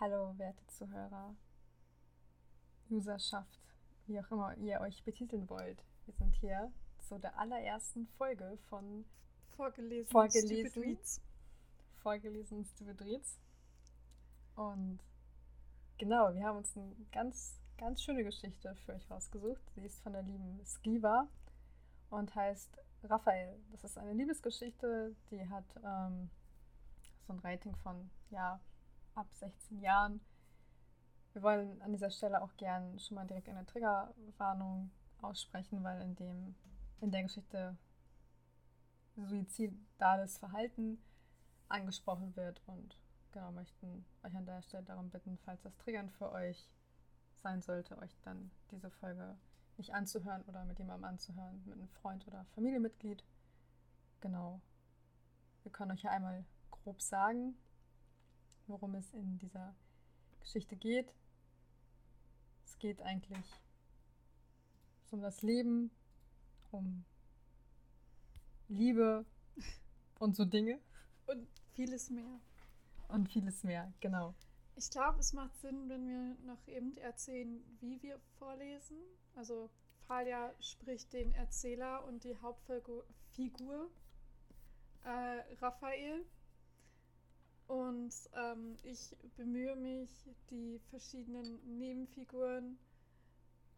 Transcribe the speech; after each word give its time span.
Hallo, 0.00 0.32
werte 0.38 0.64
Zuhörer, 0.68 1.34
Userschaft, 2.88 3.58
wie 4.06 4.20
auch 4.20 4.30
immer 4.30 4.56
ihr 4.58 4.80
euch 4.80 5.02
betiteln 5.02 5.48
wollt. 5.48 5.82
Wir 6.04 6.14
sind 6.14 6.36
hier 6.36 6.70
zu 7.00 7.18
der 7.18 7.36
allerersten 7.36 8.06
Folge 8.16 8.56
von 8.68 9.04
Vorgelesen, 9.56 10.08
Vorgelesen. 10.08 10.70
Stupid 10.70 10.76
Reads. 10.76 11.20
Vorgelesen 11.96 12.64
Stupid 12.64 13.02
Reads. 13.02 13.40
Und 14.54 15.00
genau, 15.98 16.32
wir 16.32 16.44
haben 16.44 16.58
uns 16.58 16.76
eine 16.76 16.94
ganz, 17.10 17.58
ganz 17.76 18.00
schöne 18.00 18.22
Geschichte 18.22 18.76
für 18.76 18.92
euch 18.92 19.10
rausgesucht. 19.10 19.68
Sie 19.74 19.84
ist 19.84 20.00
von 20.02 20.12
der 20.12 20.22
lieben 20.22 20.60
Skiva 20.64 21.26
und 22.10 22.32
heißt 22.36 22.70
Raphael. 23.02 23.58
Das 23.72 23.82
ist 23.82 23.98
eine 23.98 24.12
Liebesgeschichte, 24.12 25.16
die 25.32 25.48
hat 25.48 25.66
ähm, 25.84 26.30
so 27.26 27.32
ein 27.32 27.40
Rating 27.40 27.74
von, 27.74 28.08
ja, 28.30 28.60
ab 29.18 29.26
16 29.34 29.80
Jahren. 29.80 30.20
Wir 31.32 31.42
wollen 31.42 31.82
an 31.82 31.92
dieser 31.92 32.10
Stelle 32.10 32.40
auch 32.40 32.56
gern 32.56 32.98
schon 32.98 33.16
mal 33.16 33.26
direkt 33.26 33.48
eine 33.48 33.66
Triggerwarnung 33.66 34.90
aussprechen, 35.20 35.82
weil 35.82 36.00
in, 36.02 36.14
dem, 36.16 36.54
in 37.00 37.10
der 37.10 37.24
Geschichte 37.24 37.76
suizidales 39.16 40.38
Verhalten 40.38 41.02
angesprochen 41.68 42.34
wird 42.36 42.62
und 42.66 42.96
genau 43.32 43.50
möchten 43.50 44.06
euch 44.22 44.34
an 44.36 44.46
der 44.46 44.62
Stelle 44.62 44.84
darum 44.84 45.10
bitten, 45.10 45.36
falls 45.44 45.60
das 45.62 45.76
Triggern 45.78 46.08
für 46.10 46.30
euch 46.32 46.70
sein 47.42 47.60
sollte, 47.60 47.98
euch 47.98 48.16
dann 48.22 48.50
diese 48.70 48.90
Folge 48.90 49.36
nicht 49.76 49.92
anzuhören 49.92 50.42
oder 50.42 50.64
mit 50.64 50.78
jemandem 50.78 51.04
anzuhören, 51.04 51.62
mit 51.66 51.74
einem 51.74 51.88
Freund 51.88 52.26
oder 52.26 52.44
Familienmitglied. 52.54 53.24
Genau. 54.20 54.60
Wir 55.62 55.72
können 55.72 55.92
euch 55.92 56.02
ja 56.02 56.10
einmal 56.10 56.44
grob 56.70 57.00
sagen, 57.02 57.56
worum 58.68 58.94
es 58.94 59.12
in 59.12 59.38
dieser 59.38 59.74
Geschichte 60.40 60.76
geht. 60.76 61.14
Es 62.64 62.78
geht 62.78 63.00
eigentlich 63.02 63.44
um 65.10 65.20
das 65.22 65.42
Leben, 65.42 65.90
um 66.70 67.04
Liebe 68.68 69.24
und 70.18 70.36
so 70.36 70.44
Dinge. 70.44 70.80
Und 71.26 71.48
vieles 71.72 72.10
mehr. 72.10 72.40
Und 73.08 73.28
vieles 73.30 73.64
mehr, 73.64 73.92
genau. 74.00 74.34
Ich 74.76 74.90
glaube, 74.90 75.18
es 75.18 75.32
macht 75.32 75.58
Sinn, 75.60 75.88
wenn 75.88 76.06
wir 76.06 76.36
noch 76.46 76.68
eben 76.68 76.96
erzählen, 76.98 77.60
wie 77.80 78.00
wir 78.02 78.20
vorlesen. 78.38 78.98
Also 79.34 79.70
Falia 80.06 80.54
spricht 80.60 81.12
den 81.12 81.32
Erzähler 81.32 82.04
und 82.04 82.22
die 82.22 82.36
Hauptfigur 82.36 83.90
äh, 85.04 85.54
Raphael. 85.60 86.24
Und 87.68 88.14
ähm, 88.34 88.76
ich 88.82 89.14
bemühe 89.36 89.76
mich, 89.76 90.10
die 90.50 90.80
verschiedenen 90.90 91.78
Nebenfiguren 91.78 92.78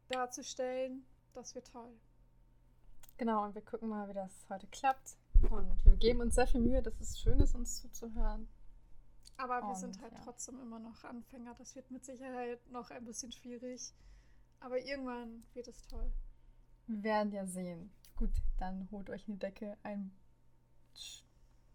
darzustellen. 0.09 1.05
Das 1.35 1.55
wird 1.55 1.71
toll. 1.71 1.93
Genau, 3.19 3.45
und 3.45 3.55
wir 3.55 3.63
gucken 3.63 3.89
mal, 3.89 4.09
wie 4.09 4.15
das 4.15 4.47
heute 4.49 4.67
klappt. 4.69 5.17
Und 5.51 5.85
wir 5.85 5.97
geben 5.97 6.21
uns 6.21 6.37
sehr 6.37 6.47
viel 6.47 6.61
Mühe, 6.61 6.83
dass 6.83 7.01
es 7.01 7.19
schön 7.19 7.41
ist, 7.41 7.55
uns 7.55 7.81
zuzuhören. 7.81 8.49
Aber 9.37 9.61
wir 9.63 9.71
Und, 9.71 9.77
sind 9.77 10.01
halt 10.01 10.13
ja. 10.13 10.21
trotzdem 10.23 10.61
immer 10.61 10.79
noch 10.79 11.03
Anfänger. 11.03 11.55
Das 11.55 11.75
wird 11.75 11.91
mit 11.91 12.05
Sicherheit 12.05 12.61
noch 12.71 12.91
ein 12.91 13.05
bisschen 13.05 13.33
schwierig. 13.33 13.93
Aber 14.61 14.79
irgendwann 14.79 15.43
wird 15.55 15.67
es 15.67 15.87
toll. 15.89 16.13
Wir 16.87 17.03
werden 17.03 17.33
ja 17.33 17.47
sehen. 17.47 17.91
Gut, 18.17 18.33
dann 18.59 18.89
holt 18.91 19.09
euch 19.11 19.27
eine 19.27 19.39
Decke, 19.39 19.79
ein 19.83 20.13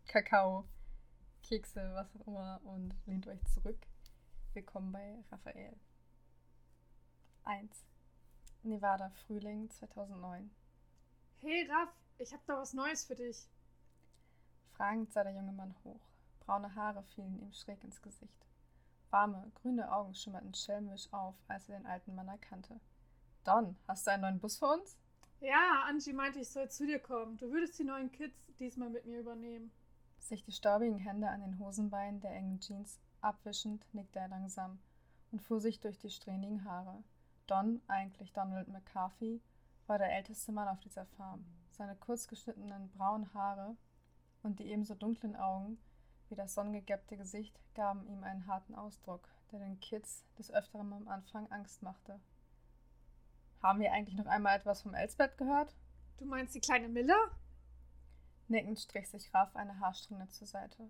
Kakao, 0.08 0.66
Kekse, 1.46 1.92
was 1.94 2.08
auch 2.16 2.26
immer 2.26 2.60
und 2.64 2.92
lehnt 3.06 3.28
euch 3.28 3.44
zurück. 3.54 3.78
Willkommen 4.54 4.92
bei 4.92 5.24
Raphael. 5.30 5.78
1. 7.44 7.86
Nevada, 8.64 9.12
Frühling 9.12 9.70
2009. 9.70 10.50
Hey 11.42 11.70
Raff, 11.70 11.94
ich 12.18 12.34
habe 12.34 12.42
da 12.48 12.58
was 12.58 12.74
Neues 12.74 13.06
für 13.06 13.14
dich. 13.14 13.48
Fragend 14.72 15.14
sah 15.14 15.24
der 15.24 15.34
junge 15.34 15.52
Mann 15.52 15.76
hoch. 15.84 16.02
Braune 16.40 16.74
Haare 16.74 17.04
fielen 17.04 17.38
ihm 17.40 17.54
schräg 17.54 17.84
ins 17.84 18.02
Gesicht. 18.02 18.48
Warme, 19.12 19.52
grüne 19.62 19.92
Augen 19.92 20.16
schimmerten 20.16 20.56
schelmisch 20.56 21.14
auf, 21.14 21.36
als 21.48 21.70
er 21.70 21.78
den 21.78 21.86
alten 21.86 22.16
Mann 22.16 22.28
erkannte. 22.28 22.80
Don, 23.44 23.78
hast 23.88 24.08
du 24.08 24.12
einen 24.12 24.24
neuen 24.24 24.40
Bus 24.40 24.58
für 24.58 24.70
uns? 24.70 24.98
Ja, 25.42 25.84
Angie 25.88 26.14
meinte, 26.14 26.40
ich 26.40 26.50
soll 26.50 26.72
zu 26.72 26.88
dir 26.88 26.98
kommen. 26.98 27.38
Du 27.38 27.52
würdest 27.52 27.78
die 27.78 27.84
neuen 27.84 28.12
Kids 28.12 28.36
diesmal 28.58 28.90
mit 28.90 29.06
mir 29.06 29.20
übernehmen. 29.20 29.72
Sich 30.26 30.44
die 30.44 30.52
staubigen 30.52 30.98
Hände 30.98 31.30
an 31.30 31.42
den 31.42 31.60
Hosenbeinen 31.60 32.20
der 32.20 32.32
engen 32.32 32.60
Jeans 32.60 33.00
abwischend, 33.22 33.86
nickte 33.94 34.18
er 34.18 34.28
langsam 34.28 34.80
und 35.32 35.40
fuhr 35.40 35.60
sich 35.60 35.80
durch 35.80 36.00
die 36.00 36.10
strähnigen 36.10 36.66
Haare. 36.66 37.04
Don, 37.46 37.80
eigentlich 37.88 38.34
Donald 38.34 38.68
McCarthy, 38.68 39.40
war 39.86 40.00
der 40.00 40.12
älteste 40.12 40.52
Mann 40.52 40.68
auf 40.68 40.80
dieser 40.80 41.06
Farm. 41.06 41.46
Seine 41.70 41.96
kurz 41.96 42.28
geschnittenen 42.28 42.90
braunen 42.90 43.32
Haare 43.36 43.78
und 44.42 44.58
die 44.58 44.66
ebenso 44.66 44.96
dunklen 44.96 45.36
Augen 45.36 45.78
wie 46.30 46.36
das 46.36 46.56
sonnengegeppte 46.56 47.18
Gesicht 47.18 47.60
gaben 47.76 48.04
ihm 48.08 48.24
einen 48.24 48.48
harten 48.48 48.74
Ausdruck, 48.74 49.30
der 49.52 49.60
den 49.60 49.80
Kids 49.80 50.26
des 50.40 50.52
Öfteren 50.52 50.92
am 50.92 51.08
Anfang 51.08 51.52
Angst 51.52 51.84
machte. 51.84 52.20
Haben 53.62 53.80
wir 53.80 53.94
eigentlich 53.94 54.18
noch 54.18 54.26
einmal 54.26 54.58
etwas 54.58 54.82
vom 54.82 54.96
Elsbeth 54.96 55.38
gehört? 55.38 55.76
Du 56.18 56.26
meinst 56.26 56.56
die 56.56 56.62
kleine 56.62 56.90
Miller? 56.90 57.30
Nickend 58.48 58.80
strich 58.80 59.10
sich 59.10 59.34
Raff 59.34 59.56
eine 59.56 59.80
Haarsträhne 59.80 60.30
zur 60.30 60.48
Seite. 60.48 60.90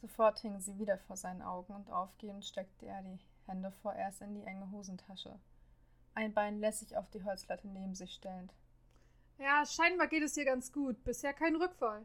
Sofort 0.00 0.40
hing 0.40 0.60
sie 0.60 0.78
wieder 0.78 0.98
vor 0.98 1.16
seinen 1.16 1.42
Augen 1.42 1.74
und 1.74 1.90
aufgehend 1.90 2.44
steckte 2.44 2.86
er 2.86 3.02
die 3.02 3.18
Hände 3.46 3.70
vorerst 3.82 4.22
in 4.22 4.34
die 4.34 4.44
enge 4.44 4.70
Hosentasche. 4.70 5.38
Ein 6.14 6.34
Bein 6.34 6.58
lässig 6.58 6.96
auf 6.96 7.08
die 7.10 7.22
Holzlatte 7.22 7.68
neben 7.68 7.94
sich 7.94 8.12
stellend. 8.14 8.52
Ja, 9.38 9.64
scheinbar 9.64 10.08
geht 10.08 10.22
es 10.22 10.34
dir 10.34 10.44
ganz 10.44 10.72
gut. 10.72 11.02
Bisher 11.04 11.32
kein 11.32 11.56
Rückfall. 11.56 12.04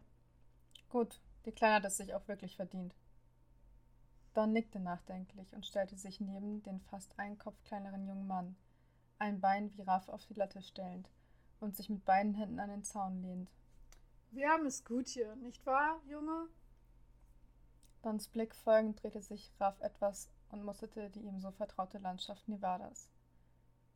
Gut, 0.90 1.20
die 1.46 1.52
Kleine 1.52 1.76
hat 1.76 1.86
es 1.86 1.98
sich 1.98 2.14
auch 2.14 2.28
wirklich 2.28 2.56
verdient. 2.56 2.96
Don 4.34 4.52
nickte 4.52 4.80
nachdenklich 4.80 5.54
und 5.54 5.66
stellte 5.66 5.98
sich 5.98 6.20
neben 6.20 6.62
den 6.64 6.82
fast 6.82 7.18
einen 7.18 7.38
Kopf 7.38 7.64
kleineren 7.64 8.06
jungen 8.06 8.28
Mann, 8.28 8.56
ein 9.18 9.40
Bein 9.40 9.76
wie 9.78 9.82
Raff 9.82 10.10
auf 10.10 10.26
die 10.26 10.34
Latte 10.34 10.62
stellend 10.62 11.10
und 11.60 11.76
sich 11.76 11.90
mit 11.90 12.04
beiden 12.04 12.34
Händen 12.34 12.60
an 12.60 12.70
den 12.70 12.84
Zaun 12.84 13.22
lehnend. 13.22 13.50
Wir 14.36 14.50
haben 14.50 14.66
es 14.66 14.84
gut 14.84 15.08
hier, 15.08 15.34
nicht 15.38 15.66
wahr, 15.66 16.02
Junge? 16.10 16.50
Dons 18.02 18.28
Blick 18.28 18.54
folgend 18.54 19.02
drehte 19.02 19.22
sich 19.22 19.50
Raff 19.62 19.80
etwas 19.80 20.30
und 20.50 20.66
musterte 20.66 21.10
die 21.10 21.22
ihm 21.22 21.40
so 21.40 21.52
vertraute 21.52 22.00
Landschaft 22.00 22.46
Nevadas. 22.50 23.10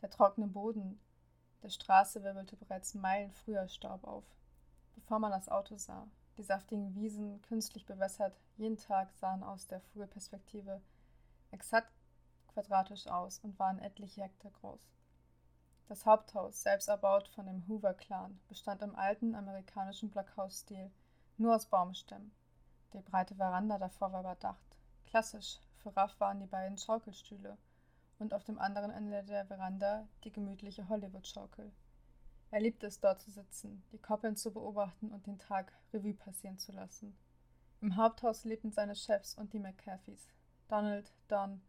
Der 0.02 0.10
trockene 0.10 0.48
Boden 0.48 0.98
der 1.62 1.68
Straße 1.68 2.24
wirbelte 2.24 2.56
bereits 2.56 2.94
Meilen 2.94 3.34
früher 3.34 3.68
Staub 3.68 4.06
auf, 4.06 4.24
bevor 4.96 5.20
man 5.20 5.32
das 5.32 5.50
Auto 5.50 5.76
sah. 5.76 6.08
Die 6.38 6.44
saftigen 6.44 6.96
Wiesen, 6.96 7.42
künstlich 7.42 7.86
bewässert, 7.86 8.40
jeden 8.56 8.78
Tag 8.78 9.12
sahen 9.16 9.44
aus 9.44 9.68
der 9.68 9.82
Vogelperspektive 9.82 10.82
exakt 11.52 11.92
quadratisch 12.48 13.08
aus 13.08 13.40
und 13.40 13.60
waren 13.60 13.80
etliche 13.80 14.24
Hektar 14.24 14.52
groß. 14.52 14.88
Das 15.90 16.06
Haupthaus, 16.06 16.62
selbst 16.62 16.88
erbaut 16.88 17.28
von 17.30 17.48
dem 17.48 17.68
Hoover-Clan, 17.68 18.40
bestand 18.48 18.84
im 18.84 18.96
alten 18.96 19.34
amerikanischen 19.34 20.12
Blockhausstil, 20.12 20.92
nur 21.38 21.56
aus 21.56 21.66
Baumstämmen. 21.66 22.32
Die 22.94 23.02
breite 23.02 23.34
Veranda 23.34 23.80
davor 23.80 24.12
war 24.12 24.20
überdacht. 24.20 24.78
Klassisch, 25.08 25.60
für 25.78 25.96
Raff 25.98 26.20
waren 26.20 26.42
die 26.42 26.46
beiden 26.46 26.78
Schaukelstühle 26.78 27.58
und 28.20 28.36
auf 28.36 28.44
dem 28.44 28.60
anderen 28.60 28.92
Ende 28.92 29.24
der 29.24 29.48
Veranda 29.48 30.08
die 30.24 30.32
gemütliche 30.32 30.88
Hollywood-Schaukel. 30.90 31.72
Er 32.52 32.62
liebte 32.62 32.86
es, 32.86 33.00
dort 33.00 33.20
zu 33.20 33.32
sitzen, 33.32 33.82
die 33.92 33.98
Koppeln 33.98 34.36
zu 34.36 34.54
beobachten 34.54 35.12
und 35.12 35.26
den 35.26 35.40
Tag 35.40 35.74
Revue 35.92 36.14
passieren 36.14 36.60
zu 36.60 36.72
lassen. 36.72 37.18
Im 37.82 37.96
Haupthaus 37.96 38.44
lebten 38.44 38.72
seine 38.72 38.96
Chefs 38.96 39.34
und 39.34 39.54
die 39.54 39.60
McCaffeys. 39.60 40.30
Donald, 40.68 41.12
Don, 41.30 41.64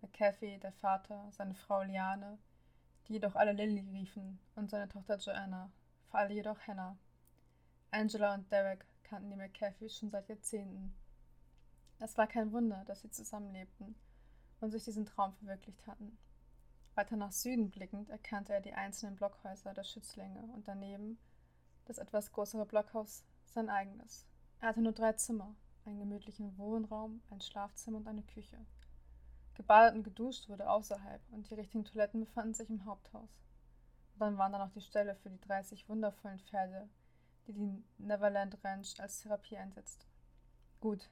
McCaffey, 0.00 0.60
der 0.60 0.72
Vater, 0.74 1.26
seine 1.32 1.54
Frau 1.54 1.82
Liane, 1.82 2.38
die 3.06 3.14
jedoch 3.14 3.34
alle 3.34 3.52
Lily 3.52 3.88
riefen, 3.90 4.38
und 4.56 4.70
seine 4.70 4.88
Tochter 4.88 5.18
Joanna, 5.18 5.70
für 6.10 6.18
alle 6.18 6.34
jedoch 6.34 6.60
Hannah. 6.66 6.96
Angela 7.90 8.34
und 8.34 8.50
Derek 8.50 8.84
kannten 9.04 9.30
die 9.30 9.36
McCaffeys 9.36 9.96
schon 9.96 10.10
seit 10.10 10.28
Jahrzehnten. 10.28 10.94
Es 12.00 12.16
war 12.18 12.26
kein 12.26 12.52
Wunder, 12.52 12.84
dass 12.86 13.02
sie 13.02 13.10
zusammenlebten 13.10 13.94
und 14.60 14.70
sich 14.70 14.84
diesen 14.84 15.06
Traum 15.06 15.32
verwirklicht 15.34 15.86
hatten. 15.86 16.18
Weiter 16.94 17.16
nach 17.16 17.32
Süden 17.32 17.70
blickend 17.70 18.08
erkannte 18.10 18.52
er 18.52 18.60
die 18.60 18.72
einzelnen 18.72 19.16
Blockhäuser 19.16 19.74
der 19.74 19.84
Schützlinge 19.84 20.40
und 20.54 20.68
daneben 20.68 21.18
das 21.86 21.98
etwas 21.98 22.32
größere 22.32 22.66
Blockhaus 22.66 23.24
sein 23.46 23.68
eigenes. 23.68 24.26
Er 24.60 24.68
hatte 24.68 24.80
nur 24.80 24.92
drei 24.92 25.12
Zimmer, 25.12 25.54
einen 25.84 25.98
gemütlichen 25.98 26.56
Wohnraum, 26.56 27.20
ein 27.30 27.40
Schlafzimmer 27.40 27.98
und 27.98 28.08
eine 28.08 28.22
Küche. 28.22 28.58
Gebadet 29.54 29.94
und 29.94 30.02
geduscht 30.02 30.48
wurde 30.48 30.68
außerhalb 30.68 31.22
und 31.30 31.48
die 31.48 31.54
richtigen 31.54 31.84
Toiletten 31.84 32.24
befanden 32.24 32.54
sich 32.54 32.68
im 32.68 32.84
Haupthaus. 32.84 33.40
Und 34.14 34.20
dann 34.20 34.38
waren 34.38 34.52
da 34.52 34.58
noch 34.58 34.72
die 34.72 34.80
Ställe 34.80 35.14
für 35.16 35.30
die 35.30 35.40
30 35.40 35.88
wundervollen 35.88 36.40
Pferde, 36.40 36.88
die 37.46 37.52
die 37.52 37.84
Neverland 37.98 38.62
Ranch 38.64 38.98
als 38.98 39.20
Therapie 39.20 39.56
einsetzte. 39.56 40.06
Gut. 40.80 41.10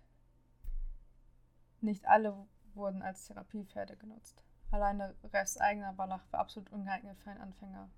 Nicht 1.80 2.06
alle 2.06 2.46
wurden 2.74 3.02
als 3.02 3.26
Therapiepferde 3.26 3.96
genutzt. 3.96 4.42
Alleine 4.70 5.14
Refs 5.24 5.58
eigener 5.58 5.96
Wallach 5.98 6.24
war 6.30 6.40
absolut 6.40 6.70
ungeeignet 6.70 7.18
für 7.18 7.30
einen 7.30 7.40
Anfänger. 7.40 7.90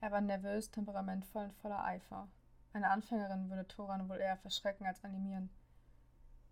Er 0.00 0.10
war 0.12 0.20
nervös, 0.20 0.70
temperamentvoll 0.70 1.44
und 1.44 1.54
voller 1.54 1.84
Eifer. 1.84 2.28
Eine 2.72 2.90
Anfängerin 2.90 3.50
würde 3.50 3.66
Thoran 3.66 4.08
wohl 4.08 4.18
eher 4.18 4.36
verschrecken 4.36 4.86
als 4.86 5.02
animieren. 5.02 5.50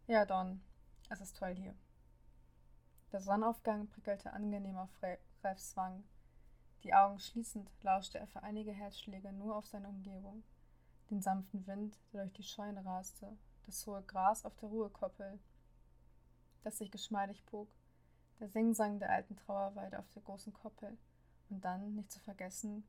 Ja, 0.06 0.24
Don, 0.24 0.60
es 1.10 1.20
ist 1.20 1.36
toll 1.36 1.54
hier. 1.54 1.74
Der 3.10 3.22
Sonnenaufgang 3.22 3.88
prickelte 3.88 4.34
angenehm 4.34 4.76
auf 4.76 4.90
Refs 5.42 5.74
Wang. 5.76 6.04
Die 6.82 6.92
Augen 6.92 7.18
schließend 7.18 7.70
lauschte 7.82 8.18
er 8.18 8.26
für 8.26 8.42
einige 8.42 8.72
Herzschläge 8.72 9.32
nur 9.32 9.56
auf 9.56 9.66
seine 9.66 9.88
Umgebung. 9.88 10.44
Den 11.10 11.22
sanften 11.22 11.66
Wind, 11.66 11.98
der 12.12 12.24
durch 12.24 12.34
die 12.34 12.42
Scheune 12.42 12.84
raste, 12.84 13.38
das 13.64 13.86
hohe 13.86 14.02
Gras 14.02 14.44
auf 14.44 14.54
der 14.56 14.68
Ruhekoppel, 14.68 15.38
das 16.64 16.76
sich 16.76 16.90
geschmeidig 16.90 17.42
bog, 17.46 17.68
der 18.40 18.50
Singsang 18.50 18.98
der 18.98 19.10
alten 19.10 19.36
Trauerweide 19.36 19.98
auf 19.98 20.08
der 20.10 20.22
großen 20.22 20.52
Koppel. 20.52 20.98
Und 21.48 21.64
dann, 21.64 21.94
nicht 21.94 22.12
zu 22.12 22.20
vergessen, 22.20 22.86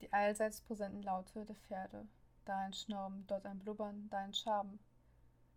die 0.00 0.12
allseits 0.12 0.60
präsenten 0.60 1.02
Laute 1.02 1.46
der 1.46 1.54
Pferde, 1.54 2.08
da 2.46 2.58
ein 2.58 2.72
Schnauben, 2.72 3.24
dort 3.28 3.46
ein 3.46 3.60
Blubbern, 3.60 4.08
da 4.10 4.18
ein 4.18 4.34
Schaben, 4.34 4.80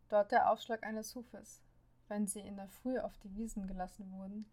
dort 0.10 0.32
der 0.32 0.52
Aufschlag 0.52 0.84
eines 0.84 1.16
Hufes, 1.16 1.64
wenn 2.10 2.28
sie 2.28 2.42
in 2.42 2.58
der 2.58 2.68
Früh 2.68 3.00
auf 3.00 3.18
die 3.20 3.34
Wiesen 3.36 3.68
gelassen 3.68 4.12
wurden, 4.12 4.50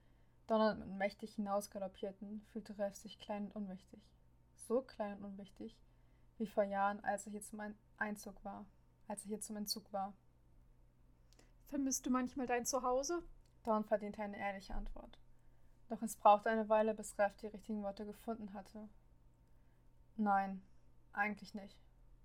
donnernd 0.46 0.82
und 0.82 0.96
mächtig 0.96 1.34
hinausgaloppierten, 1.34 2.42
fühlte 2.52 2.78
Ralf 2.78 2.94
sich 2.94 3.18
klein 3.18 3.46
und 3.46 3.56
unwichtig. 3.56 4.00
So 4.54 4.82
klein 4.82 5.18
und 5.18 5.24
unwichtig, 5.24 5.76
wie 6.38 6.46
vor 6.46 6.64
Jahren, 6.64 7.02
als 7.02 7.26
er 7.26 7.32
hier 7.32 7.42
zum 7.42 7.60
Einzug 7.98 8.44
war, 8.44 8.66
als 9.08 9.22
er 9.22 9.28
hier 9.28 9.40
zum 9.40 9.56
Entzug 9.56 9.92
war. 9.92 10.12
Vermisst 11.68 12.06
du 12.06 12.10
manchmal 12.10 12.46
dein 12.46 12.66
Zuhause? 12.66 13.22
Dawn 13.64 13.84
verdiente 13.84 14.22
eine 14.22 14.38
ehrliche 14.38 14.74
Antwort. 14.74 15.18
Doch 15.88 16.02
es 16.02 16.16
brauchte 16.16 16.50
eine 16.50 16.68
Weile, 16.68 16.94
bis 16.94 17.18
Ralf 17.18 17.36
die 17.36 17.48
richtigen 17.48 17.82
Worte 17.82 18.06
gefunden 18.06 18.52
hatte. 18.54 18.88
Nein, 20.16 20.62
eigentlich 21.12 21.54
nicht. 21.54 21.76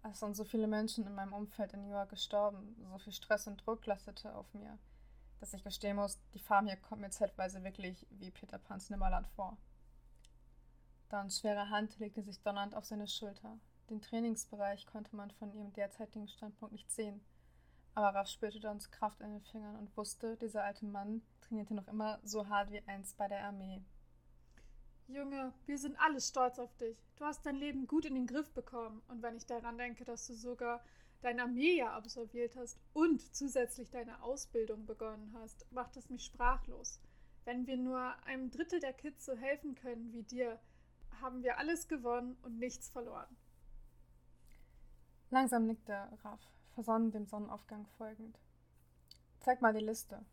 Es 0.03 0.19
sind 0.19 0.35
so 0.35 0.43
viele 0.43 0.67
Menschen 0.67 1.05
in 1.05 1.13
meinem 1.13 1.33
Umfeld 1.33 1.73
in 1.73 1.83
New 1.83 1.91
York 1.91 2.09
gestorben, 2.09 2.75
so 2.89 2.97
viel 2.97 3.13
Stress 3.13 3.47
und 3.47 3.65
Druck 3.65 3.85
lastete 3.85 4.35
auf 4.35 4.51
mir, 4.53 4.79
dass 5.41 5.53
ich 5.53 5.63
gestehen 5.63 5.97
muss, 5.97 6.19
die 6.35 6.39
Farm 6.39 6.67
hier 6.67 6.77
kommt 6.77 7.01
mir 7.01 7.09
zeitweise 7.09 7.63
wirklich 7.63 8.05
wie 8.11 8.29
Peter 8.29 8.59
Pans 8.59 8.91
Nimmerland 8.91 9.27
vor. 9.29 9.57
Dawns 11.09 11.39
schwere 11.39 11.69
Hand 11.69 11.97
legte 11.99 12.21
sich 12.21 12.41
donnernd 12.41 12.75
auf 12.75 12.85
seine 12.85 13.07
Schulter. 13.07 13.57
Den 13.89 14.01
Trainingsbereich 14.01 14.85
konnte 14.85 15.15
man 15.15 15.31
von 15.31 15.51
ihrem 15.51 15.73
derzeitigen 15.73 16.27
Standpunkt 16.27 16.71
nicht 16.71 16.91
sehen. 16.91 17.19
Aber 17.95 18.15
Raff 18.17 18.29
spürte 18.29 18.59
Dawns 18.59 18.91
Kraft 18.91 19.19
in 19.19 19.31
den 19.31 19.41
Fingern 19.41 19.75
und 19.75 19.97
wusste, 19.97 20.37
dieser 20.37 20.63
alte 20.63 20.85
Mann 20.85 21.23
trainierte 21.41 21.73
noch 21.73 21.87
immer 21.87 22.19
so 22.23 22.47
hart 22.47 22.71
wie 22.71 22.87
einst 22.87 23.17
bei 23.17 23.27
der 23.27 23.43
Armee. 23.43 23.81
Junge, 25.07 25.53
wir 25.65 25.77
sind 25.77 25.99
alle 25.99 26.21
stolz 26.21 26.59
auf 26.59 26.73
dich. 26.77 26.97
Du 27.17 27.25
hast 27.25 27.45
dein 27.45 27.55
Leben 27.55 27.87
gut 27.87 28.05
in 28.05 28.13
den 28.13 28.27
Griff 28.27 28.51
bekommen. 28.53 29.01
Und 29.09 29.21
wenn 29.23 29.35
ich 29.35 29.45
daran 29.45 29.77
denke, 29.77 30.05
dass 30.05 30.27
du 30.27 30.33
sogar 30.33 30.81
dein 31.21 31.39
Armeejahr 31.39 31.93
absolviert 31.93 32.55
hast 32.55 32.79
und 32.93 33.21
zusätzlich 33.35 33.89
deine 33.89 34.21
Ausbildung 34.23 34.85
begonnen 34.85 35.35
hast, 35.39 35.65
macht 35.71 35.95
es 35.97 36.09
mich 36.09 36.25
sprachlos. 36.25 36.99
Wenn 37.45 37.65
wir 37.67 37.77
nur 37.77 37.99
einem 38.25 38.51
Drittel 38.51 38.79
der 38.79 38.93
Kids 38.93 39.25
so 39.25 39.35
helfen 39.35 39.75
können 39.75 40.11
wie 40.13 40.23
dir, 40.23 40.59
haben 41.21 41.43
wir 41.43 41.57
alles 41.57 41.87
gewonnen 41.87 42.37
und 42.41 42.57
nichts 42.57 42.89
verloren. 42.89 43.37
Langsam 45.29 45.65
nickte 45.65 46.09
Raff, 46.23 46.41
versonnen 46.73 47.11
dem 47.11 47.25
Sonnenaufgang 47.25 47.87
folgend. 47.97 48.39
Zeig 49.39 49.61
mal 49.61 49.73
die 49.73 49.85
Liste. 49.85 50.25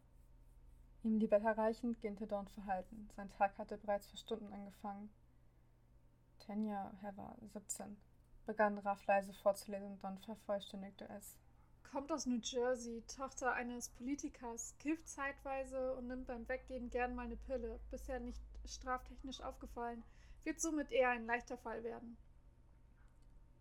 Ihm 1.05 1.21
die 1.21 1.29
Blätter 1.29 1.57
reichend, 1.57 2.01
gähnte 2.01 2.27
Dorn 2.27 2.49
verhalten. 2.49 3.09
Sein 3.15 3.31
Tag 3.31 3.57
hatte 3.59 3.79
bereits 3.79 4.09
vor 4.09 4.19
Stunden 4.19 4.53
angefangen. 4.53 5.09
Tanja, 6.41 6.93
Heather, 7.01 7.37
17. 7.53 7.97
Begann 8.49 8.79
Raff 8.79 9.05
leise 9.05 9.35
vorzulesen 9.35 9.91
und 9.91 10.03
Don 10.03 10.17
vervollständigte 10.21 11.07
es. 11.11 11.37
Kommt 11.93 12.11
aus 12.11 12.25
New 12.25 12.41
Jersey, 12.43 13.03
Tochter 13.07 13.53
eines 13.53 13.91
Politikers, 13.91 14.75
kifft 14.79 15.07
zeitweise 15.07 15.95
und 15.97 16.07
nimmt 16.09 16.29
beim 16.29 16.49
Weggehen 16.49 16.89
gern 16.89 17.15
mal 17.15 17.27
eine 17.27 17.37
Pille. 17.37 17.79
Bisher 17.91 18.21
nicht 18.21 18.41
straftechnisch 18.65 19.43
aufgefallen. 19.43 20.03
Wird 20.45 20.63
somit 20.63 20.91
eher 20.91 21.11
ein 21.11 21.27
leichter 21.27 21.59
Fall 21.59 21.85
werden. 21.85 22.17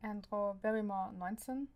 Andrew 0.03 0.53
Barrymore 0.61 1.11
19. 1.11 1.67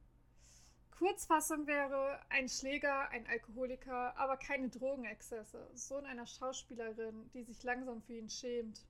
Kurzfassung 0.97 1.67
wäre 1.67 2.17
ein 2.29 2.47
Schläger, 2.47 3.09
ein 3.09 3.27
Alkoholiker, 3.27 4.15
aber 4.15 4.37
keine 4.37 4.69
Drogenexzesse. 4.69 5.69
Sohn 5.73 6.05
einer 6.05 6.27
Schauspielerin, 6.27 7.29
die 7.33 7.43
sich 7.43 7.61
langsam 7.63 8.01
für 8.03 8.13
ihn 8.13 8.29
schämt. 8.29 8.85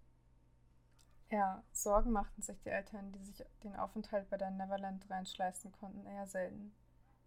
Ja, 1.31 1.63
Sorgen 1.71 2.11
machten 2.11 2.41
sich 2.41 2.59
die 2.59 2.69
Eltern, 2.69 3.13
die 3.13 3.23
sich 3.23 3.41
den 3.63 3.77
Aufenthalt 3.77 4.29
bei 4.29 4.35
der 4.35 4.51
Neverland 4.51 5.09
reinschleißen 5.09 5.71
konnten, 5.71 6.05
eher 6.05 6.27
selten. 6.27 6.75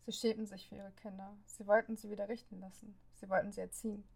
Sie 0.05 0.13
schämten 0.13 0.47
sich 0.47 0.69
für 0.69 0.77
ihre 0.77 0.93
Kinder. 0.93 1.35
Sie 1.47 1.67
wollten 1.67 1.97
sie 1.97 2.11
wieder 2.11 2.29
richten 2.29 2.61
lassen. 2.61 2.95
Sie 3.15 3.31
wollten 3.31 3.51
sie 3.51 3.63
erziehen. 3.63 4.07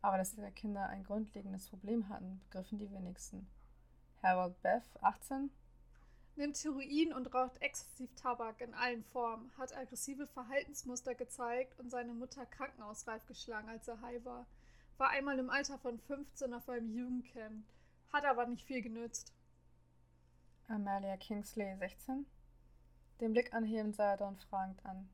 Aber 0.00 0.16
dass 0.16 0.32
ihre 0.32 0.52
Kinder 0.52 0.86
ein 0.88 1.04
grundlegendes 1.04 1.68
Problem 1.68 2.08
hatten, 2.08 2.40
begriffen 2.44 2.78
die 2.78 2.90
wenigsten. 2.90 3.46
Harold 4.22 4.58
Beth, 4.62 4.88
18, 5.02 5.50
nimmt 6.36 6.56
Heroin 6.56 7.12
und 7.12 7.34
raucht 7.34 7.60
exzessiv 7.60 8.14
Tabak 8.14 8.62
in 8.62 8.72
allen 8.72 9.04
Formen, 9.04 9.50
hat 9.58 9.76
aggressive 9.76 10.26
Verhaltensmuster 10.26 11.14
gezeigt 11.14 11.78
und 11.78 11.90
seine 11.90 12.14
Mutter 12.14 12.46
krankenhausreif 12.46 13.26
geschlagen, 13.26 13.68
als 13.68 13.86
er 13.86 14.00
high 14.00 14.24
war. 14.24 14.46
War 14.96 15.10
einmal 15.10 15.38
im 15.38 15.50
Alter 15.50 15.78
von 15.78 15.98
15 15.98 16.54
auf 16.54 16.68
einem 16.70 16.90
Jugendcamp, 16.90 17.66
hat 18.12 18.24
aber 18.24 18.46
nicht 18.46 18.66
viel 18.66 18.82
genützt. 18.82 19.32
Amalia 20.68 21.16
Kingsley, 21.16 21.76
16. 21.76 22.26
Den 23.20 23.32
Blick 23.32 23.54
anhebend 23.54 23.96
sah 23.96 24.12
er 24.12 24.16
Don 24.16 24.36
fragend 24.36 24.84
an. 24.84 25.08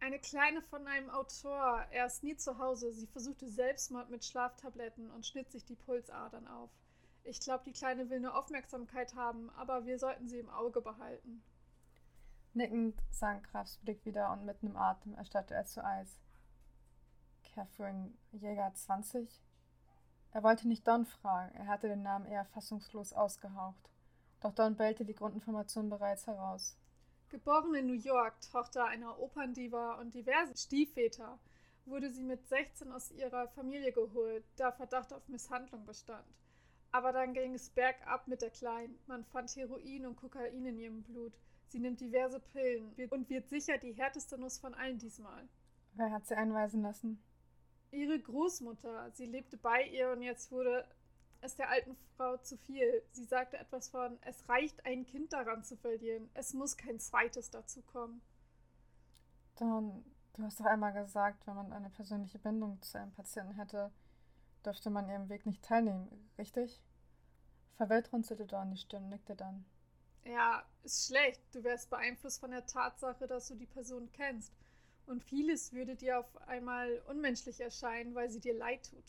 Eine 0.00 0.18
Kleine 0.18 0.60
von 0.62 0.86
einem 0.86 1.08
Autor. 1.10 1.86
Er 1.90 2.06
ist 2.06 2.22
nie 2.22 2.36
zu 2.36 2.58
Hause. 2.58 2.92
Sie 2.92 3.06
versuchte 3.06 3.48
Selbstmord 3.48 4.10
mit 4.10 4.24
Schlaftabletten 4.24 5.10
und 5.10 5.24
schnitt 5.24 5.50
sich 5.50 5.64
die 5.64 5.76
Pulsadern 5.76 6.46
auf. 6.46 6.70
Ich 7.22 7.40
glaube, 7.40 7.64
die 7.64 7.72
Kleine 7.72 8.10
will 8.10 8.20
nur 8.20 8.36
Aufmerksamkeit 8.36 9.14
haben, 9.14 9.48
aber 9.50 9.86
wir 9.86 9.98
sollten 9.98 10.28
sie 10.28 10.38
im 10.38 10.50
Auge 10.50 10.82
behalten. 10.82 11.42
Nickend 12.52 13.02
sank 13.10 13.50
Grafs 13.50 13.78
Blick 13.78 14.04
wieder 14.04 14.30
und 14.32 14.44
mit 14.44 14.62
einem 14.62 14.76
Atem 14.76 15.14
erstarrte 15.14 15.54
er 15.54 15.64
zu 15.64 15.82
Eis. 15.82 16.20
Catherine 17.54 18.12
Jäger 18.32 18.74
20? 18.74 19.42
Er 20.34 20.42
wollte 20.42 20.66
nicht 20.66 20.86
Don 20.88 21.06
fragen, 21.06 21.54
er 21.54 21.68
hatte 21.68 21.86
den 21.86 22.02
Namen 22.02 22.26
eher 22.26 22.44
fassungslos 22.46 23.12
ausgehaucht. 23.12 23.88
Doch 24.40 24.52
Don 24.52 24.74
bellte 24.74 25.04
die 25.04 25.14
Grundinformation 25.14 25.88
bereits 25.88 26.26
heraus. 26.26 26.76
Geboren 27.28 27.72
in 27.76 27.86
New 27.86 27.92
York, 27.94 28.34
Tochter 28.50 28.84
einer 28.86 29.20
Operndiva 29.20 29.94
und 30.00 30.12
diversen 30.12 30.56
Stiefväter, 30.56 31.38
wurde 31.86 32.10
sie 32.10 32.24
mit 32.24 32.44
16 32.48 32.90
aus 32.90 33.12
ihrer 33.12 33.46
Familie 33.46 33.92
geholt, 33.92 34.44
da 34.56 34.72
Verdacht 34.72 35.12
auf 35.12 35.28
Misshandlung 35.28 35.86
bestand. 35.86 36.26
Aber 36.90 37.12
dann 37.12 37.32
ging 37.32 37.54
es 37.54 37.70
bergab 37.70 38.26
mit 38.26 38.42
der 38.42 38.50
Kleinen. 38.50 38.98
Man 39.06 39.24
fand 39.24 39.54
Heroin 39.54 40.04
und 40.04 40.16
Kokain 40.16 40.66
in 40.66 40.78
ihrem 40.78 41.04
Blut. 41.04 41.32
Sie 41.68 41.78
nimmt 41.78 42.00
diverse 42.00 42.40
Pillen 42.40 42.92
und 43.10 43.30
wird 43.30 43.48
sicher 43.48 43.78
die 43.78 43.92
härteste 43.92 44.36
Nuss 44.36 44.58
von 44.58 44.74
allen 44.74 44.98
diesmal. 44.98 45.48
Wer 45.92 46.10
hat 46.10 46.26
sie 46.26 46.34
einweisen 46.34 46.82
lassen? 46.82 47.22
Ihre 47.94 48.18
Großmutter. 48.18 49.10
Sie 49.12 49.26
lebte 49.26 49.56
bei 49.56 49.84
ihr 49.88 50.10
und 50.10 50.22
jetzt 50.22 50.50
wurde 50.52 50.86
es 51.40 51.56
der 51.56 51.68
alten 51.68 51.96
Frau 52.16 52.36
zu 52.38 52.56
viel. 52.56 53.02
Sie 53.12 53.24
sagte 53.24 53.58
etwas 53.58 53.88
von, 53.88 54.18
es 54.22 54.48
reicht, 54.48 54.84
ein 54.84 55.06
Kind 55.06 55.32
daran 55.32 55.62
zu 55.62 55.76
verlieren. 55.76 56.28
Es 56.34 56.54
muss 56.54 56.76
kein 56.76 56.98
zweites 56.98 57.50
dazu 57.50 57.82
kommen. 57.82 58.22
Dann, 59.56 60.04
du 60.34 60.42
hast 60.42 60.58
doch 60.58 60.64
einmal 60.64 60.92
gesagt, 60.92 61.46
wenn 61.46 61.54
man 61.54 61.72
eine 61.72 61.90
persönliche 61.90 62.38
Bindung 62.38 62.80
zu 62.82 62.98
einem 62.98 63.12
Patienten 63.12 63.54
hätte, 63.54 63.92
dürfte 64.64 64.90
man 64.90 65.08
ihrem 65.08 65.28
Weg 65.28 65.46
nicht 65.46 65.62
teilnehmen, 65.62 66.08
richtig? 66.38 66.80
Verwirrt 67.76 68.12
runzelte 68.12 68.46
Dorn 68.46 68.70
die 68.70 68.76
Stirn 68.76 69.04
und 69.04 69.10
nickte 69.10 69.36
dann. 69.36 69.64
Ja, 70.24 70.64
ist 70.82 71.06
schlecht. 71.06 71.42
Du 71.52 71.62
wärst 71.62 71.90
beeinflusst 71.90 72.40
von 72.40 72.50
der 72.50 72.64
Tatsache, 72.66 73.26
dass 73.26 73.48
du 73.48 73.54
die 73.54 73.66
Person 73.66 74.10
kennst. 74.12 74.52
Und 75.06 75.22
vieles 75.22 75.72
würde 75.72 75.96
dir 75.96 76.18
auf 76.18 76.36
einmal 76.48 77.02
unmenschlich 77.08 77.60
erscheinen, 77.60 78.14
weil 78.14 78.30
sie 78.30 78.40
dir 78.40 78.54
leid 78.54 78.88
tut. 78.88 79.04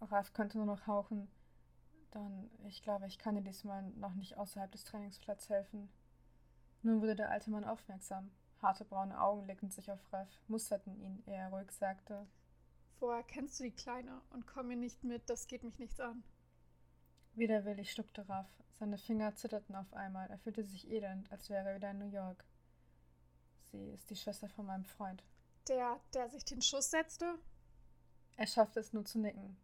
Ralf 0.00 0.32
könnte 0.32 0.58
nur 0.58 0.66
noch 0.66 0.86
hauchen. 0.86 1.28
Dann, 2.10 2.50
ich 2.66 2.82
glaube, 2.82 3.06
ich 3.06 3.18
kann 3.18 3.34
dir 3.34 3.42
diesmal 3.42 3.82
noch 3.96 4.14
nicht 4.14 4.36
außerhalb 4.36 4.70
des 4.70 4.84
Trainingsplatzes 4.84 5.48
helfen. 5.48 5.88
Nun 6.82 7.00
wurde 7.00 7.16
der 7.16 7.30
alte 7.30 7.50
Mann 7.50 7.64
aufmerksam. 7.64 8.30
Harte 8.60 8.84
braune 8.84 9.20
Augen 9.20 9.46
legten 9.46 9.70
sich 9.70 9.90
auf 9.90 10.12
Ralf, 10.12 10.28
musterten 10.48 10.96
ihn, 10.96 11.22
ehe 11.26 11.34
er 11.34 11.48
ruhig 11.48 11.70
sagte: 11.70 12.26
Woher 13.00 13.22
kennst 13.22 13.58
du 13.58 13.64
die 13.64 13.70
Kleine 13.70 14.20
und 14.30 14.46
komm 14.46 14.68
mir 14.68 14.76
nicht 14.76 15.02
mit, 15.04 15.28
das 15.28 15.46
geht 15.46 15.64
mich 15.64 15.78
nichts 15.78 16.00
an. 16.00 16.22
Widerwillig 17.34 17.90
schluckte 17.90 18.28
Raff. 18.28 18.46
Seine 18.78 18.96
Finger 18.96 19.34
zitterten 19.34 19.74
auf 19.74 19.92
einmal. 19.92 20.30
Er 20.30 20.38
fühlte 20.38 20.64
sich 20.64 20.90
elend, 20.90 21.30
als 21.32 21.50
wäre 21.50 21.70
er 21.70 21.76
wieder 21.76 21.90
in 21.90 21.98
New 21.98 22.10
York. 22.10 22.44
Sie 23.74 23.90
ist 23.90 24.08
die 24.08 24.16
Schwester 24.16 24.48
von 24.48 24.66
meinem 24.66 24.84
Freund. 24.84 25.24
Der, 25.68 25.98
der 26.12 26.28
sich 26.28 26.44
den 26.44 26.62
Schuss 26.62 26.90
setzte? 26.90 27.38
Er 28.36 28.46
schaffte 28.46 28.78
es 28.78 28.92
nur 28.92 29.04
zu 29.04 29.18
nicken. 29.18 29.56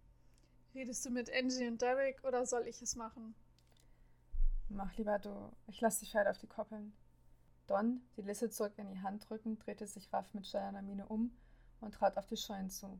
Redest 0.74 1.04
du 1.04 1.10
mit 1.10 1.30
Angie 1.32 1.68
und 1.68 1.80
Derek 1.80 2.22
oder 2.24 2.44
soll 2.44 2.66
ich 2.66 2.82
es 2.82 2.96
machen? 2.96 3.36
Mach 4.68 4.96
lieber 4.96 5.18
du. 5.18 5.52
Ich 5.68 5.80
lass 5.80 6.00
dich 6.00 6.14
weiter 6.14 6.30
auf 6.30 6.38
die 6.38 6.48
Koppeln. 6.48 6.92
Don, 7.68 8.02
die 8.16 8.22
Lisse 8.22 8.50
zurück 8.50 8.72
in 8.78 8.88
die 8.88 9.00
Hand 9.00 9.28
drückend, 9.28 9.64
drehte 9.64 9.86
sich 9.86 10.12
Raff 10.12 10.34
mit 10.34 10.46
steinerner 10.46 10.82
Miene 10.82 11.06
um 11.06 11.36
und 11.80 11.94
trat 11.94 12.16
auf 12.16 12.26
die 12.26 12.36
Scheunen 12.36 12.70
zu. 12.70 12.98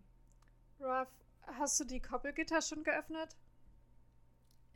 Raff, 0.79 1.11
hast 1.59 1.81
du 1.81 1.85
die 1.85 2.01
Koppelgitter 2.01 2.63
schon 2.63 2.85
geöffnet? 2.85 3.37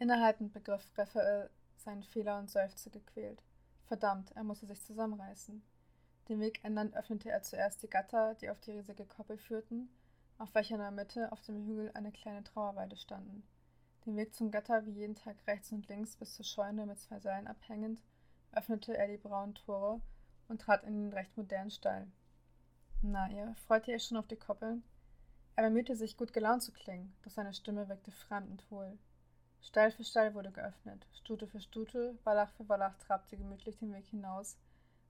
Innehaltend 0.00 0.52
begriff 0.52 0.90
Raphael 0.96 1.50
seinen 1.76 2.02
Fehler 2.02 2.38
und 2.38 2.50
seufzte 2.50 2.90
gequält. 2.90 3.40
Verdammt, 3.86 4.32
er 4.32 4.42
musste 4.42 4.66
sich 4.66 4.82
zusammenreißen. 4.82 5.62
Den 6.28 6.40
Weg 6.40 6.64
ändernd 6.64 6.94
öffnete 6.96 7.30
er 7.30 7.42
zuerst 7.42 7.82
die 7.82 7.90
Gatter, 7.90 8.34
die 8.36 8.48
auf 8.48 8.60
die 8.60 8.70
riesige 8.70 9.04
Koppel 9.04 9.36
führten, 9.36 9.90
auf 10.38 10.54
welcher 10.54 10.76
in 10.76 10.80
der 10.80 10.90
Mitte 10.90 11.30
auf 11.32 11.40
dem 11.42 11.66
Hügel 11.66 11.90
eine 11.94 12.12
kleine 12.12 12.42
Trauerweide 12.42 12.96
standen. 12.96 13.46
Den 14.06 14.16
Weg 14.16 14.34
zum 14.34 14.50
Gatter 14.50 14.84
wie 14.86 14.92
jeden 14.92 15.14
Tag 15.14 15.36
rechts 15.46 15.72
und 15.72 15.88
links 15.88 16.16
bis 16.16 16.34
zur 16.34 16.44
Scheune 16.44 16.86
mit 16.86 16.98
zwei 16.98 17.20
Seilen 17.20 17.46
abhängend, 17.46 18.02
öffnete 18.52 18.96
er 18.96 19.08
die 19.08 19.18
braunen 19.18 19.54
Tore 19.54 20.00
und 20.48 20.60
trat 20.60 20.84
in 20.84 20.94
den 20.94 21.12
recht 21.12 21.36
modernen 21.36 21.70
Stall. 21.70 22.06
Na, 23.02 23.28
ihr, 23.30 23.54
freut 23.66 23.86
ihr 23.86 23.94
euch 23.94 24.04
schon 24.04 24.16
auf 24.16 24.26
die 24.26 24.36
Koppeln? 24.36 24.82
Er 25.56 25.64
bemühte 25.64 25.94
sich, 25.94 26.16
gut 26.16 26.32
gelaunt 26.32 26.62
zu 26.62 26.72
klingen, 26.72 27.14
doch 27.22 27.30
seine 27.30 27.52
Stimme 27.54 27.88
wirkte 27.88 28.10
fremd 28.10 28.50
und 28.50 28.70
hohl. 28.70 28.98
Stall 29.60 29.90
für 29.90 30.04
Stall 30.04 30.34
wurde 30.34 30.50
geöffnet, 30.50 31.06
Stute 31.12 31.46
für 31.46 31.60
Stute, 31.60 32.18
Wallach 32.24 32.50
für 32.52 32.68
Wallach 32.68 32.96
trabte 32.98 33.36
gemütlich 33.36 33.78
den 33.78 33.92
Weg 33.92 34.06
hinaus, 34.06 34.56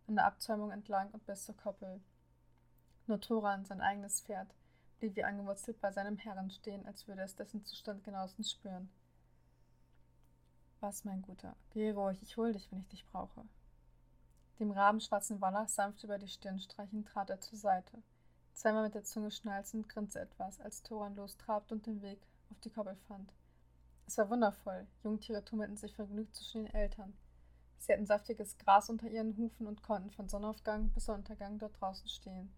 an 0.06 0.16
der 0.16 0.26
Abzäumung 0.26 0.70
entlang 0.70 1.10
und 1.10 1.24
bis 1.26 1.44
zur 1.44 1.56
Koppel. 1.56 2.00
Nur 3.06 3.20
Thoran, 3.20 3.64
sein 3.64 3.80
eigenes 3.80 4.20
Pferd, 4.20 4.54
blieb 4.98 5.16
wie 5.16 5.24
angewurzelt 5.24 5.80
bei 5.80 5.92
seinem 5.92 6.16
Herren 6.16 6.50
stehen, 6.50 6.86
als 6.86 7.06
würde 7.06 7.22
es 7.22 7.36
dessen 7.36 7.64
Zustand 7.64 8.04
genauestens 8.04 8.50
spüren. 8.50 8.90
Was, 10.80 11.04
mein 11.04 11.22
Guter, 11.22 11.56
geh 11.70 11.90
ruhig, 11.90 12.22
ich 12.22 12.36
hol 12.36 12.52
dich, 12.52 12.70
wenn 12.70 12.80
ich 12.80 12.88
dich 12.88 13.06
brauche. 13.06 13.44
Dem 14.60 14.70
rabenschwarzen 14.70 15.40
Wallach 15.40 15.68
sanft 15.68 16.04
über 16.04 16.18
die 16.18 16.28
Stirn 16.28 16.60
streichend 16.60 17.08
trat 17.08 17.30
er 17.30 17.40
zur 17.40 17.58
Seite. 17.58 18.02
Zweimal 18.52 18.84
mit 18.84 18.94
der 18.94 19.04
Zunge 19.04 19.30
schnalzend 19.30 19.88
grinste 19.88 20.20
etwas, 20.20 20.60
als 20.60 20.82
Thoran 20.82 21.16
lostrabte 21.16 21.74
und 21.74 21.86
den 21.86 22.02
Weg 22.02 22.20
auf 22.50 22.60
die 22.60 22.70
Koppel 22.70 22.96
fand. 23.08 23.32
Es 24.06 24.16
war 24.18 24.30
wundervoll. 24.30 24.86
Jungtiere 25.02 25.44
tummelten 25.44 25.76
sich 25.76 25.94
vergnügt 25.94 26.36
zwischen 26.36 26.64
den 26.64 26.74
Eltern. 26.74 27.14
Sie 27.78 27.92
hatten 27.92 28.06
saftiges 28.06 28.56
Gras 28.58 28.88
unter 28.88 29.08
ihren 29.08 29.36
Hufen 29.36 29.66
und 29.66 29.82
konnten 29.82 30.10
von 30.10 30.28
Sonnenaufgang 30.28 30.88
bis 30.90 31.08
Untergang 31.08 31.58
dort 31.58 31.80
draußen 31.80 32.08
stehen. 32.08 32.52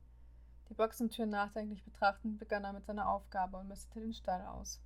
Die 0.69 0.75
Boxentür 0.75 1.27
nachdenklich 1.27 1.85
betrachtend, 1.85 2.39
begann 2.39 2.65
er 2.65 2.73
mit 2.73 2.87
seiner 2.87 3.09
Aufgabe 3.09 3.57
und 3.57 3.69
mistete 3.69 4.01
den 4.01 4.15
Stall 4.15 4.45
aus. 4.47 4.81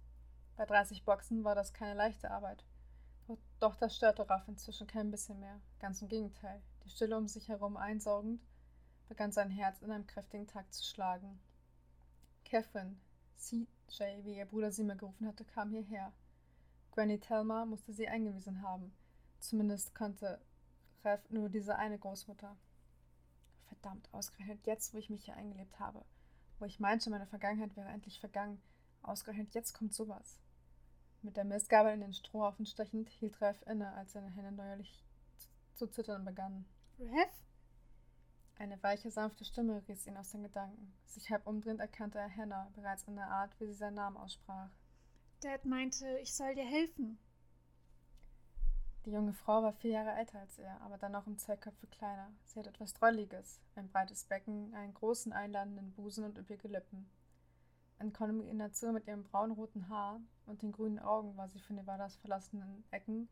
Bei 0.56 0.66
30 0.66 1.04
Boxen 1.04 1.44
war 1.44 1.54
das 1.54 1.72
keine 1.72 1.94
leichte 1.94 2.30
Arbeit. 2.30 2.64
Doch 3.60 3.76
das 3.76 3.96
störte 3.96 4.28
Raff 4.28 4.46
inzwischen 4.48 4.86
kein 4.86 5.10
bisschen 5.10 5.40
mehr. 5.40 5.60
Ganz 5.78 6.02
im 6.02 6.08
Gegenteil. 6.08 6.60
Die 6.84 6.90
Stille 6.90 7.16
um 7.16 7.28
sich 7.28 7.48
herum 7.48 7.76
einsaugend, 7.76 8.42
begann 9.08 9.32
sein 9.32 9.50
Herz 9.50 9.80
in 9.80 9.90
einem 9.90 10.06
kräftigen 10.06 10.46
Takt 10.46 10.74
zu 10.74 10.84
schlagen. 10.84 11.40
Catherine, 12.44 12.96
CJ, 13.36 14.24
wie 14.24 14.36
ihr 14.36 14.46
Bruder 14.46 14.72
sie 14.72 14.84
mir 14.84 14.96
gerufen 14.96 15.26
hatte, 15.26 15.44
kam 15.44 15.70
hierher. 15.70 16.12
Granny 16.92 17.18
Thelma 17.18 17.64
musste 17.64 17.92
sie 17.92 18.08
eingewiesen 18.08 18.62
haben. 18.62 18.92
Zumindest 19.40 19.94
konnte 19.94 20.40
Rev 21.04 21.22
nur 21.30 21.48
diese 21.48 21.76
eine 21.76 21.98
Großmutter. 21.98 22.56
Verdammt, 23.66 24.08
ausgerechnet 24.12 24.66
jetzt, 24.66 24.92
wo 24.92 24.98
ich 24.98 25.10
mich 25.10 25.24
hier 25.24 25.36
eingelebt 25.36 25.80
habe, 25.80 26.04
wo 26.58 26.66
ich 26.66 26.78
meinte, 26.78 27.10
meine 27.10 27.26
Vergangenheit 27.26 27.74
wäre 27.76 27.88
endlich 27.88 28.20
vergangen, 28.20 28.60
ausgerechnet 29.02 29.54
jetzt 29.54 29.72
kommt 29.72 29.94
sowas. 29.94 30.38
Mit 31.22 31.36
der 31.36 31.44
Mistgabel 31.44 31.94
in 31.94 32.00
den 32.00 32.12
Strohhaufen 32.12 32.66
stechend 32.66 33.08
hielt 33.08 33.40
Rev 33.40 33.58
inne, 33.66 33.92
als 33.94 34.12
seine 34.12 34.30
Hände 34.30 34.52
neuerlich 34.52 35.04
zu 35.74 35.86
zittern 35.86 36.24
begannen. 36.24 36.66
Rev? 36.98 37.30
Eine 38.58 38.82
weiche, 38.82 39.10
sanfte 39.10 39.46
Stimme 39.46 39.82
riss 39.88 40.06
ihn 40.06 40.18
aus 40.18 40.32
den 40.32 40.42
Gedanken. 40.42 40.92
Sich 41.06 41.30
halb 41.30 41.46
umdrehend 41.46 41.80
erkannte 41.80 42.18
er 42.18 42.34
Hannah, 42.34 42.70
bereits 42.74 43.04
in 43.04 43.16
der 43.16 43.28
Art, 43.28 43.58
wie 43.58 43.66
sie 43.66 43.72
seinen 43.72 43.94
Namen 43.94 44.18
aussprach. 44.18 44.70
Dad 45.40 45.64
meinte, 45.64 46.18
ich 46.18 46.34
soll 46.34 46.54
dir 46.54 46.66
helfen. 46.66 47.18
Die 49.06 49.12
junge 49.12 49.32
Frau 49.32 49.62
war 49.62 49.72
vier 49.72 49.92
Jahre 49.92 50.12
älter 50.12 50.40
als 50.40 50.58
er, 50.58 50.80
aber 50.82 50.98
dann 50.98 51.12
noch 51.12 51.26
um 51.26 51.38
zwei 51.38 51.56
Köpfe 51.56 51.86
kleiner. 51.86 52.30
Sie 52.44 52.58
hatte 52.58 52.68
etwas 52.68 52.92
Drolliges, 52.92 53.60
ein 53.74 53.88
breites 53.88 54.24
Becken, 54.24 54.74
einen 54.74 54.92
großen 54.92 55.32
einladenden 55.32 55.92
Busen 55.92 56.24
und 56.24 56.36
üppige 56.36 56.68
Lippen. 56.68 57.10
In 57.98 58.12
Kombination 58.12 58.92
mit 58.92 59.06
ihrem 59.06 59.24
braunroten 59.24 59.88
Haar 59.88 60.20
und 60.46 60.62
den 60.62 60.72
grünen 60.72 60.98
Augen 60.98 61.36
war 61.36 61.48
sie 61.48 61.60
für 61.60 61.74
Nevadas 61.74 62.16
verlassenen 62.16 62.84
Ecken 62.90 63.28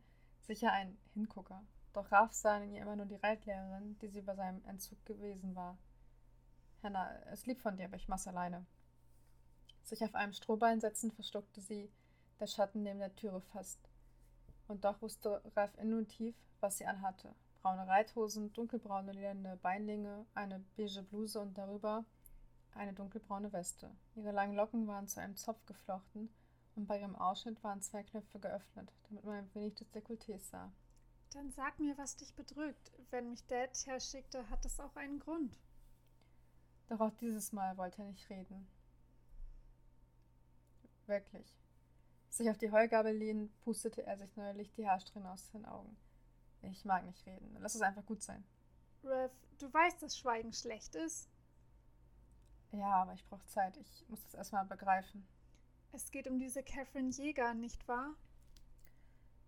sicher 0.48 0.72
ein 0.72 0.96
Hingucker. 1.14 1.62
Doch 1.92 2.10
Raf 2.10 2.32
sah 2.32 2.58
in 2.58 2.72
ihr 2.72 2.82
immer 2.82 2.96
nur 2.96 3.06
die 3.06 3.16
Reitlehrerin, 3.16 3.98
die 3.98 4.08
sie 4.08 4.22
bei 4.22 4.34
seinem 4.34 4.64
Entzug 4.64 5.04
gewesen 5.04 5.54
war. 5.54 5.76
Hannah, 6.82 7.14
es 7.32 7.46
lieb 7.46 7.60
von 7.60 7.76
dir, 7.76 7.84
aber 7.84 7.96
ich 7.96 8.08
mach's 8.08 8.26
alleine. 8.26 8.64
Sich 9.84 10.02
auf 10.02 10.14
einem 10.14 10.32
Strohbein 10.32 10.80
setzend 10.80 11.14
verschluckte 11.14 11.60
sie 11.60 11.90
der 12.40 12.46
Schatten 12.46 12.82
neben 12.82 12.98
der 12.98 13.14
Türe 13.16 13.40
fast. 13.40 13.78
Und 14.68 14.84
doch 14.84 15.00
wusste 15.02 15.42
Ralf 15.56 15.76
intuitiv, 15.78 16.37
was 16.60 16.78
sie 16.78 16.87
anhatte. 16.87 17.34
Braune 17.62 17.87
Reithosen, 17.87 18.52
dunkelbraune 18.52 19.12
lilane 19.12 19.56
Beinlinge, 19.56 20.26
eine 20.34 20.64
beige 20.76 21.02
Bluse 21.02 21.40
und 21.40 21.58
darüber 21.58 22.04
eine 22.75 22.92
dunkelbraune 22.92 23.52
Weste. 23.52 23.90
Ihre 24.14 24.30
langen 24.30 24.54
Locken 24.54 24.87
waren 24.87 25.08
zu 25.08 25.20
einem 25.20 25.37
Zopf 25.37 25.64
geflochten 25.66 26.28
und 26.76 26.87
bei 26.87 27.00
ihrem 27.00 27.16
Ausschnitt 27.16 27.62
waren 27.64 27.82
zwei 27.82 28.04
Knöpfe 28.04 28.38
geöffnet, 28.38 28.92
damit 29.08 29.25
man 29.25 29.37
ein 29.37 29.54
wenig 29.54 29.75
des 29.75 29.90
Dekolletés 29.90 30.38
sah. 30.50 30.70
Dann 31.30 31.50
sag 31.50 31.78
mir, 31.78 31.98
was 31.98 32.16
dich 32.16 32.34
bedrückt. 32.34 32.92
Wenn 33.10 33.30
mich 33.30 33.44
Dad 33.46 33.70
herschickte, 33.87 34.48
hat 34.48 34.64
das 34.64 34.80
auch 34.80 34.94
einen 34.96 35.18
Grund. 35.18 35.58
Doch 36.88 37.00
auch 37.00 37.14
dieses 37.20 37.52
Mal 37.52 37.76
wollte 37.76 38.02
er 38.02 38.08
nicht 38.08 38.30
reden. 38.30 38.66
Wirklich. 41.06 41.54
Sich 42.30 42.49
auf 42.50 42.58
die 42.58 42.70
Heugabel 42.70 43.16
lehnend, 43.16 43.58
pustete 43.61 44.04
er 44.04 44.16
sich 44.18 44.37
neuerlich 44.37 44.73
die 44.73 44.88
Haarsträhne 44.88 45.30
aus 45.30 45.50
den 45.50 45.64
Augen. 45.64 45.97
Ich 46.62 46.85
mag 46.85 47.04
nicht 47.04 47.25
reden. 47.26 47.56
Lass 47.61 47.75
es 47.75 47.80
einfach 47.80 48.04
gut 48.04 48.23
sein. 48.23 48.44
Rev, 49.04 49.32
du 49.58 49.73
weißt, 49.73 50.02
dass 50.02 50.18
Schweigen 50.18 50.52
schlecht 50.52 50.94
ist. 50.94 51.28
Ja, 52.73 53.02
aber 53.02 53.14
ich 53.14 53.25
brauche 53.26 53.47
Zeit. 53.47 53.76
Ich 53.76 54.04
muss 54.08 54.23
das 54.25 54.35
erstmal 54.35 54.64
begreifen. 54.64 55.26
Es 55.92 56.11
geht 56.11 56.28
um 56.28 56.38
diese 56.38 56.62
Catherine 56.62 57.11
Jäger, 57.11 57.54
nicht 57.54 57.87
wahr? 57.88 58.14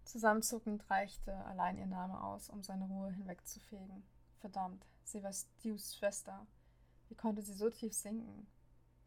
Zusammenzuckend 0.04 0.88
reichte 0.88 1.34
allein 1.44 1.78
ihr 1.78 1.86
Name 1.86 2.22
aus, 2.22 2.48
um 2.48 2.62
seine 2.62 2.86
Ruhe 2.86 3.12
hinwegzufegen. 3.12 4.02
Verdammt, 4.38 4.86
sie 5.04 5.22
war 5.22 5.32
Stews 5.32 5.96
Schwester. 5.96 6.46
Wie 7.08 7.14
konnte 7.14 7.42
sie 7.42 7.52
so 7.52 7.68
tief 7.68 7.92
sinken? 7.92 8.46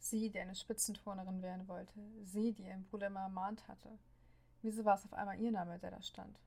Sie, 0.03 0.29
die 0.29 0.39
eine 0.39 0.53
Spitzenturnerin 0.53 1.41
werden 1.41 1.65
wollte. 1.69 1.93
Sie, 2.24 2.51
die 2.51 2.63
ihren 2.63 2.83
Bruder 2.83 3.07
immer 3.07 3.22
ermahnt 3.22 3.65
hatte. 3.69 3.89
Wieso 4.62 4.83
war 4.83 4.95
es 4.95 5.05
auf 5.05 5.13
einmal 5.13 5.39
ihr 5.39 5.51
Name, 5.51 5.79
der 5.79 5.91
da 5.91 6.01
stand? 6.01 6.38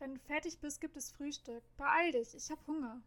Wenn 0.00 0.16
du 0.16 0.20
fertig 0.20 0.58
bist, 0.58 0.80
gibt 0.80 0.96
es 0.96 1.12
Frühstück. 1.12 1.62
Beeil 1.76 2.10
dich, 2.10 2.34
ich 2.34 2.50
hab 2.50 2.66
Hunger. 2.66 3.00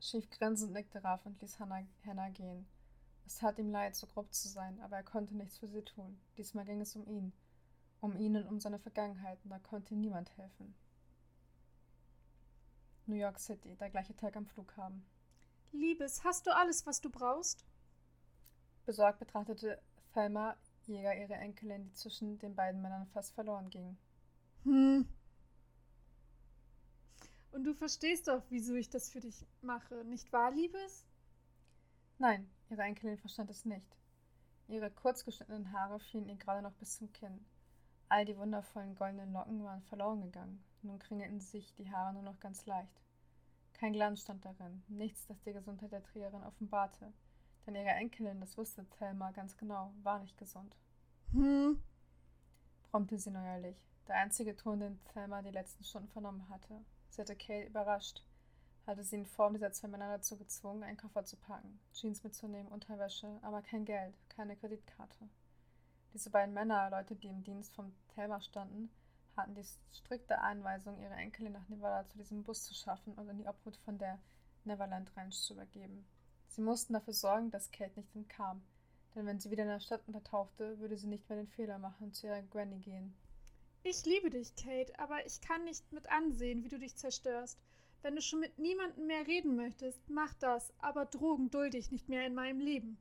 Schief 0.00 0.30
grinsend 0.30 0.72
nickte 0.72 1.04
Raf 1.04 1.26
und 1.26 1.40
ließ 1.42 1.60
Hannah, 1.60 1.84
Hannah 2.06 2.30
gehen. 2.30 2.66
Es 3.26 3.36
tat 3.36 3.58
ihm 3.58 3.70
leid, 3.70 3.94
so 3.94 4.06
grob 4.06 4.32
zu 4.32 4.48
sein, 4.48 4.80
aber 4.80 4.96
er 4.96 5.02
konnte 5.04 5.36
nichts 5.36 5.58
für 5.58 5.68
sie 5.68 5.82
tun. 5.82 6.18
Diesmal 6.38 6.64
ging 6.64 6.80
es 6.80 6.96
um 6.96 7.06
ihn. 7.06 7.34
Um 8.00 8.16
ihn 8.16 8.36
und 8.36 8.46
um 8.46 8.58
seine 8.58 8.78
Vergangenheit, 8.78 9.38
und 9.44 9.50
da 9.50 9.58
konnte 9.58 9.92
ihm 9.92 10.00
niemand 10.00 10.34
helfen. 10.38 10.74
New 13.04 13.16
York 13.16 13.38
City, 13.38 13.76
der 13.76 13.90
gleiche 13.90 14.16
Tag 14.16 14.34
am 14.36 14.46
Flughafen. 14.46 15.04
Liebes, 15.72 16.24
hast 16.24 16.46
du 16.46 16.56
alles, 16.56 16.86
was 16.86 17.02
du 17.02 17.10
brauchst? 17.10 17.66
Besorgt 18.86 19.18
betrachtete 19.18 19.80
Thelma 20.12 20.56
Jäger 20.86 21.14
ihre 21.14 21.34
Enkelin, 21.34 21.84
die 21.84 21.94
zwischen 21.94 22.38
den 22.38 22.54
beiden 22.54 22.82
Männern 22.82 23.06
fast 23.08 23.32
verloren 23.34 23.70
ging. 23.70 23.96
Hm. 24.64 25.06
Und 27.52 27.64
du 27.64 27.74
verstehst 27.74 28.28
doch, 28.28 28.42
wieso 28.48 28.74
ich 28.74 28.88
das 28.88 29.10
für 29.10 29.20
dich 29.20 29.46
mache, 29.62 30.04
nicht 30.04 30.32
wahr, 30.32 30.50
Liebes? 30.52 31.04
Nein, 32.18 32.48
ihre 32.68 32.82
Enkelin 32.82 33.18
verstand 33.18 33.50
es 33.50 33.64
nicht. 33.64 33.96
Ihre 34.68 34.90
kurzgeschnittenen 34.90 35.72
Haare 35.72 35.98
fielen 35.98 36.28
ihr 36.28 36.36
gerade 36.36 36.62
noch 36.62 36.74
bis 36.74 36.96
zum 36.96 37.12
Kinn. 37.12 37.44
All 38.08 38.24
die 38.24 38.36
wundervollen 38.36 38.94
goldenen 38.94 39.32
Locken 39.32 39.64
waren 39.64 39.82
verloren 39.82 40.22
gegangen. 40.22 40.62
Nun 40.82 40.98
kringelten 40.98 41.40
sich 41.40 41.74
die 41.74 41.90
Haare 41.90 42.12
nur 42.12 42.22
noch 42.22 42.38
ganz 42.40 42.66
leicht. 42.66 43.02
Kein 43.72 43.92
Glanz 43.92 44.20
stand 44.20 44.44
darin, 44.44 44.82
nichts, 44.88 45.26
das 45.26 45.40
die 45.42 45.52
Gesundheit 45.52 45.92
der 45.92 46.02
Trägerin 46.02 46.42
offenbarte. 46.42 47.12
Denn 47.66 47.74
ihre 47.74 47.90
Enkelin, 47.90 48.40
das 48.40 48.56
wusste 48.56 48.88
Thelma 48.98 49.30
ganz 49.32 49.56
genau, 49.56 49.92
war 50.02 50.18
nicht 50.18 50.38
gesund. 50.38 50.76
Hm, 51.32 51.80
brummte 52.90 53.18
sie 53.18 53.30
neuerlich. 53.30 53.76
Der 54.08 54.16
einzige 54.16 54.56
Ton, 54.56 54.80
den 54.80 55.04
Thelma 55.04 55.42
die 55.42 55.50
letzten 55.50 55.84
Stunden 55.84 56.08
vernommen 56.08 56.48
hatte. 56.48 56.84
Sie 57.10 57.20
hatte 57.20 57.36
Kate 57.36 57.66
überrascht. 57.66 58.24
hatte 58.86 59.04
sie 59.04 59.16
in 59.16 59.26
Form 59.26 59.52
dieser 59.52 59.72
zwei 59.72 59.88
Männer 59.88 60.08
dazu 60.08 60.36
gezwungen, 60.36 60.82
einen 60.82 60.96
Koffer 60.96 61.24
zu 61.24 61.36
packen, 61.36 61.78
Jeans 61.92 62.24
mitzunehmen, 62.24 62.72
Unterwäsche, 62.72 63.38
aber 63.42 63.62
kein 63.62 63.84
Geld, 63.84 64.16
keine 64.30 64.56
Kreditkarte. 64.56 65.28
Diese 66.12 66.30
beiden 66.30 66.54
Männer, 66.54 66.90
Leute, 66.90 67.14
die 67.14 67.28
im 67.28 67.44
Dienst 67.44 67.72
vom 67.74 67.92
Thelma 68.14 68.40
standen, 68.40 68.90
hatten 69.36 69.54
die 69.54 69.64
strikte 69.92 70.38
Anweisung, 70.38 70.98
ihre 70.98 71.14
Enkelin 71.14 71.52
nach 71.52 71.68
Nevada 71.68 72.08
zu 72.08 72.18
diesem 72.18 72.42
Bus 72.42 72.64
zu 72.64 72.74
schaffen 72.74 73.14
und 73.14 73.28
in 73.28 73.38
die 73.38 73.46
Obhut 73.46 73.76
von 73.76 73.96
der 73.98 74.18
Neverland 74.64 75.16
Ranch 75.16 75.36
zu 75.36 75.52
übergeben. 75.52 76.04
Sie 76.50 76.62
mussten 76.62 76.94
dafür 76.94 77.12
sorgen, 77.12 77.52
dass 77.52 77.70
Kate 77.70 78.00
nicht 78.00 78.14
entkam, 78.16 78.60
denn 79.14 79.24
wenn 79.24 79.38
sie 79.38 79.52
wieder 79.52 79.62
in 79.62 79.68
der 79.68 79.78
Stadt 79.78 80.02
untertauchte, 80.08 80.80
würde 80.80 80.96
sie 80.96 81.06
nicht 81.06 81.28
mehr 81.28 81.38
den 81.38 81.46
Fehler 81.46 81.78
machen 81.78 82.06
und 82.06 82.16
zu 82.16 82.26
ihrer 82.26 82.42
Granny 82.42 82.80
gehen. 82.80 83.14
Ich 83.84 84.04
liebe 84.04 84.30
dich, 84.30 84.56
Kate, 84.56 84.92
aber 84.98 85.24
ich 85.24 85.40
kann 85.40 85.64
nicht 85.64 85.92
mit 85.92 86.10
ansehen, 86.10 86.64
wie 86.64 86.68
du 86.68 86.80
dich 86.80 86.96
zerstörst. 86.96 87.56
Wenn 88.02 88.16
du 88.16 88.20
schon 88.20 88.40
mit 88.40 88.58
niemandem 88.58 89.06
mehr 89.06 89.28
reden 89.28 89.54
möchtest, 89.54 90.00
mach 90.10 90.34
das, 90.34 90.72
aber 90.78 91.06
Drogen 91.06 91.50
dulde 91.50 91.78
ich 91.78 91.92
nicht 91.92 92.08
mehr 92.08 92.26
in 92.26 92.34
meinem 92.34 92.58
Leben. 92.58 92.98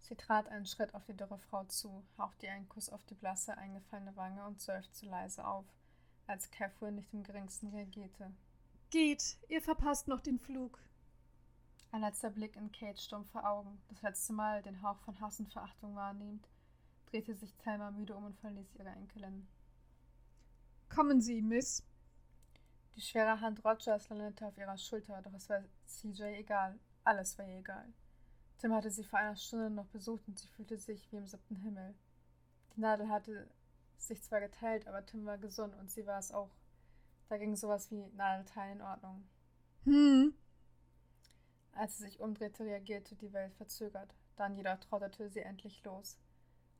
Sie 0.00 0.16
trat 0.16 0.48
einen 0.48 0.66
Schritt 0.66 0.92
auf 0.92 1.04
die 1.04 1.16
dürre 1.16 1.38
Frau 1.38 1.64
zu, 1.64 2.02
hauchte 2.18 2.46
ihr 2.46 2.52
einen 2.52 2.68
Kuss 2.68 2.88
auf 2.88 3.04
die 3.04 3.14
blasse, 3.14 3.56
eingefallene 3.56 4.16
Wange 4.16 4.44
und 4.44 4.60
seufzte 4.60 5.06
leise 5.06 5.46
auf, 5.46 5.66
als 6.26 6.50
Catherine 6.50 6.96
nicht 6.96 7.14
im 7.14 7.22
geringsten 7.22 7.68
reagierte. 7.68 8.32
Geht, 8.90 9.38
ihr 9.48 9.62
verpasst 9.62 10.08
noch 10.08 10.20
den 10.20 10.40
Flug. 10.40 10.80
Ein 11.96 12.02
letzter 12.02 12.28
Blick 12.28 12.56
in 12.56 12.70
Kates 12.72 13.06
stumpfe 13.06 13.42
Augen, 13.42 13.80
das 13.88 14.02
letzte 14.02 14.34
Mal 14.34 14.60
den 14.60 14.82
Hauch 14.82 14.98
von 14.98 15.18
Hass 15.18 15.40
und 15.40 15.50
Verachtung 15.50 15.94
wahrnehmend, 15.94 16.46
drehte 17.06 17.34
sich 17.34 17.54
Thelma 17.54 17.90
müde 17.90 18.14
um 18.14 18.24
und 18.24 18.36
verließ 18.36 18.74
ihre 18.74 18.90
Enkelin. 18.90 19.48
Kommen 20.94 21.22
Sie, 21.22 21.40
Miss. 21.40 21.82
Die 22.96 23.00
schwere 23.00 23.40
Hand 23.40 23.64
Rogers 23.64 24.10
landete 24.10 24.46
auf 24.46 24.58
ihrer 24.58 24.76
Schulter, 24.76 25.22
doch 25.22 25.32
es 25.32 25.48
war 25.48 25.62
CJ 25.86 26.22
egal. 26.38 26.78
Alles 27.02 27.38
war 27.38 27.48
ihr 27.48 27.60
egal. 27.60 27.90
Tim 28.58 28.74
hatte 28.74 28.90
sie 28.90 29.02
vor 29.02 29.18
einer 29.18 29.36
Stunde 29.36 29.70
noch 29.70 29.86
besucht 29.86 30.28
und 30.28 30.38
sie 30.38 30.48
fühlte 30.48 30.76
sich 30.76 31.10
wie 31.10 31.16
im 31.16 31.26
siebten 31.26 31.56
Himmel. 31.56 31.94
Die 32.76 32.80
Nadel 32.80 33.08
hatte 33.08 33.48
sich 33.96 34.22
zwar 34.22 34.40
geteilt, 34.40 34.86
aber 34.86 35.06
Tim 35.06 35.24
war 35.24 35.38
gesund 35.38 35.74
und 35.76 35.90
sie 35.90 36.06
war 36.06 36.18
es 36.18 36.30
auch. 36.30 36.50
Da 37.30 37.38
ging 37.38 37.56
sowas 37.56 37.90
wie 37.90 38.06
Nadelteilen 38.08 38.80
in 38.80 38.82
Ordnung. 38.82 39.24
Hm. 39.84 40.34
Als 41.76 41.98
sie 41.98 42.04
sich 42.04 42.20
umdrehte, 42.20 42.64
reagierte 42.64 43.14
die 43.16 43.32
Welt 43.34 43.54
verzögert. 43.54 44.14
Dann 44.36 44.56
jedoch 44.56 44.78
trottete 44.80 45.28
sie 45.28 45.40
endlich 45.40 45.84
los. 45.84 46.18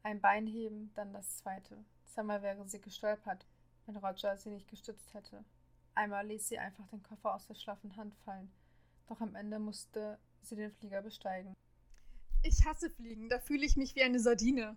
Ein 0.02 0.20
Bein 0.20 0.46
heben, 0.46 0.90
dann 0.94 1.12
das 1.12 1.38
zweite. 1.38 1.84
Zweimal 2.06 2.40
wäre 2.40 2.66
sie 2.66 2.80
gestolpert, 2.80 3.46
wenn 3.84 3.96
Roger 3.96 4.36
sie 4.38 4.50
nicht 4.50 4.68
gestützt 4.68 5.12
hätte. 5.12 5.44
Einmal 5.94 6.26
ließ 6.26 6.48
sie 6.48 6.58
einfach 6.58 6.86
den 6.88 7.02
Koffer 7.02 7.34
aus 7.34 7.46
der 7.46 7.54
schlaffen 7.54 7.96
Hand 7.96 8.14
fallen, 8.24 8.50
doch 9.06 9.20
am 9.20 9.34
Ende 9.34 9.58
musste 9.58 10.18
sie 10.42 10.56
den 10.56 10.72
Flieger 10.72 11.02
besteigen. 11.02 11.54
Ich 12.42 12.64
hasse 12.64 12.90
Fliegen, 12.90 13.28
da 13.28 13.38
fühle 13.38 13.66
ich 13.66 13.76
mich 13.76 13.94
wie 13.96 14.02
eine 14.02 14.20
Sardine. 14.20 14.76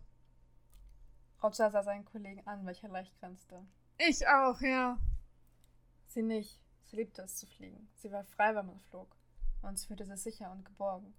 Roger 1.43 1.71
sah 1.71 1.83
seinen 1.83 2.05
Kollegen 2.05 2.45
an, 2.47 2.65
welcher 2.65 2.89
leicht 2.89 3.17
grinste. 3.19 3.65
Ich 3.97 4.27
auch, 4.27 4.59
ja. 4.61 4.97
Sie 6.07 6.23
nicht. 6.23 6.59
Sie 6.85 6.95
liebte 6.95 7.21
es 7.21 7.37
zu 7.37 7.47
fliegen. 7.47 7.87
Sie 7.95 8.11
war 8.11 8.23
frei, 8.23 8.55
wenn 8.55 8.65
man 8.65 8.79
flog. 8.89 9.18
Und 9.61 9.77
sie 9.77 9.87
fühlte 9.87 10.05
sich 10.05 10.21
sicher 10.21 10.51
und 10.51 10.65
geborgen. 10.65 11.13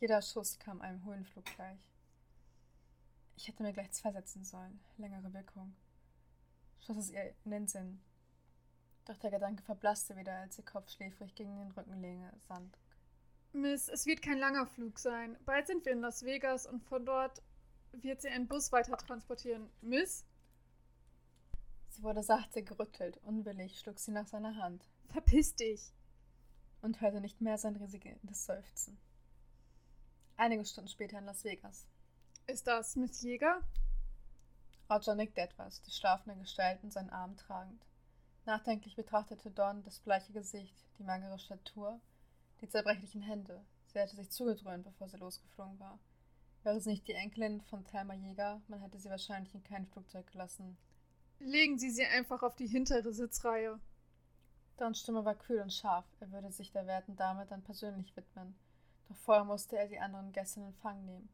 Jeder 0.00 0.22
Schuss 0.22 0.58
kam 0.58 0.80
einem 0.80 1.04
Höhenflug 1.04 1.44
gleich. 1.44 1.78
Ich 3.36 3.48
hätte 3.48 3.62
mir 3.62 3.72
gleich 3.72 3.90
zwei 3.92 4.12
setzen 4.12 4.44
sollen. 4.44 4.80
Längere 4.96 5.32
Wirkung. 5.32 5.74
Schoss 6.80 6.96
es 6.96 7.10
ihr 7.10 7.34
in 7.44 7.50
den 7.50 7.66
Sinn. 7.66 8.02
Doch 9.06 9.16
der 9.18 9.30
Gedanke 9.30 9.62
verblasste 9.62 10.16
wieder, 10.16 10.34
als 10.34 10.56
sie 10.56 10.62
kopfschläfrig 10.62 11.34
gegen 11.34 11.56
den 11.56 11.70
Rückenlehne 11.72 12.32
sank. 12.48 12.76
Miss, 13.52 13.88
es 13.88 14.06
wird 14.06 14.22
kein 14.22 14.38
langer 14.38 14.66
Flug 14.66 14.98
sein. 14.98 15.36
Bald 15.44 15.66
sind 15.66 15.84
wir 15.84 15.92
in 15.92 16.00
Las 16.00 16.24
Vegas 16.24 16.66
und 16.66 16.82
von 16.84 17.04
dort 17.04 17.42
wird 17.92 18.20
sie 18.20 18.28
einen 18.28 18.48
Bus 18.48 18.72
weiter 18.72 18.96
transportieren. 18.96 19.70
Miss? 19.80 20.24
Sie 21.88 22.02
wurde 22.02 22.22
sachte 22.22 22.62
gerüttelt. 22.62 23.18
Unwillig 23.18 23.78
schlug 23.78 23.98
sie 23.98 24.10
nach 24.10 24.26
seiner 24.26 24.56
Hand. 24.56 24.84
Verpiss 25.08 25.54
dich! 25.54 25.92
Und 26.84 27.00
hörte 27.00 27.22
nicht 27.22 27.40
mehr 27.40 27.56
sein 27.56 27.76
riesiges 27.76 28.44
Seufzen. 28.44 28.98
Einige 30.36 30.66
Stunden 30.66 30.90
später 30.90 31.18
in 31.18 31.24
Las 31.24 31.42
Vegas. 31.42 31.86
Ist 32.46 32.66
das 32.66 32.94
Miss 32.94 33.22
Jäger? 33.22 33.62
Roger 34.90 35.14
nickte 35.14 35.40
etwas, 35.40 35.80
die 35.80 35.90
schlafende 35.90 36.38
Gestalt 36.38 36.84
in 36.84 36.90
seinen 36.90 37.08
Arm 37.08 37.38
tragend. 37.38 37.82
Nachdenklich 38.44 38.96
betrachtete 38.96 39.50
Don 39.50 39.82
das 39.82 39.98
bleiche 40.00 40.34
Gesicht, 40.34 40.76
die 40.98 41.04
magere 41.04 41.38
Statur 41.38 41.98
die 42.60 42.68
zerbrechlichen 42.68 43.22
Hände. 43.22 43.64
Sie 43.86 43.98
hatte 43.98 44.16
sich 44.16 44.28
zugedröhnt, 44.28 44.84
bevor 44.84 45.08
sie 45.08 45.16
losgeflogen 45.16 45.80
war. 45.80 45.98
Wäre 46.64 46.78
sie 46.82 46.90
nicht 46.90 47.08
die 47.08 47.14
Enkelin 47.14 47.62
von 47.62 47.86
Thelma 47.86 48.12
Jäger, 48.12 48.60
man 48.68 48.82
hätte 48.82 48.98
sie 48.98 49.08
wahrscheinlich 49.08 49.54
in 49.54 49.64
kein 49.64 49.86
Flugzeug 49.86 50.26
gelassen. 50.26 50.76
Legen 51.38 51.78
Sie 51.78 51.88
sie 51.88 52.04
einfach 52.04 52.42
auf 52.42 52.56
die 52.56 52.66
hintere 52.66 53.14
Sitzreihe. 53.14 53.80
Dons 54.76 55.00
Stimme 55.00 55.24
war 55.24 55.34
kühl 55.34 55.60
und 55.60 55.72
scharf. 55.72 56.04
Er 56.20 56.32
würde 56.32 56.50
sich 56.50 56.72
der 56.72 56.86
werten 56.86 57.16
Dame 57.16 57.46
dann 57.46 57.62
persönlich 57.62 58.16
widmen. 58.16 58.54
Doch 59.08 59.16
vorher 59.16 59.44
musste 59.44 59.78
er 59.78 59.88
die 59.88 60.00
anderen 60.00 60.32
Gäste 60.32 60.60
in 60.60 60.66
Empfang 60.66 61.04
nehmen. 61.04 61.28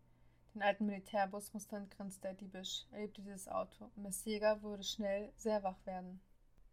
Den 0.55 0.63
alten 0.63 0.87
Militärbus 0.87 1.55
musste 1.55 1.87
grinste 1.97 2.29
er 2.29 2.35
diebisch. 2.35 2.87
Er 2.91 3.03
liebte 3.03 3.23
dieses 3.23 3.49
Auto 3.49 3.85
und 3.85 4.03
Miss 4.03 4.25
Jäger 4.25 4.61
würde 4.63 4.83
schnell 4.83 5.33
sehr 5.37 5.63
wach 5.63 5.79
werden. 5.87 6.21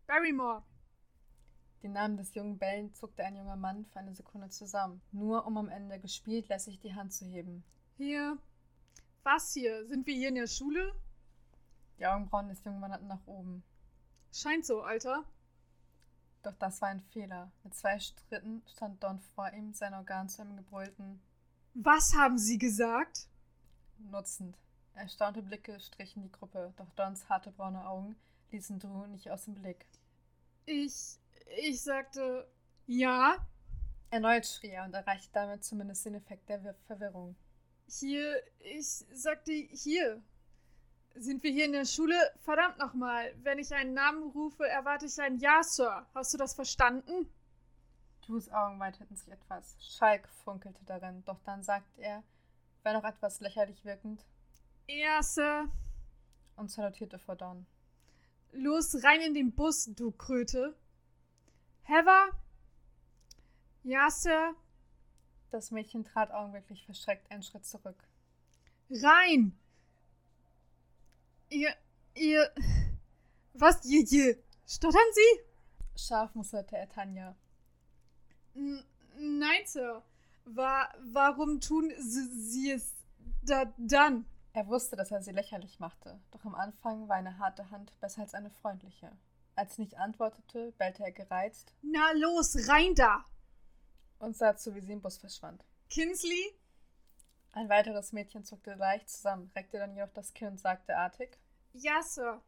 Barrymore, 0.07 0.63
den 1.83 1.93
Namen 1.93 2.17
des 2.17 2.33
jungen 2.33 2.57
Bellen 2.57 2.93
zuckte 2.93 3.23
ein 3.23 3.35
junger 3.35 3.55
Mann 3.55 3.85
für 3.85 3.99
eine 3.99 4.15
Sekunde 4.15 4.49
zusammen, 4.49 5.01
nur 5.11 5.45
um 5.45 5.57
am 5.57 5.69
Ende 5.69 5.99
gespielt 5.99 6.49
lässig 6.49 6.79
die 6.79 6.95
Hand 6.95 7.13
zu 7.13 7.25
heben. 7.25 7.63
Hier. 7.97 8.37
Was 9.23 9.53
hier? 9.53 9.85
Sind 9.87 10.07
wir 10.07 10.15
hier 10.15 10.29
in 10.29 10.35
der 10.35 10.47
Schule? 10.47 10.93
Die 11.99 12.05
Augenbrauen 12.05 12.47
des 12.47 12.63
jungen 12.63 12.81
wanderten 12.81 13.07
nach 13.07 13.25
oben. 13.27 13.63
Scheint 14.31 14.65
so, 14.65 14.81
Alter. 14.81 15.23
Doch 16.43 16.55
das 16.55 16.81
war 16.81 16.89
ein 16.89 17.01
Fehler. 17.01 17.51
Mit 17.63 17.75
zwei 17.75 17.99
Stritten 17.99 18.63
stand 18.67 19.03
Don 19.03 19.19
vor 19.35 19.51
ihm, 19.53 19.73
sein 19.73 19.93
Organ 19.93 20.29
zu 20.29 20.41
einem 20.41 20.57
gebrüllten 20.57 21.19
Was 21.73 22.15
haben 22.15 22.37
Sie 22.37 22.57
gesagt? 22.57 23.27
Nutzend. 23.97 24.57
Erstaunte 24.93 25.41
Blicke 25.41 25.79
strichen 25.79 26.23
die 26.23 26.31
Gruppe, 26.31 26.73
doch 26.77 26.89
Dons 26.95 27.29
harte 27.29 27.51
braune 27.51 27.87
Augen 27.87 28.15
ließen 28.51 28.79
Drew 28.79 29.05
nicht 29.07 29.29
aus 29.29 29.45
dem 29.45 29.55
Blick. 29.55 29.85
Ich 30.65 31.19
ich 31.57 31.81
sagte 31.81 32.47
ja. 32.85 33.37
Erneut 34.09 34.45
schrie 34.45 34.69
er 34.69 34.85
und 34.85 34.93
erreichte 34.93 35.29
damit 35.33 35.63
zumindest 35.63 36.05
den 36.05 36.15
Effekt 36.15 36.47
der 36.49 36.75
Verwirrung. 36.85 37.35
Hier, 37.87 38.41
ich 38.59 38.87
sagte 38.87 39.51
hier. 39.51 40.21
Sind 41.19 41.41
wir 41.41 41.51
hier 41.51 41.65
in 41.65 41.71
der 41.71 41.85
Schule? 41.85 42.15
Verdammt 42.41 42.77
nochmal, 42.77 43.33
wenn 43.41 43.57
ich 43.57 43.73
einen 43.73 43.93
Namen 43.93 44.29
rufe, 44.31 44.67
erwarte 44.67 45.07
ich 45.07 45.19
ein 45.19 45.39
Ja, 45.39 45.63
Sir. 45.63 46.05
Hast 46.13 46.33
du 46.33 46.37
das 46.37 46.53
verstanden? 46.53 47.27
Drews 48.21 48.49
Augen 48.49 48.79
weiteten 48.79 49.15
sich 49.15 49.31
etwas. 49.31 49.75
Schalk 49.79 50.27
funkelte 50.43 50.83
darin, 50.85 51.23
doch 51.25 51.39
dann 51.43 51.63
sagte 51.63 52.01
er, 52.01 52.23
wenn 52.83 52.95
auch 52.95 53.03
etwas 53.03 53.39
lächerlich 53.39 53.83
wirkend, 53.83 54.25
Ja, 54.87 55.23
Sir. 55.23 55.67
Und 56.55 56.69
salutierte 56.69 57.17
vor 57.17 57.35
Don. 57.35 57.65
Los, 58.51 59.03
rein 59.03 59.21
in 59.21 59.33
den 59.33 59.53
Bus, 59.53 59.85
du 59.95 60.11
Kröte. 60.11 60.75
Heather? 61.83 62.29
Ja, 63.83 64.09
Sir. 64.11 64.53
Das 65.49 65.71
Mädchen 65.71 66.03
trat 66.03 66.31
augenblicklich 66.31 66.85
verschreckt 66.85 67.31
einen 67.31 67.43
Schritt 67.43 67.65
zurück. 67.65 68.07
Rein! 68.89 69.57
Ihr, 71.49 71.73
ihr, 72.15 72.51
was, 73.53 73.85
ihr, 73.85 74.05
ihr, 74.11 74.37
stottern 74.67 75.01
Sie? 75.13 75.41
Scharf 75.95 76.35
musterte 76.35 76.77
er 76.77 76.89
Tanja. 76.89 77.35
N 78.53 78.83
nein, 79.17 79.65
Sir. 79.65 80.03
Wa 80.45 80.93
warum 81.11 81.59
tun 81.59 81.93
Sie, 81.97 82.27
Sie 82.27 82.71
es 82.71 82.93
da 83.43 83.73
dann? 83.77 84.25
Er 84.53 84.67
wusste, 84.67 84.95
dass 84.95 85.11
er 85.11 85.21
sie 85.21 85.31
lächerlich 85.31 85.79
machte, 85.79 86.19
doch 86.31 86.43
am 86.43 86.55
Anfang 86.55 87.07
war 87.07 87.15
eine 87.15 87.37
harte 87.37 87.69
Hand 87.69 87.91
besser 87.99 88.21
als 88.21 88.33
eine 88.33 88.49
freundliche. 88.49 89.11
Als 89.55 89.75
sie 89.75 89.83
nicht 89.83 89.97
antwortete, 89.97 90.71
bellte 90.79 91.03
er 91.03 91.11
gereizt. 91.11 91.73
Na 91.81 92.11
los, 92.13 92.67
rein 92.67 92.95
da! 92.95 93.23
Und 94.19 94.35
sah 94.35 94.55
zu, 94.57 94.73
wie 94.73 94.81
sie 94.81 94.93
im 94.93 95.01
Bus 95.01 95.17
verschwand. 95.17 95.63
Kinsley? 95.89 96.55
Ein 97.57 97.69
weiteres 97.69 98.11
Mädchen 98.11 98.43
zuckte 98.43 98.75
leicht 98.75 99.09
zusammen, 99.09 99.49
reckte 99.55 99.79
dann 99.79 99.95
jedoch 99.95 100.13
das 100.13 100.35
Kinn 100.35 100.49
und 100.49 100.59
sagte 100.59 100.95
artig: 100.95 101.39
Ja, 101.73 102.03
Sir. 102.03 102.39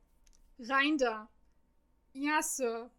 Rein 0.60 1.00
da. 1.00 1.28
Ja, 2.14 2.44
Sir. 2.44 2.92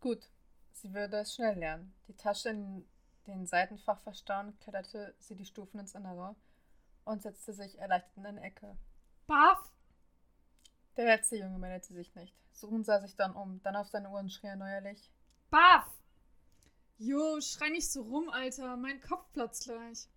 Gut. 0.00 0.28
Sie 0.72 0.92
würde 0.92 1.20
es 1.20 1.34
schnell 1.34 1.58
lernen. 1.58 1.94
Die 2.06 2.16
Tasche 2.16 2.50
in 2.50 2.86
den 3.26 3.46
Seitenfach 3.46 3.98
verstauen, 4.00 4.58
kletterte 4.58 5.14
sie 5.20 5.34
die 5.34 5.46
Stufen 5.46 5.80
ins 5.80 5.94
Innere 5.94 6.36
und 7.06 7.22
setzte 7.22 7.54
sich 7.54 7.78
erleichtert 7.78 8.18
in 8.18 8.26
eine 8.26 8.42
Ecke. 8.42 8.76
Buff? 9.26 9.72
Der 10.98 11.06
letzte 11.06 11.38
Junge 11.38 11.58
meldete 11.58 11.94
sich 11.94 12.14
nicht. 12.14 12.36
Suchen 12.52 12.84
sah 12.84 13.00
sich 13.00 13.16
dann 13.16 13.34
um, 13.34 13.62
dann 13.62 13.76
auf 13.76 13.88
seine 13.88 14.10
Uhr 14.10 14.20
und 14.20 14.30
schrie 14.30 14.48
erneuerlich. 14.48 15.10
Baff! 15.48 15.88
Jo, 16.98 17.40
schrei 17.40 17.70
nicht 17.70 17.90
so 17.90 18.02
rum, 18.02 18.28
Alter. 18.28 18.76
Mein 18.76 19.00
Kopf 19.00 19.32
platzt 19.32 19.64
gleich. 19.64 20.08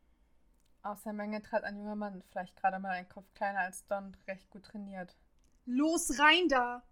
Aus 0.86 1.02
der 1.02 1.13
Menge 1.13 1.41
trat 1.41 1.63
ein 1.63 1.78
junger 1.78 1.95
Mann, 1.95 2.21
vielleicht 2.30 2.56
gerade 2.58 2.78
mal 2.78 2.91
ein 2.91 3.10
Kopf 3.10 3.34
kleiner 3.34 3.62
als 3.62 3.88
Don, 3.88 4.15
recht 4.28 4.52
gut 4.52 4.65
trainiert. 4.65 5.15
Los, 5.65 6.19
rein 6.19 6.48
da! 6.48 6.84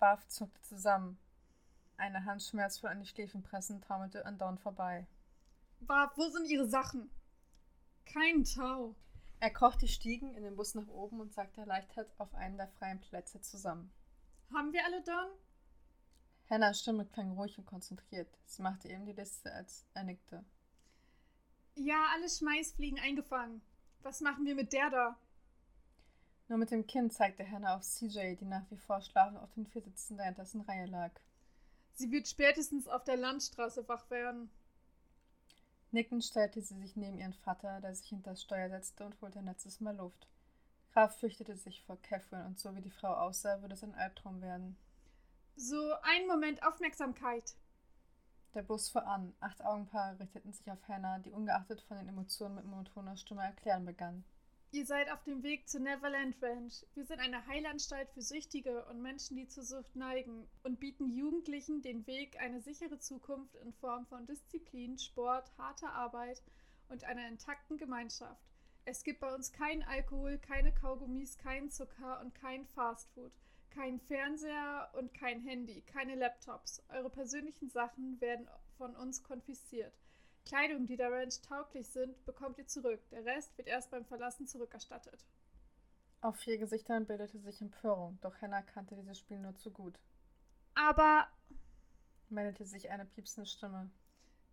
Barf 0.00 0.26
zuckte 0.26 0.60
zusammen. 0.62 1.20
Eine 1.96 2.24
Hand 2.24 2.42
schmerzvoll 2.42 2.90
an 2.90 2.98
die 2.98 3.06
Schläfen 3.06 3.44
pressend 3.44 3.84
taumelte 3.84 4.26
an 4.26 4.38
Don 4.38 4.58
vorbei. 4.58 5.06
Barf, 5.78 6.16
wo 6.16 6.28
sind 6.28 6.48
Ihre 6.48 6.66
Sachen? 6.66 7.08
Kein 8.06 8.42
Tau. 8.42 8.96
Er 9.38 9.50
kroch 9.50 9.76
die 9.76 9.86
Stiegen 9.86 10.34
in 10.34 10.42
den 10.42 10.56
Bus 10.56 10.74
nach 10.74 10.88
oben 10.88 11.20
und 11.20 11.32
sagte 11.32 11.60
erleichtert 11.60 12.12
auf 12.18 12.34
einen 12.34 12.56
der 12.56 12.66
freien 12.66 13.00
Plätze 13.00 13.40
zusammen. 13.40 13.92
Haben 14.52 14.72
wir 14.72 14.84
alle 14.84 15.00
Don? 15.04 15.30
Hannahs 16.50 16.80
Stimme 16.80 17.06
klang 17.06 17.30
ruhig 17.30 17.56
und 17.56 17.66
konzentriert. 17.66 18.36
Sie 18.46 18.62
machte 18.62 18.88
eben 18.88 19.06
die 19.06 19.12
Liste, 19.12 19.52
als 19.52 19.86
er 19.94 20.02
nickte. 20.02 20.44
Ja, 21.76 22.06
alle 22.14 22.28
Schmeißfliegen 22.28 22.98
eingefangen. 22.98 23.60
Was 24.02 24.22
machen 24.22 24.46
wir 24.46 24.54
mit 24.54 24.72
der 24.72 24.88
da? 24.90 25.18
Nur 26.48 26.58
mit 26.58 26.70
dem 26.70 26.86
Kind 26.86 27.12
zeigte 27.12 27.48
Hannah 27.48 27.76
auf 27.76 27.82
CJ, 27.82 28.36
die 28.36 28.46
nach 28.46 28.70
wie 28.70 28.78
vor 28.78 29.02
schlafend 29.02 29.38
auf 29.38 29.52
den 29.52 29.66
Viersitzen 29.66 30.16
der 30.16 30.26
hintersten 30.26 30.62
Reihe 30.62 30.86
lag. 30.86 31.10
Sie 31.94 32.10
wird 32.10 32.28
spätestens 32.28 32.88
auf 32.88 33.04
der 33.04 33.16
Landstraße 33.16 33.86
wach 33.88 34.08
werden. 34.10 34.50
Nickend 35.90 36.24
stellte 36.24 36.62
sie 36.62 36.78
sich 36.80 36.96
neben 36.96 37.18
ihren 37.18 37.34
Vater, 37.34 37.80
der 37.80 37.94
sich 37.94 38.08
hinter 38.08 38.30
das 38.30 38.42
Steuer 38.42 38.70
setzte 38.70 39.04
und 39.04 39.20
holte 39.20 39.40
ein 39.40 39.46
letztes 39.46 39.80
Mal 39.80 39.96
Luft. 39.96 40.28
Graf 40.92 41.18
fürchtete 41.18 41.56
sich 41.56 41.82
vor 41.84 42.00
Catherine 42.00 42.46
und 42.46 42.58
so 42.58 42.74
wie 42.74 42.80
die 42.80 42.90
Frau 42.90 43.12
aussah, 43.12 43.60
würde 43.60 43.74
es 43.74 43.84
ein 43.84 43.94
Albtraum 43.94 44.40
werden. 44.40 44.76
So, 45.56 45.92
einen 46.02 46.26
Moment 46.26 46.62
Aufmerksamkeit. 46.66 47.54
Der 48.56 48.62
Bus 48.62 48.88
fuhr 48.88 49.06
an. 49.06 49.34
Acht 49.40 49.62
Augenpaare 49.62 50.18
richteten 50.18 50.50
sich 50.50 50.70
auf 50.70 50.88
Hannah, 50.88 51.18
die 51.18 51.30
ungeachtet 51.30 51.82
von 51.82 51.98
den 51.98 52.08
Emotionen 52.08 52.54
mit 52.54 52.64
monotoner 52.64 53.14
Stimme 53.18 53.42
erklären 53.42 53.84
begann. 53.84 54.24
Ihr 54.70 54.86
seid 54.86 55.12
auf 55.12 55.22
dem 55.24 55.42
Weg 55.42 55.68
zur 55.68 55.80
Neverland 55.80 56.42
Ranch. 56.42 56.86
Wir 56.94 57.04
sind 57.04 57.20
eine 57.20 57.46
Heilanstalt 57.46 58.08
für 58.12 58.22
Süchtige 58.22 58.86
und 58.86 59.02
Menschen, 59.02 59.36
die 59.36 59.46
zur 59.46 59.62
Sucht 59.62 59.94
neigen 59.94 60.48
und 60.62 60.80
bieten 60.80 61.10
Jugendlichen 61.10 61.82
den 61.82 62.06
Weg, 62.06 62.40
eine 62.40 62.62
sichere 62.62 62.98
Zukunft 62.98 63.56
in 63.56 63.74
Form 63.74 64.06
von 64.06 64.24
Disziplin, 64.24 64.96
Sport, 64.96 65.52
harter 65.58 65.92
Arbeit 65.92 66.42
und 66.88 67.04
einer 67.04 67.28
intakten 67.28 67.76
Gemeinschaft. 67.76 68.40
Es 68.86 69.04
gibt 69.04 69.20
bei 69.20 69.34
uns 69.34 69.52
keinen 69.52 69.82
Alkohol, 69.82 70.38
keine 70.38 70.72
Kaugummis, 70.72 71.36
keinen 71.36 71.70
Zucker 71.70 72.22
und 72.22 72.34
kein 72.34 72.64
Fastfood 72.64 73.32
kein 73.76 74.00
Fernseher 74.00 74.90
und 74.94 75.12
kein 75.12 75.40
Handy, 75.40 75.82
keine 75.82 76.14
Laptops. 76.14 76.82
Eure 76.88 77.10
persönlichen 77.10 77.68
Sachen 77.68 78.20
werden 78.20 78.48
von 78.78 78.96
uns 78.96 79.22
konfisziert. 79.22 79.92
Kleidung, 80.46 80.86
die 80.86 80.96
der 80.96 81.12
Ranch 81.12 81.42
tauglich 81.42 81.88
sind, 81.88 82.24
bekommt 82.24 82.58
ihr 82.58 82.66
zurück. 82.66 83.00
Der 83.10 83.24
Rest 83.24 83.56
wird 83.58 83.68
erst 83.68 83.90
beim 83.90 84.04
Verlassen 84.06 84.46
zurückerstattet. 84.46 85.26
Auf 86.22 86.36
vier 86.36 86.56
Gesichtern 86.58 87.06
bildete 87.06 87.38
sich 87.38 87.60
Empörung, 87.60 88.18
doch 88.22 88.40
Hannah 88.40 88.62
kannte 88.62 88.96
dieses 88.96 89.18
Spiel 89.18 89.38
nur 89.38 89.54
zu 89.56 89.70
gut. 89.70 89.98
Aber, 90.74 91.28
meldete 92.30 92.64
sich 92.64 92.90
eine 92.90 93.04
piepsende 93.04 93.48
Stimme. 93.48 93.90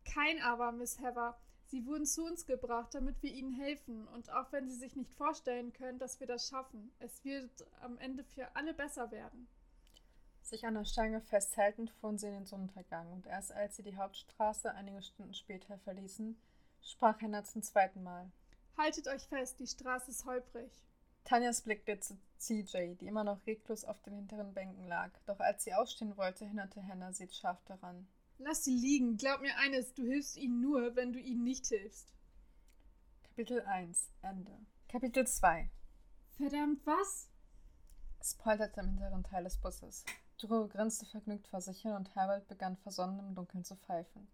Kein 0.04 0.42
Aber, 0.42 0.72
Miss 0.72 1.00
Heather. 1.00 1.40
Sie 1.74 1.88
wurden 1.88 2.06
zu 2.06 2.24
uns 2.24 2.46
gebracht, 2.46 2.94
damit 2.94 3.24
wir 3.24 3.32
ihnen 3.32 3.52
helfen. 3.52 4.08
Und 4.10 4.30
auch 4.32 4.52
wenn 4.52 4.70
sie 4.70 4.76
sich 4.76 4.96
nicht 4.96 5.12
vorstellen 5.14 5.74
können, 5.74 5.98
dass 5.98 6.20
wir 6.20 6.28
das 6.28 6.48
schaffen, 6.48 6.92
es 7.00 7.26
wird 7.26 7.50
am 7.82 7.98
Ende 7.98 8.24
für 8.24 8.56
alle 8.56 8.76
besser 8.76 9.10
werden. 9.10 9.48
Sich 10.44 10.68
an 10.68 10.76
der 10.76 10.86
Stange 10.86 11.20
festhaltend 11.20 11.90
fuhren 11.90 12.20
sie 12.20 12.28
in 12.28 12.34
den 12.34 12.46
Sonnenuntergang, 12.46 13.12
und 13.12 13.26
erst 13.26 13.54
als 13.54 13.76
sie 13.76 13.82
die 13.82 13.98
Hauptstraße 13.98 14.72
einige 14.72 15.02
Stunden 15.02 15.34
später 15.34 15.80
verließen, 15.80 16.40
sprach 16.84 17.20
Hannah 17.20 17.44
zum 17.44 17.64
zweiten 17.64 18.04
Mal. 18.04 18.32
Haltet 18.78 19.08
euch 19.08 19.24
fest, 19.24 19.60
die 19.60 19.66
Straße 19.66 20.12
ist 20.12 20.26
holprig. 20.26 20.70
Tanjas 21.24 21.62
Blick 21.62 21.86
glitt 21.86 22.04
zu 22.04 22.20
CJ, 22.38 22.98
die 23.02 23.08
immer 23.08 23.24
noch 23.24 23.44
reglos 23.48 23.84
auf 23.84 24.00
den 24.04 24.14
hinteren 24.14 24.54
Bänken 24.54 24.86
lag, 24.88 25.10
doch 25.26 25.40
als 25.40 25.64
sie 25.64 25.74
aufstehen 25.74 26.18
wollte, 26.18 26.46
hinderte 26.46 26.88
Hannah 26.88 27.14
sie 27.14 27.30
scharf 27.30 27.64
daran. 27.66 28.06
Lass 28.38 28.64
sie 28.64 28.76
liegen. 28.76 29.18
Glaub 29.18 29.42
mir 29.42 29.58
eines, 29.58 29.94
du 29.94 30.04
hilfst 30.04 30.38
ihnen 30.38 30.62
nur, 30.62 30.96
wenn 30.96 31.14
du 31.14 31.20
ihnen 31.20 31.44
nicht 31.44 31.68
hilfst. 31.68 32.14
Kapitel 33.24 33.62
1 33.62 34.12
Ende. 34.22 34.52
Kapitel 34.88 35.26
2 35.26 35.70
Verdammt, 36.38 36.86
was? 36.86 37.30
Es 38.20 38.36
polterte 38.36 38.82
im 38.82 38.90
hinteren 38.90 39.24
Teil 39.24 39.44
des 39.44 39.58
Busses. 39.58 40.06
Drew 40.38 40.68
grinste 40.68 41.06
vergnügt 41.06 41.48
vor 41.48 41.62
sich 41.62 41.82
hin 41.82 41.94
und 41.94 42.14
Herbert 42.16 42.48
begann 42.48 42.78
versonnen 42.78 43.20
im 43.20 43.36
Dunkeln 43.36 43.64
zu 43.64 43.76
pfeifen. 43.76 44.28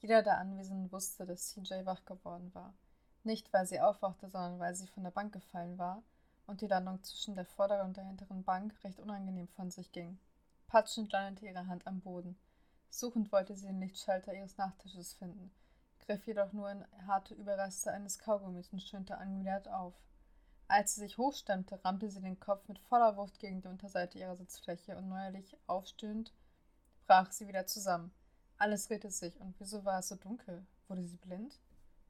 Jeder 0.00 0.22
der 0.22 0.38
Anwesenden 0.38 0.90
wusste, 0.92 1.26
dass 1.26 1.50
CJ 1.50 1.84
wach 1.84 2.04
geworden 2.04 2.54
war. 2.54 2.74
Nicht, 3.22 3.52
weil 3.52 3.66
sie 3.66 3.80
aufwachte, 3.80 4.28
sondern 4.30 4.58
weil 4.58 4.74
sie 4.74 4.86
von 4.86 5.04
der 5.04 5.10
Bank 5.10 5.32
gefallen 5.32 5.78
war 5.78 6.02
und 6.46 6.62
die 6.62 6.66
Landung 6.66 7.02
zwischen 7.02 7.34
der 7.34 7.44
vorderen 7.44 7.88
und 7.88 7.96
der 7.96 8.04
hinteren 8.04 8.44
Bank 8.44 8.74
recht 8.82 8.98
unangenehm 8.98 9.48
von 9.48 9.70
sich 9.70 9.92
ging. 9.92 10.18
Patschend 10.68 11.12
landete 11.12 11.46
ihre 11.46 11.66
Hand 11.66 11.86
am 11.86 12.00
Boden. 12.00 12.38
Suchend 12.90 13.32
wollte 13.32 13.56
sie 13.56 13.66
den 13.66 13.80
Lichtschalter 13.80 14.34
ihres 14.34 14.56
Nachttisches 14.58 15.14
finden, 15.14 15.50
griff 16.00 16.26
jedoch 16.26 16.52
nur 16.52 16.70
in 16.70 16.84
harte 17.06 17.34
Überreste 17.34 17.92
eines 17.92 18.18
Kaugummis 18.18 18.68
und 18.72 18.82
stöhnte 18.82 19.16
angewidert 19.16 19.68
auf. 19.68 19.94
Als 20.68 20.94
sie 20.94 21.00
sich 21.00 21.16
hochstemmte, 21.16 21.84
rammte 21.84 22.10
sie 22.10 22.20
den 22.20 22.38
Kopf 22.38 22.68
mit 22.68 22.78
voller 22.78 23.16
Wucht 23.16 23.38
gegen 23.38 23.60
die 23.60 23.68
Unterseite 23.68 24.18
ihrer 24.18 24.36
Sitzfläche 24.36 24.96
und 24.96 25.08
neuerlich 25.08 25.56
aufstöhnend 25.66 26.32
brach 27.10 27.32
sie 27.32 27.48
wieder 27.48 27.66
zusammen. 27.66 28.12
Alles 28.56 28.86
drehte 28.86 29.10
sich, 29.10 29.40
und 29.40 29.58
wieso 29.58 29.84
war 29.84 29.98
es 29.98 30.06
so 30.06 30.14
dunkel? 30.14 30.64
Wurde 30.86 31.02
sie 31.02 31.16
blind? 31.16 31.58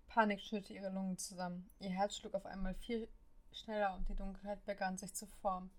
Panik 0.08 0.42
schüttelte 0.42 0.74
ihre 0.74 0.90
Lungen 0.90 1.16
zusammen. 1.16 1.70
Ihr 1.78 1.88
Herz 1.88 2.16
schlug 2.16 2.34
auf 2.34 2.44
einmal 2.44 2.74
viel 2.74 3.08
schneller 3.50 3.94
und 3.94 4.06
die 4.10 4.14
Dunkelheit 4.14 4.62
begann 4.66 4.98
sich 4.98 5.14
zu 5.14 5.26
formen. 5.26 5.70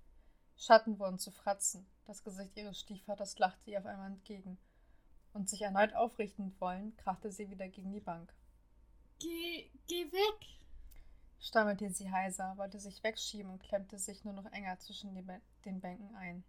Schatten 0.55 0.97
wurden 0.97 1.19
zu 1.19 1.29
Fratzen. 1.29 1.85
Das 2.05 2.23
Gesicht 2.23 2.57
ihres 2.57 2.79
Stiefvaters 2.79 3.37
lachte 3.37 3.69
ihr 3.69 3.77
auf 3.77 3.85
einmal 3.85 4.09
entgegen 4.09 4.57
und 5.33 5.49
sich 5.49 5.61
erneut 5.61 5.93
aufrichten 5.93 6.55
wollen, 6.59 6.95
krachte 6.97 7.31
sie 7.31 7.49
wieder 7.49 7.67
gegen 7.67 7.91
die 7.91 7.99
Bank. 7.99 8.33
Geh, 9.19 9.69
geh 9.87 10.11
weg! 10.11 10.47
stammelte 11.39 11.89
sie 11.89 12.11
heiser, 12.11 12.55
wollte 12.57 12.79
sich 12.79 13.03
wegschieben 13.03 13.51
und 13.51 13.63
klemmte 13.63 13.97
sich 13.97 14.23
nur 14.23 14.33
noch 14.33 14.45
enger 14.51 14.77
zwischen 14.79 15.15
den 15.65 15.81
Bänken 15.81 16.15
ein. 16.15 16.43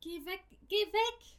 Geh 0.00 0.24
weg, 0.26 0.44
geh 0.68 0.74
weg! 0.76 1.36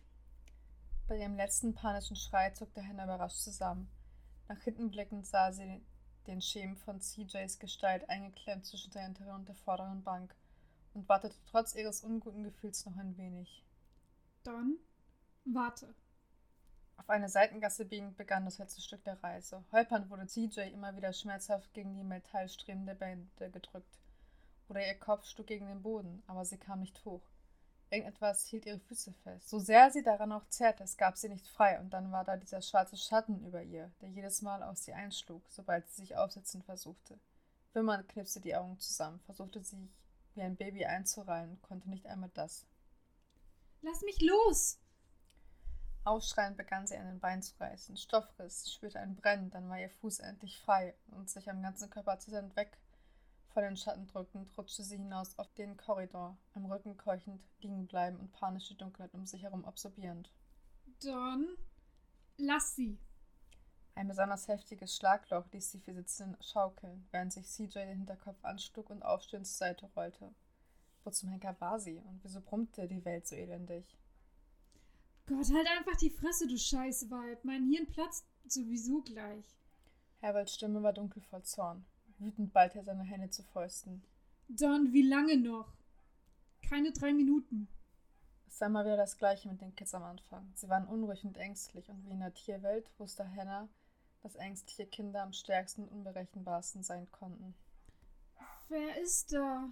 Bei 1.08 1.18
ihrem 1.18 1.36
letzten 1.36 1.74
panischen 1.74 2.16
Schrei 2.16 2.52
zuckte 2.52 2.82
Hannah 2.82 3.04
überrascht 3.04 3.40
zusammen. 3.40 3.90
Nach 4.48 4.60
hinten 4.62 4.90
blickend 4.90 5.28
sah 5.28 5.52
sie 5.52 5.82
den 6.28 6.42
Schemen 6.42 6.78
von 6.78 7.02
CJs 7.02 7.60
Gestalt 7.60 8.10
eingeklemmt 8.10 8.66
zwischen 8.66 8.92
der 8.92 9.04
hinteren 9.04 9.36
und 9.36 9.48
der 9.48 9.56
vorderen 9.56 10.04
Bank 10.04 10.34
und 10.94 11.10
wartete 11.10 11.36
trotz 11.52 11.76
ihres 11.76 12.04
unguten 12.04 12.44
Gefühls 12.44 12.86
noch 12.86 12.96
ein 12.98 13.18
wenig. 13.18 13.64
Dann 14.44 14.78
warte. 15.46 15.94
Auf 16.98 17.10
eine 17.10 17.30
Seitengasse 17.30 17.86
biegend 17.86 18.16
begann 18.18 18.46
das 18.46 18.60
letzte 18.60 18.82
Stück 18.82 19.04
der 19.04 19.22
Reise. 19.24 19.64
Holpernd 19.72 20.10
wurde 20.10 20.28
CJ 20.28 20.62
immer 20.72 20.96
wieder 20.96 21.12
schmerzhaft 21.14 21.74
gegen 21.74 21.96
die 21.96 22.04
Metallstreben 22.04 22.86
der 22.86 22.96
Bände 22.96 23.50
gedrückt. 23.52 24.00
Oder 24.70 24.86
ihr 24.88 24.98
Kopf 24.98 25.26
schlug 25.26 25.48
gegen 25.48 25.68
den 25.68 25.82
Boden, 25.82 26.24
aber 26.28 26.46
sie 26.46 26.58
kam 26.58 26.80
nicht 26.80 27.04
hoch. 27.06 27.22
Irgendetwas 27.90 28.48
hielt 28.48 28.66
ihre 28.66 28.80
Füße 28.80 29.14
fest. 29.14 29.50
So 29.50 29.60
sehr 29.60 29.92
sie 29.92 30.02
daran 30.02 30.32
auch 30.32 30.48
zerrte, 30.48 30.84
es 30.84 30.98
gab 30.98 31.16
sie 31.18 31.30
nicht 31.30 31.48
frei, 31.48 31.80
und 31.80 31.92
dann 31.92 32.12
war 32.12 32.24
da 32.24 32.38
dieser 32.38 32.62
schwarze 32.62 32.98
Schatten 32.98 33.46
über 33.46 33.62
ihr, 33.62 33.92
der 34.02 34.10
jedes 34.10 34.42
Mal 34.42 34.64
auf 34.64 34.78
sie 34.78 34.94
einschlug, 34.94 35.44
sobald 35.50 35.88
sie 35.90 36.02
sich 36.02 36.16
aufsetzen 36.16 36.64
versuchte. 36.64 37.20
Wimmernd 37.74 38.08
knipste 38.10 38.40
die 38.40 38.56
Augen 38.56 38.80
zusammen, 38.80 39.20
versuchte 39.20 39.64
sich 39.64 39.78
wie 40.34 40.42
ein 40.42 40.56
Baby 40.56 40.86
einzureihen, 40.86 41.62
konnte 41.62 41.90
nicht 41.90 42.08
einmal 42.08 42.32
das. 42.34 42.66
Lass 43.82 44.02
mich 44.02 44.22
los! 44.22 44.80
Aufschreiend 46.06 46.58
begann 46.58 46.86
sie 46.86 46.98
an 46.98 47.06
den 47.06 47.20
Beinen 47.20 47.42
zu 47.42 47.56
reißen. 47.60 47.96
Stoffriss, 47.96 48.66
sie 48.66 48.72
spürte 48.72 49.00
ein 49.00 49.16
Brennen, 49.16 49.50
dann 49.52 49.70
war 49.70 49.80
ihr 49.80 49.90
Fuß 49.90 50.20
endlich 50.20 50.60
frei 50.60 50.94
und 51.12 51.30
sich 51.30 51.50
am 51.50 51.62
ganzen 51.62 51.90
Körper 51.90 52.20
zitternd 52.20 52.56
weg 52.56 52.78
vor 53.54 53.62
den 53.62 53.78
Schatten 53.78 54.08
drückend, 54.08 54.50
rutschte 54.58 54.84
sie 54.84 54.98
hinaus 54.98 55.38
auf 55.38 55.54
den 55.54 55.78
Korridor, 55.78 56.36
am 56.56 56.66
Rücken 56.66 56.98
keuchend 56.98 57.44
liegen 57.60 57.86
bleiben 57.86 58.18
und 58.18 58.34
panische 58.34 58.74
Dunkelheit 58.74 59.14
um 59.14 59.28
sich 59.28 59.44
herum 59.44 59.64
absorbierend. 59.64 60.32
Don, 61.04 61.48
lass 62.38 62.76
sie! 62.76 62.98
Ein 63.96 64.08
besonders 64.08 64.48
heftiges 64.48 64.96
Schlagloch 64.96 65.46
ließ 65.52 65.70
die 65.70 65.80
vier 65.80 65.94
Sitzenden 65.94 66.42
schaukeln, 66.42 67.08
während 67.12 67.32
sich 67.32 67.48
CJ 67.48 67.80
den 67.80 67.98
Hinterkopf 68.00 68.44
anschlug 68.44 68.90
und 68.90 69.04
aufstöhnend 69.04 69.46
zur 69.46 69.68
Seite 69.68 69.88
rollte. 69.96 70.34
Wo 71.04 71.12
zum 71.12 71.30
Henker 71.30 71.56
war 71.60 71.80
sie 71.80 72.00
und 72.00 72.24
wieso 72.24 72.42
brummte 72.42 72.88
die 72.88 73.06
Welt 73.06 73.28
so 73.28 73.36
elendig? 73.36 73.96
Gott, 75.26 75.54
halt 75.54 75.68
einfach 75.68 75.96
die 75.98 76.10
Fresse, 76.10 76.48
du 76.48 76.58
Scheißweib. 76.58 77.46
Mein 77.46 77.70
Hirn 77.70 77.88
platzt 77.88 78.26
sowieso 78.46 79.02
gleich. 79.02 79.46
Herberts 80.20 80.54
Stimme 80.54 80.84
war 80.84 80.94
dunkel 80.94 81.22
voll 81.22 81.44
Zorn. 81.44 81.86
Wütend 82.18 82.54
ballte 82.54 82.80
er 82.80 82.84
seine 82.84 83.04
Hände 83.04 83.30
zu 83.30 83.44
Fäusten. 83.44 84.04
Don, 84.50 84.92
wie 84.92 85.02
lange 85.02 85.38
noch? 85.38 85.74
Keine 86.62 86.92
drei 86.92 87.14
Minuten. 87.14 87.68
Es 88.48 88.62
war 88.62 88.68
immer 88.68 88.86
wieder 88.86 88.98
das 88.98 89.18
Gleiche 89.18 89.50
mit 89.50 89.62
den 89.62 89.76
Kids 89.76 89.94
am 89.94 90.04
Anfang. 90.04 90.52
Sie 90.56 90.70
waren 90.70 90.88
unruhig 90.88 91.24
und 91.24 91.38
ängstlich 91.38 91.90
und 91.90 92.06
wie 92.06 92.12
in 92.12 92.20
der 92.20 92.34
Tierwelt 92.34 92.88
wusste 93.00 93.28
Hannah, 93.36 93.68
dass 94.22 94.36
ängstliche 94.36 94.86
Kinder 94.86 95.24
am 95.24 95.34
stärksten 95.34 95.84
und 95.84 95.90
unberechenbarsten 95.90 96.84
sein 96.84 97.10
konnten. 97.12 97.56
Wer 98.70 99.02
ist 99.02 99.34
da? 99.34 99.70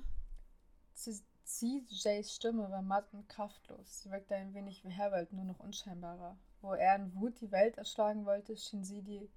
CJs 1.60 2.34
Stimme 2.34 2.72
war 2.72 2.82
matt 2.82 3.14
und 3.14 3.28
kraftlos. 3.28 4.02
Sie 4.02 4.10
wirkte 4.10 4.36
ein 4.36 4.54
wenig 4.54 4.84
wie 4.86 4.94
Harold, 4.94 5.34
nur 5.34 5.44
noch 5.44 5.60
unscheinbarer. 5.60 6.38
Wo 6.62 6.74
er 6.74 6.96
in 6.96 7.14
Wut 7.16 7.42
die 7.42 7.52
Welt 7.52 7.78
erschlagen 7.78 8.26
wollte, 8.26 8.56
schien 8.56 8.86
sie 8.86 9.02
die, 9.02 9.30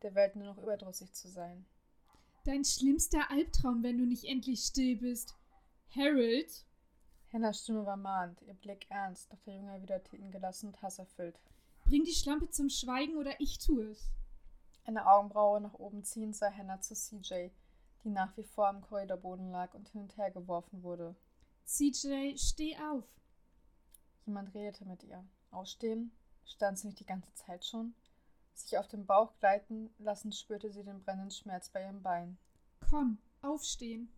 der 0.00 0.14
Welt 0.14 0.34
nur 0.34 0.46
noch 0.46 0.58
überdrüssig 0.58 1.12
zu 1.12 1.28
sein. 1.28 1.66
Dein 2.44 2.64
schlimmster 2.64 3.30
Albtraum, 3.30 3.82
wenn 3.82 3.98
du 3.98 4.06
nicht 4.06 4.24
endlich 4.24 4.60
still 4.60 4.96
bist. 4.96 5.36
Harold? 5.94 6.64
Hannahs 7.32 7.62
Stimme 7.62 7.84
war 7.84 7.96
mahnend, 7.96 8.40
ihr 8.42 8.54
Blick 8.54 8.86
ernst, 8.90 9.32
doch 9.32 9.40
der 9.42 9.54
Junge 9.54 9.72
erwiderte 9.72 10.16
ihn 10.16 10.30
gelassen 10.30 10.68
und 10.68 10.82
hasserfüllt. 10.82 11.38
Bring 11.84 12.04
die 12.04 12.14
Schlampe 12.14 12.48
zum 12.48 12.70
Schweigen 12.70 13.16
oder 13.16 13.38
ich 13.40 13.58
tue 13.58 13.90
es. 13.90 14.10
Eine 14.84 15.06
Augenbraue 15.06 15.60
nach 15.60 15.74
oben 15.74 16.02
ziehend 16.02 16.34
sah 16.34 16.50
Hannah 16.50 16.80
zu 16.80 16.94
CJ, 16.94 17.50
die 18.04 18.10
nach 18.10 18.36
wie 18.36 18.42
vor 18.42 18.68
am 18.68 18.80
Korridorboden 18.80 19.50
lag 19.50 19.74
und 19.74 19.88
hin 19.90 20.02
und 20.02 20.16
her 20.16 20.30
geworfen 20.30 20.82
wurde. 20.82 21.14
CJ, 21.64 22.36
steh 22.36 22.76
auf. 22.78 23.04
Jemand 24.26 24.54
redete 24.54 24.84
mit 24.84 25.02
ihr. 25.02 25.24
Ausstehen? 25.50 26.12
Stand 26.44 26.78
sie 26.78 26.88
nicht 26.88 27.00
die 27.00 27.06
ganze 27.06 27.32
Zeit 27.34 27.64
schon? 27.64 27.94
Sich 28.54 28.76
auf 28.78 28.88
den 28.88 29.06
Bauch 29.06 29.36
gleiten 29.38 29.94
lassen, 29.98 30.32
spürte 30.32 30.70
sie 30.70 30.84
den 30.84 31.02
brennenden 31.02 31.30
Schmerz 31.30 31.68
bei 31.70 31.82
ihrem 31.82 32.02
Bein. 32.02 32.38
Komm, 32.88 33.18
aufstehen. 33.40 34.12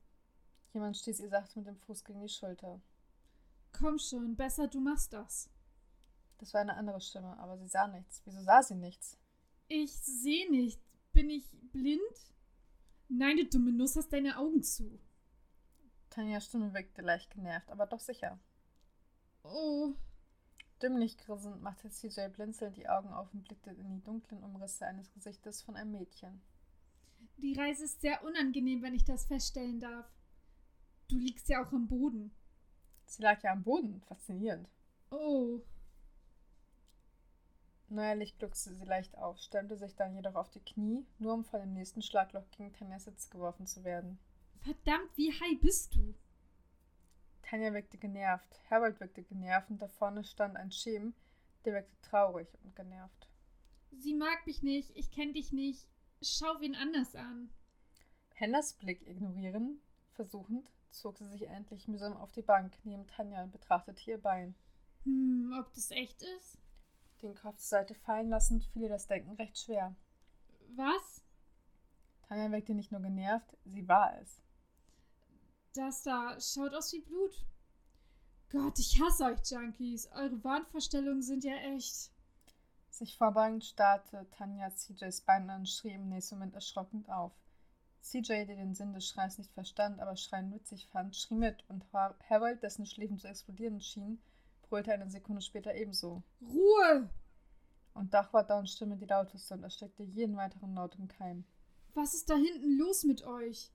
Jemand 0.72 0.96
stieß 0.96 1.20
ihr 1.20 1.28
sachte 1.28 1.58
mit 1.58 1.68
dem 1.68 1.76
Fuß 1.76 2.04
gegen 2.04 2.20
die 2.20 2.28
Schulter. 2.28 2.80
Komm 3.72 3.98
schon, 3.98 4.36
besser 4.36 4.66
du 4.68 4.80
machst 4.80 5.12
das. 5.12 5.48
Das 6.38 6.52
war 6.52 6.60
eine 6.60 6.76
andere 6.76 7.00
Stimme, 7.00 7.38
aber 7.38 7.56
sie 7.58 7.68
sah 7.68 7.86
nichts. 7.86 8.22
Wieso 8.24 8.42
sah 8.42 8.62
sie 8.62 8.74
nichts? 8.74 9.16
Ich 9.68 9.92
sehe 9.92 10.50
nicht. 10.50 10.80
Bin 11.12 11.30
ich 11.30 11.46
blind? 11.72 12.00
Nein, 13.08 13.36
du 13.36 13.46
dumme 13.46 13.72
Nuss, 13.72 13.96
hast 13.96 14.12
deine 14.12 14.36
Augen 14.36 14.62
zu. 14.62 14.98
Tanjas 16.14 16.46
Stimme 16.46 16.72
wirkte 16.72 17.02
leicht 17.02 17.30
genervt, 17.32 17.68
aber 17.70 17.86
doch 17.86 17.98
sicher. 17.98 18.38
Oh. 19.42 19.94
Dümmlich 20.80 21.18
grinsend 21.18 21.60
machte 21.60 21.90
CJ 21.90 22.28
blinzelnd 22.28 22.76
die 22.76 22.88
Augen 22.88 23.12
auf 23.12 23.32
und 23.34 23.42
blickte 23.42 23.70
in 23.70 23.90
die 23.90 24.04
dunklen 24.04 24.44
Umrisse 24.44 24.86
eines 24.86 25.12
Gesichtes 25.12 25.62
von 25.62 25.74
einem 25.74 25.90
Mädchen. 25.90 26.40
Die 27.38 27.54
Reise 27.54 27.84
ist 27.84 28.00
sehr 28.00 28.22
unangenehm, 28.24 28.82
wenn 28.82 28.94
ich 28.94 29.04
das 29.04 29.26
feststellen 29.26 29.80
darf. 29.80 30.06
Du 31.08 31.18
liegst 31.18 31.48
ja 31.48 31.64
auch 31.64 31.72
am 31.72 31.88
Boden. 31.88 32.32
Sie 33.06 33.22
lag 33.22 33.42
ja 33.42 33.50
am 33.50 33.64
Boden. 33.64 34.00
Faszinierend. 34.02 34.68
Oh. 35.10 35.60
Neuerlich 37.88 38.38
gluckste 38.38 38.72
sie 38.72 38.84
leicht 38.84 39.18
auf, 39.18 39.38
stemmte 39.38 39.76
sich 39.76 39.96
dann 39.96 40.14
jedoch 40.14 40.36
auf 40.36 40.50
die 40.50 40.64
Knie, 40.64 41.06
nur 41.18 41.34
um 41.34 41.44
von 41.44 41.60
dem 41.60 41.74
nächsten 41.74 42.02
Schlagloch 42.02 42.48
gegen 42.52 42.72
Tanjas 42.72 43.04
Sitz 43.04 43.30
geworfen 43.30 43.66
zu 43.66 43.82
werden. 43.82 44.18
Verdammt, 44.64 45.10
wie 45.16 45.30
high 45.30 45.60
bist 45.60 45.94
du? 45.94 46.14
Tanja 47.42 47.74
wirkte 47.74 47.98
genervt, 47.98 48.58
Harold 48.70 48.98
wirkte 48.98 49.22
genervt 49.22 49.68
und 49.68 49.82
da 49.82 49.88
vorne 49.88 50.24
stand 50.24 50.56
ein 50.56 50.70
Schem, 50.70 51.12
der 51.66 51.74
wirkte 51.74 52.00
traurig 52.00 52.48
und 52.62 52.74
genervt. 52.74 53.28
Sie 53.92 54.14
mag 54.14 54.46
mich 54.46 54.62
nicht, 54.62 54.96
ich 54.96 55.10
kenn 55.10 55.34
dich 55.34 55.52
nicht. 55.52 55.86
Schau 56.22 56.60
wen 56.60 56.74
anders 56.74 57.14
an. 57.14 57.50
Hennas 58.32 58.72
Blick 58.72 59.06
ignorierend, 59.06 59.82
versuchend, 60.12 60.66
zog 60.88 61.18
sie 61.18 61.28
sich 61.28 61.42
endlich 61.46 61.86
mühsam 61.86 62.16
auf 62.16 62.32
die 62.32 62.40
Bank 62.40 62.72
neben 62.84 63.06
Tanja 63.06 63.42
und 63.42 63.52
betrachtete 63.52 64.12
ihr 64.12 64.18
Bein. 64.18 64.54
Hm, 65.04 65.54
ob 65.60 65.74
das 65.74 65.90
echt 65.90 66.22
ist? 66.22 66.56
Den 67.20 67.34
Kopf 67.34 67.58
zur 67.58 67.80
Seite 67.80 67.94
fallen 67.94 68.30
lassend 68.30 68.64
fiel 68.64 68.84
ihr 68.84 68.88
das 68.88 69.08
Denken 69.08 69.32
recht 69.32 69.58
schwer. 69.58 69.94
Was? 70.74 71.22
Tanja 72.22 72.50
wirkte 72.50 72.74
nicht 72.74 72.92
nur 72.92 73.02
genervt, 73.02 73.58
sie 73.66 73.86
war 73.86 74.18
es. 74.22 74.43
Das 75.74 76.04
da 76.04 76.40
schaut 76.40 76.72
aus 76.72 76.92
wie 76.92 77.00
Blut. 77.00 77.44
Gott, 78.50 78.78
ich 78.78 79.00
hasse 79.00 79.24
euch 79.24 79.40
Junkies. 79.50 80.08
Eure 80.12 80.42
Wahnvorstellungen 80.44 81.22
sind 81.22 81.42
ja 81.42 81.54
echt. 81.74 82.12
Sich 82.90 83.18
vorbeugend 83.18 83.64
starrte 83.64 84.28
Tanja 84.30 84.72
CJs 84.72 85.22
Bein 85.22 85.50
an 85.50 85.60
und 85.60 85.68
schrie 85.68 85.94
im 85.94 86.08
nächsten 86.08 86.36
Moment 86.36 86.54
erschrocken 86.54 87.04
auf. 87.08 87.32
CJ, 88.02 88.44
der 88.44 88.56
den 88.56 88.76
Sinn 88.76 88.92
des 88.92 89.08
Schreis 89.08 89.36
nicht 89.36 89.52
verstand, 89.52 89.98
aber 89.98 90.14
Schreien 90.14 90.52
witzig 90.52 90.86
fand, 90.92 91.16
schrie 91.16 91.34
mit 91.34 91.64
und 91.68 91.84
Harold, 91.92 92.62
dessen 92.62 92.86
Schläfen 92.86 93.18
zu 93.18 93.26
explodieren 93.26 93.80
schien, 93.80 94.22
brüllte 94.68 94.92
eine 94.92 95.10
Sekunde 95.10 95.42
später 95.42 95.74
ebenso. 95.74 96.22
Ruhe! 96.40 97.10
Und 97.94 98.14
Dach 98.14 98.32
war 98.32 98.44
Downs 98.44 98.72
Stimme 98.72 98.96
die 98.96 99.06
lauteste 99.06 99.54
und 99.54 99.64
erstickte 99.64 100.04
jeden 100.04 100.36
weiteren 100.36 100.74
Laut 100.74 100.94
im 100.96 101.08
Keim. 101.08 101.44
Was 101.94 102.14
ist 102.14 102.30
da 102.30 102.36
hinten 102.36 102.78
los 102.78 103.02
mit 103.02 103.24
euch? 103.24 103.72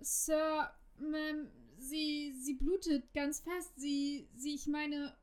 Sir, 0.00 0.70
Ma'am, 0.98 1.48
sie, 1.78 2.32
sie 2.32 2.54
blutet 2.54 3.12
ganz 3.12 3.40
fest. 3.40 3.72
Sie, 3.76 4.28
sie, 4.34 4.54
ich 4.54 4.66
meine. 4.66 5.16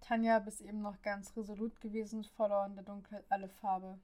Tanja, 0.00 0.38
bis 0.38 0.60
eben 0.60 0.80
noch 0.80 1.02
ganz 1.02 1.36
resolut 1.36 1.80
gewesen, 1.80 2.24
verlor 2.24 2.66
in 2.66 2.74
der 2.74 2.84
Dunkelheit 2.84 3.24
alle 3.28 3.48
Farbe. 3.48 3.98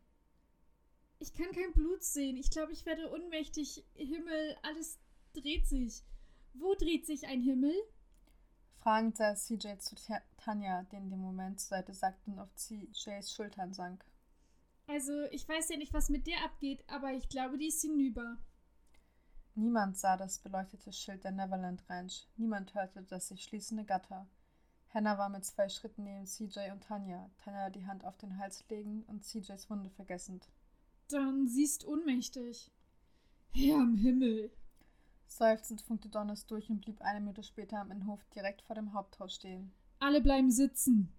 Ich 1.18 1.32
kann 1.32 1.52
kein 1.52 1.72
Blut 1.72 2.02
sehen. 2.02 2.36
Ich 2.36 2.50
glaube, 2.50 2.72
ich 2.72 2.84
werde 2.84 3.10
ohnmächtig. 3.10 3.84
Himmel, 3.94 4.56
alles 4.62 4.98
dreht 5.32 5.66
sich. 5.66 6.02
Wo 6.52 6.74
dreht 6.74 7.06
sich 7.06 7.26
ein 7.26 7.40
Himmel? 7.40 7.74
Fragend 8.78 9.16
sah 9.16 9.34
CJ 9.34 9.78
zu 9.78 9.96
Tanja, 10.36 10.82
die 10.84 10.96
in 10.96 11.10
dem 11.10 11.20
Moment 11.20 11.60
zur 11.60 11.78
Seite 11.78 11.94
sackte 11.94 12.30
und 12.30 12.38
auf 12.38 12.54
CJs 12.54 13.32
Schultern 13.32 13.72
sank. 13.72 14.04
Also, 14.86 15.22
ich 15.30 15.48
weiß 15.48 15.70
ja 15.70 15.78
nicht, 15.78 15.94
was 15.94 16.10
mit 16.10 16.26
der 16.26 16.44
abgeht, 16.44 16.84
aber 16.88 17.12
ich 17.12 17.28
glaube, 17.30 17.56
die 17.56 17.68
ist 17.68 17.80
hinüber. 17.80 18.36
Niemand 19.56 19.96
sah 19.96 20.16
das 20.16 20.40
beleuchtete 20.40 20.92
Schild 20.92 21.22
der 21.22 21.30
Neverland 21.30 21.88
Ranch. 21.88 22.26
Niemand 22.36 22.74
hörte 22.74 23.02
das 23.02 23.28
sich 23.28 23.44
schließende 23.44 23.84
Gatter. 23.84 24.26
Hannah 24.92 25.18
war 25.18 25.28
mit 25.28 25.44
zwei 25.44 25.68
Schritten 25.68 26.04
neben 26.04 26.26
CJ 26.26 26.70
und 26.72 26.82
Tanja, 26.82 27.30
Tanja 27.38 27.70
die 27.70 27.86
Hand 27.86 28.04
auf 28.04 28.16
den 28.16 28.38
Hals 28.38 28.64
legend 28.68 29.08
und 29.08 29.24
CJs 29.24 29.70
Wunde 29.70 29.90
vergessend. 29.90 30.48
Dann 31.08 31.46
siehst 31.48 31.84
ohnmächtig. 31.84 32.72
Herr 33.52 33.76
im 33.76 33.96
Himmel! 33.96 34.50
Seufzend 35.26 35.82
funkte 35.82 36.08
Donners 36.08 36.46
durch 36.46 36.70
und 36.70 36.80
blieb 36.80 37.00
eine 37.00 37.20
Minute 37.20 37.42
später 37.42 37.80
am 37.80 37.90
Innenhof 37.90 38.24
direkt 38.34 38.62
vor 38.62 38.74
dem 38.74 38.92
Haupthaus 38.92 39.34
stehen. 39.34 39.72
Alle 40.00 40.20
bleiben 40.20 40.50
sitzen! 40.50 41.12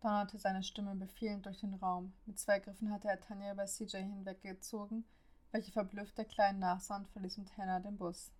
donnerte 0.00 0.38
seine 0.38 0.62
Stimme 0.62 0.94
befehlend 0.94 1.46
durch 1.46 1.60
den 1.60 1.74
Raum. 1.74 2.12
Mit 2.26 2.38
zwei 2.38 2.58
Griffen 2.58 2.90
hatte 2.90 3.08
er 3.08 3.20
Tanja 3.20 3.52
über 3.52 3.64
CJ 3.64 3.96
hinweggezogen, 3.98 5.04
welche 5.54 5.70
verblüfft 5.70 6.18
der 6.18 6.24
Kleinen 6.24 6.58
nachsah 6.58 6.96
und 6.96 7.08
verließ 7.10 7.38
mit 7.38 7.56
Hannah 7.56 7.78
den 7.78 7.96
Bus. 7.96 8.32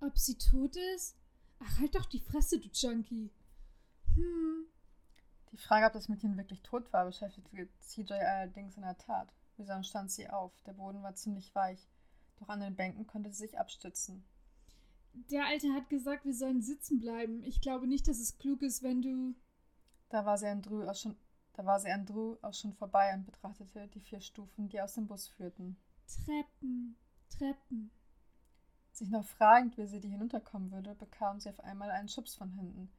Ob 0.00 0.18
sie 0.18 0.36
tot 0.36 0.74
ist? 0.96 1.16
Ach, 1.60 1.78
halt 1.78 1.94
doch 1.94 2.06
die 2.06 2.18
Fresse, 2.18 2.58
du 2.58 2.68
Junkie. 2.72 3.30
Hm. 4.16 4.66
Die 5.52 5.56
Frage, 5.56 5.86
ob 5.86 5.92
das 5.92 6.08
Mädchen 6.08 6.36
wirklich 6.36 6.60
tot 6.62 6.92
war, 6.92 7.04
beschäftigte 7.04 7.68
CJ 7.78 8.14
allerdings 8.14 8.76
in 8.76 8.82
der 8.82 8.98
Tat. 8.98 9.32
Mühsam 9.58 9.84
stand 9.84 10.10
sie 10.10 10.28
auf. 10.28 10.52
Der 10.66 10.72
Boden 10.72 11.04
war 11.04 11.14
ziemlich 11.14 11.54
weich, 11.54 11.86
doch 12.40 12.48
an 12.48 12.60
den 12.60 12.74
Bänken 12.74 13.06
konnte 13.06 13.30
sie 13.30 13.46
sich 13.46 13.58
abstützen. 13.58 14.24
Der 15.30 15.46
Alte 15.46 15.72
hat 15.72 15.88
gesagt, 15.88 16.24
wir 16.24 16.34
sollen 16.34 16.62
sitzen 16.62 16.98
bleiben. 16.98 17.44
Ich 17.44 17.60
glaube 17.60 17.86
nicht, 17.86 18.08
dass 18.08 18.18
es 18.18 18.38
klug 18.38 18.62
ist, 18.62 18.82
wenn 18.82 19.02
du. 19.02 19.36
Da 20.08 20.26
war 20.26 20.36
sie 20.36 20.48
an 20.48 20.62
Drew 20.62 20.82
auch 20.82 20.96
schon, 20.96 21.16
da 21.52 21.64
war 21.64 21.78
sie 21.78 21.90
an 21.90 22.06
Drew 22.06 22.38
auch 22.42 22.54
schon 22.54 22.72
vorbei 22.72 23.14
und 23.14 23.24
betrachtete 23.24 23.86
die 23.86 24.00
vier 24.00 24.20
Stufen, 24.20 24.68
die 24.68 24.80
aus 24.80 24.94
dem 24.94 25.06
Bus 25.06 25.28
führten. 25.28 25.76
Treppen, 26.10 26.96
Treppen. 27.28 27.90
Sich 28.90 29.10
noch 29.10 29.24
fragend, 29.24 29.78
wie 29.78 29.86
sie 29.86 30.00
die 30.00 30.08
hinunterkommen 30.08 30.72
würde, 30.72 30.94
bekam 30.94 31.40
sie 31.40 31.50
auf 31.50 31.60
einmal 31.60 31.90
einen 31.90 32.08
Schubs 32.08 32.34
von 32.34 32.50
hinten. 32.50 32.90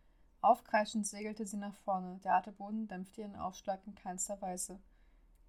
Aufkreischend 0.41 1.05
segelte 1.05 1.45
sie 1.45 1.57
nach 1.57 1.75
vorne. 1.75 2.19
Der 2.23 2.33
harte 2.33 2.51
Boden 2.51 2.87
dämpfte 2.87 3.21
ihren 3.21 3.35
Aufschlag 3.35 3.85
in 3.85 3.95
keinster 3.95 4.41
Weise. 4.41 4.81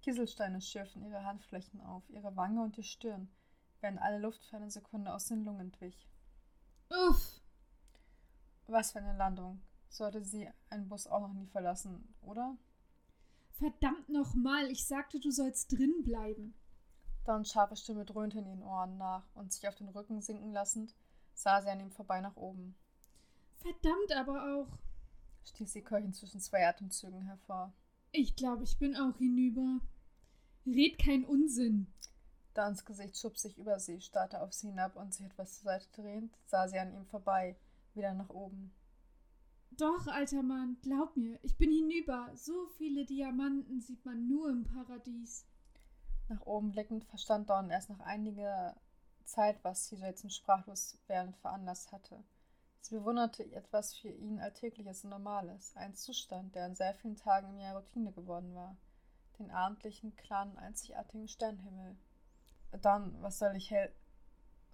Kieselsteine 0.01 0.61
schürften 0.61 1.03
ihre 1.03 1.23
Handflächen 1.23 1.81
auf, 1.81 2.07
ihre 2.09 2.35
Wange 2.35 2.61
und 2.61 2.75
die 2.75 2.83
Stirn, 2.83 3.29
während 3.79 4.01
alle 4.01 4.19
Luft 4.19 4.43
für 4.43 4.57
eine 4.57 4.69
Sekunde 4.69 5.13
aus 5.13 5.25
den 5.25 5.45
Lungen 5.45 5.61
entwich. 5.61 6.07
Uff! 6.89 7.41
Was 8.67 8.91
für 8.91 8.99
eine 8.99 9.17
Landung. 9.17 9.61
Sollte 9.89 10.23
sie 10.23 10.49
einen 10.69 10.89
Bus 10.89 11.07
auch 11.07 11.21
noch 11.21 11.33
nie 11.33 11.47
verlassen, 11.47 12.13
oder? 12.21 12.57
Verdammt 13.51 14.09
nochmal, 14.09 14.69
ich 14.69 14.85
sagte, 14.85 15.19
du 15.19 15.31
sollst 15.31 15.71
drin 15.71 16.03
bleiben. 16.03 16.53
Dons 17.25 17.51
scharfe 17.51 17.75
Stimme 17.75 18.05
dröhnte 18.05 18.39
in 18.39 18.47
ihren 18.47 18.63
Ohren 18.63 18.97
nach 18.97 19.23
und 19.33 19.53
sich 19.53 19.67
auf 19.67 19.75
den 19.75 19.89
Rücken 19.89 20.21
sinken 20.21 20.51
lassend, 20.51 20.93
sah 21.33 21.61
sie 21.61 21.69
an 21.69 21.79
ihm 21.79 21.91
vorbei 21.91 22.19
nach 22.21 22.35
oben. 22.35 22.75
Verdammt 23.57 24.11
aber 24.15 24.55
auch, 24.55 24.77
stieß 25.45 25.71
sie 25.71 25.81
keuchend 25.81 26.15
zwischen 26.15 26.41
zwei 26.41 26.67
Atemzügen 26.67 27.21
hervor. 27.21 27.73
Ich 28.11 28.35
glaube, 28.35 28.63
ich 28.63 28.77
bin 28.77 28.95
auch 28.95 29.17
hinüber. 29.17 29.79
Red 30.65 30.99
kein 30.99 31.25
Unsinn. 31.25 31.87
Dans 32.53 32.85
Gesicht 32.85 33.17
schob 33.17 33.37
sich 33.37 33.57
über 33.57 33.79
sie, 33.79 34.01
starrte 34.01 34.41
auf 34.41 34.53
sie 34.53 34.67
hinab 34.67 34.95
und 34.95 35.13
sich 35.13 35.25
etwas 35.25 35.55
zur 35.55 35.63
Seite 35.63 35.87
drehend, 35.93 36.37
sah 36.45 36.67
sie 36.67 36.77
an 36.77 36.93
ihm 36.93 37.05
vorbei, 37.05 37.55
wieder 37.93 38.13
nach 38.13 38.29
oben. 38.29 38.73
Doch, 39.71 40.05
alter 40.07 40.43
Mann, 40.43 40.77
glaub 40.83 41.17
mir, 41.17 41.39
ich 41.41 41.57
bin 41.57 41.71
hinüber. 41.71 42.29
So 42.35 42.67
viele 42.77 43.05
Diamanten 43.05 43.81
sieht 43.81 44.05
man 44.05 44.27
nur 44.27 44.49
im 44.49 44.65
Paradies. 44.65 45.47
Nach 46.29 46.41
oben 46.45 46.71
blickend 46.71 47.03
verstand 47.05 47.49
Don 47.49 47.69
erst 47.69 47.89
nach 47.89 47.99
einiger 47.99 48.75
Zeit, 49.25 49.63
was 49.63 49.87
CJ 49.87 50.13
zum 50.15 50.29
Sprachloswerden 50.29 51.33
veranlasst 51.35 51.91
hatte. 51.91 52.23
Sie 52.81 52.95
bewunderte 52.95 53.49
etwas 53.53 53.95
für 53.95 54.09
ihn 54.09 54.39
Alltägliches 54.39 55.03
und 55.03 55.11
Normales, 55.11 55.75
ein 55.75 55.93
Zustand, 55.93 56.53
der 56.55 56.65
an 56.65 56.75
sehr 56.75 56.93
vielen 56.93 57.15
Tagen 57.15 57.49
im 57.49 57.59
Jahr 57.59 57.77
Routine 57.77 58.11
geworden 58.11 58.53
war. 58.55 58.75
Den 59.39 59.51
abendlichen, 59.51 60.15
klaren, 60.15 60.57
einzigartigen 60.57 61.27
Sternenhimmel. 61.27 61.95
Dann, 62.81 63.21
was 63.21 63.39
soll 63.39 63.55
ich 63.55 63.71
hell. 63.71 63.93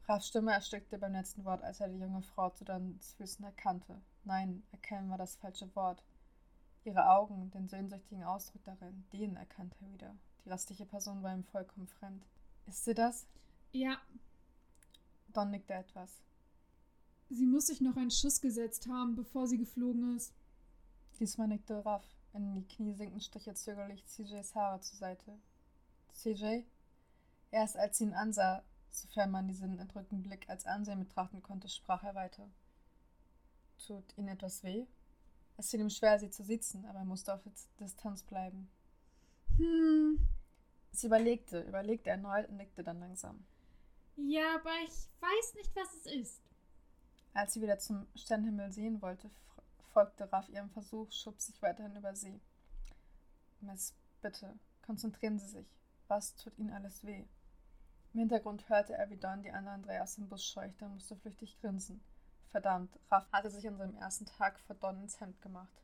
Rafs 0.05 0.27
Stimme 0.27 0.53
erstickte 0.53 0.97
beim 0.97 1.13
letzten 1.13 1.45
Wort, 1.45 1.61
als 1.61 1.81
er 1.81 1.89
die 1.89 1.99
junge 1.99 2.23
Frau 2.23 2.49
zu 2.49 2.65
Dons 2.65 3.13
Füßen 3.13 3.45
erkannte. 3.45 4.01
Nein, 4.23 4.63
erkennen 4.71 5.11
war 5.11 5.17
das 5.19 5.35
falsche 5.35 5.73
Wort. 5.75 6.03
Ihre 6.83 7.09
Augen, 7.09 7.51
den 7.51 7.67
sehnsüchtigen 7.67 8.23
Ausdruck 8.23 8.63
darin, 8.63 9.05
den 9.13 9.35
erkannte 9.35 9.77
er 9.81 9.91
wieder. 9.91 10.15
Die 10.43 10.49
restliche 10.49 10.85
Person 10.85 11.21
war 11.23 11.33
ihm 11.33 11.43
vollkommen 11.43 11.87
fremd. 11.87 12.25
Ist 12.67 12.85
sie 12.85 12.93
das? 12.93 13.25
Ja. 13.71 13.99
Don 15.33 15.51
nickte 15.51 15.73
etwas. 15.73 16.21
Sie 17.29 17.45
muss 17.45 17.67
sich 17.67 17.81
noch 17.81 17.95
einen 17.97 18.11
Schuss 18.11 18.41
gesetzt 18.41 18.87
haben, 18.87 19.15
bevor 19.15 19.47
sie 19.47 19.57
geflogen 19.57 20.15
ist. 20.15 20.33
Diesmal 21.19 21.47
nickte 21.47 21.85
Raff. 21.85 22.05
In 22.33 22.55
die 22.55 22.67
Knie 22.67 22.93
sinkend 22.93 23.23
strich 23.23 23.47
er 23.47 23.55
zögerlich 23.55 24.05
CJs 24.05 24.55
Haare 24.55 24.79
zur 24.81 24.97
Seite. 24.97 25.37
CJ? 26.13 26.63
Erst 27.51 27.77
als 27.77 27.97
sie 27.97 28.05
ihn 28.05 28.13
ansah, 28.13 28.63
sofern 28.89 29.31
man 29.31 29.47
diesen 29.47 29.79
entrückten 29.79 30.21
Blick 30.21 30.49
als 30.49 30.65
Ansehen 30.65 30.99
betrachten 30.99 31.41
konnte, 31.41 31.69
sprach 31.69 32.03
er 32.03 32.15
weiter. 32.15 32.47
Tut 33.85 34.17
Ihnen 34.17 34.27
etwas 34.29 34.63
weh? 34.63 34.85
Es 35.57 35.71
fiel 35.71 35.81
ihm 35.81 35.89
schwer, 35.89 36.19
sie 36.19 36.29
zu 36.29 36.43
sitzen, 36.43 36.85
aber 36.85 36.99
er 36.99 37.05
musste 37.05 37.33
auf 37.33 37.41
Distanz 37.79 38.23
bleiben. 38.23 38.69
Hm. 39.59 40.19
Sie 40.91 41.07
überlegte, 41.07 41.61
überlegte 41.61 42.09
erneut 42.09 42.49
und 42.49 42.57
nickte 42.57 42.83
dann 42.83 42.99
langsam. 42.99 43.45
Ja, 44.15 44.55
aber 44.55 44.71
ich 44.83 45.07
weiß 45.21 45.55
nicht, 45.55 45.75
was 45.75 45.93
es 45.93 46.05
ist. 46.11 46.41
Als 47.33 47.53
sie 47.53 47.61
wieder 47.61 47.77
zum 47.77 48.07
Sternenhimmel 48.15 48.71
sehen 48.71 49.01
wollte, 49.01 49.29
folgte 49.93 50.31
Raff 50.31 50.49
ihrem 50.49 50.69
Versuch, 50.71 51.11
schob 51.11 51.39
sich 51.39 51.61
weiterhin 51.61 51.95
über 51.95 52.15
sie. 52.15 52.39
Miss, 53.61 53.93
bitte, 54.21 54.57
konzentrieren 54.85 55.39
Sie 55.39 55.47
sich. 55.47 55.67
Was 56.07 56.35
tut 56.35 56.57
Ihnen 56.57 56.71
alles 56.71 57.03
weh? 57.03 57.25
Im 58.13 58.21
Hintergrund 58.21 58.67
hörte 58.69 58.93
er, 58.93 59.09
wie 59.09 59.17
Don 59.17 59.43
die 59.43 59.51
anderen 59.51 59.83
drei 59.83 60.01
aus 60.01 60.15
dem 60.15 60.27
Bus 60.27 60.45
scheuchte 60.45 60.85
und 60.85 60.95
musste 60.95 61.15
flüchtig 61.15 61.59
grinsen. 61.61 62.01
Verdammt, 62.49 62.97
Raff 63.11 63.31
hatte 63.31 63.51
sich 63.51 63.67
an 63.67 63.77
seinem 63.77 63.95
ersten 63.97 64.25
Tag 64.25 64.59
vor 64.61 64.75
Don 64.75 65.01
ins 65.01 65.19
Hemd 65.19 65.39
gemacht. 65.41 65.83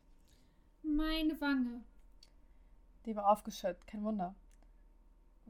Meine 0.82 1.40
Wange. 1.40 1.84
Die 3.06 3.16
war 3.16 3.32
aufgeschüttet, 3.32 3.86
kein 3.88 4.04
Wunder. 4.04 4.36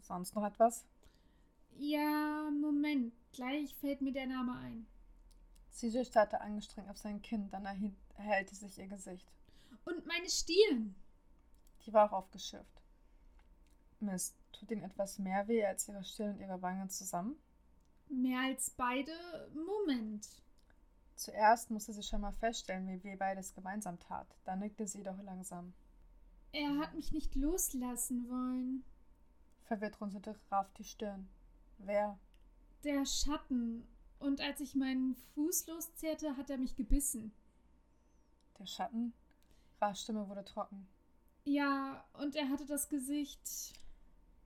Sonst 0.01 0.35
noch 0.35 0.45
etwas? 0.45 0.85
Ja, 1.77 2.49
Moment, 2.61 3.13
gleich 3.33 3.73
fällt 3.75 4.01
mir 4.01 4.13
der 4.13 4.27
Name 4.27 4.57
ein. 4.57 4.85
CJ 5.71 6.03
starrte 6.05 6.39
angestrengt 6.41 6.89
auf 6.89 6.97
sein 6.97 7.21
Kinn, 7.21 7.49
dann 7.49 7.65
erhellte 8.17 8.55
sich 8.55 8.77
ihr 8.77 8.87
Gesicht. 8.87 9.27
Und 9.83 10.05
meine 10.05 10.29
Stirn. 10.29 10.95
Die 11.85 11.93
war 11.93 12.07
auch 12.07 12.13
aufgeschürft. 12.13 12.81
Mist, 13.99 14.35
tut 14.51 14.71
Ihnen 14.71 14.83
etwas 14.83 15.19
mehr 15.19 15.47
weh 15.47 15.65
als 15.65 15.87
Ihre 15.87 16.03
Stirn 16.03 16.35
und 16.35 16.39
Ihre 16.39 16.61
Wangen 16.61 16.89
zusammen? 16.89 17.37
Mehr 18.07 18.41
als 18.41 18.69
beide? 18.69 19.11
Moment. 19.53 20.27
Zuerst 21.15 21.71
musste 21.71 21.93
sie 21.93 22.03
schon 22.03 22.21
mal 22.21 22.33
feststellen, 22.33 22.87
wie 22.87 23.03
weh 23.03 23.15
beides 23.15 23.53
gemeinsam 23.53 23.99
tat. 23.99 24.27
Dann 24.43 24.59
nickte 24.59 24.85
sie 24.87 25.03
doch 25.03 25.21
langsam. 25.23 25.73
Er 26.55 26.77
hat 26.77 26.95
mich 26.95 27.11
nicht 27.11 27.35
loslassen 27.35 28.29
wollen. 28.29 28.85
Verwirrt 29.63 29.99
runzelte 29.99 30.39
Graf 30.47 30.71
die 30.75 30.85
Stirn. 30.85 31.27
Wer? 31.79 32.17
Der 32.85 33.05
Schatten. 33.05 33.85
Und 34.19 34.39
als 34.39 34.61
ich 34.61 34.73
meinen 34.73 35.15
Fuß 35.33 35.67
loszerrte, 35.67 36.37
hat 36.37 36.49
er 36.49 36.57
mich 36.57 36.77
gebissen. 36.77 37.33
Der 38.57 38.67
Schatten? 38.67 39.11
Grafs 39.79 40.03
Stimme 40.03 40.29
wurde 40.29 40.45
trocken. 40.45 40.87
Ja, 41.43 42.05
und 42.13 42.37
er 42.37 42.47
hatte 42.47 42.65
das 42.65 42.87
Gesicht. 42.87 43.73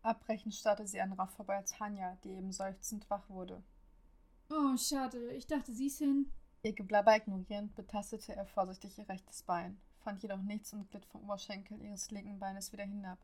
Abbrechend 0.01 0.55
starrte 0.55 0.87
sie 0.87 1.01
an 1.01 1.13
Raff 1.13 1.35
vorbei 1.35 1.57
als 1.57 1.79
Hanja, 1.79 2.17
die 2.23 2.31
eben 2.31 2.51
seufzend 2.51 3.07
wach 3.11 3.29
wurde. 3.29 3.61
Oh, 4.49 4.75
schade. 4.77 5.31
Ich 5.33 5.45
dachte, 5.45 5.75
sie 5.75 5.85
ist 5.85 5.99
hin. 5.99 6.31
Ihr 6.63 6.73
Geblabber 6.73 7.15
ignorierend 7.15 7.75
betastete 7.75 8.35
er 8.35 8.47
vorsichtig 8.47 8.97
ihr 8.97 9.07
rechtes 9.07 9.43
Bein, 9.43 9.79
fand 10.09 10.23
jedoch 10.23 10.41
nichts 10.41 10.73
und 10.73 10.89
glitt 10.89 11.05
vom 11.05 11.21
Oberschenkel 11.21 11.79
ihres 11.83 12.09
linken 12.09 12.39
Beines 12.39 12.73
wieder 12.73 12.83
hinab. 12.83 13.19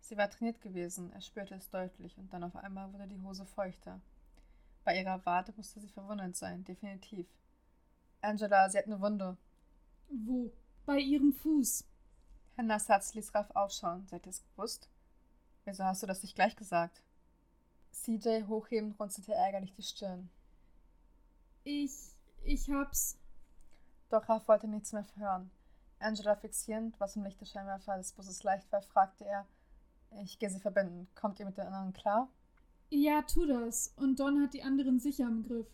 Sie 0.00 0.18
war 0.18 0.28
trainiert 0.28 0.60
gewesen, 0.60 1.10
er 1.12 1.22
spürte 1.22 1.54
es 1.54 1.70
deutlich, 1.70 2.18
und 2.18 2.30
dann 2.30 2.44
auf 2.44 2.54
einmal 2.56 2.92
wurde 2.92 3.08
die 3.08 3.22
Hose 3.22 3.46
feuchter. 3.46 4.02
Bei 4.84 5.00
ihrer 5.00 5.24
Warte 5.24 5.54
musste 5.56 5.80
sie 5.80 5.88
verwundert 5.88 6.36
sein, 6.36 6.62
definitiv. 6.62 7.26
Angela, 8.20 8.68
sie 8.68 8.76
hat 8.76 8.84
eine 8.84 9.00
Wunde. 9.00 9.38
Wo? 10.10 10.52
Bei 10.84 10.98
ihrem 10.98 11.32
Fuß. 11.32 11.86
Herr 12.56 12.64
Nassatz 12.64 13.14
ließ 13.14 13.34
Raff 13.34 13.50
aufschauen. 13.52 14.06
Seid 14.06 14.26
ihr 14.26 14.30
es 14.30 14.42
gewusst? 14.42 14.90
Wieso 15.64 15.84
hast 15.84 16.02
du 16.02 16.06
das 16.06 16.22
nicht 16.22 16.34
gleich 16.34 16.54
gesagt? 16.54 17.02
CJ 17.92 18.42
hochhebend 18.46 19.00
runzelte 19.00 19.32
ärgerlich 19.32 19.72
die 19.72 19.82
Stirn. 19.82 20.28
Ich 21.64 22.14
ich 22.44 22.68
hab's. 22.68 23.18
Doch 24.10 24.28
Raff 24.28 24.46
wollte 24.48 24.68
nichts 24.68 24.92
mehr 24.92 25.06
hören. 25.16 25.50
Angela 25.98 26.36
fixierend, 26.36 26.98
was 27.00 27.16
im 27.16 27.24
Licht 27.24 27.40
des 27.40 27.50
Scheinwerfer 27.50 27.96
des 27.96 28.12
Busses 28.12 28.42
leicht 28.42 28.70
war, 28.72 28.82
fragte 28.82 29.24
er: 29.24 29.46
Ich 30.22 30.38
gehe 30.38 30.50
sie 30.50 30.60
verbinden. 30.60 31.08
Kommt 31.14 31.40
ihr 31.40 31.46
mit 31.46 31.56
den 31.56 31.66
anderen 31.66 31.92
klar? 31.92 32.28
Ja, 32.90 33.22
tu 33.22 33.46
das. 33.46 33.92
Und 33.96 34.20
Don 34.20 34.42
hat 34.42 34.54
die 34.54 34.62
anderen 34.62 35.00
sicher 35.00 35.26
im 35.26 35.42
Griff. 35.42 35.66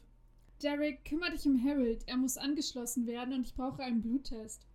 Derek, 0.62 1.04
kümmere 1.04 1.32
dich 1.32 1.46
um 1.46 1.62
Harold. 1.62 2.06
Er 2.08 2.16
muss 2.16 2.38
angeschlossen 2.38 3.06
werden 3.06 3.34
und 3.34 3.46
ich 3.46 3.54
brauche 3.54 3.82
einen 3.82 4.00
Bluttest. 4.00 4.66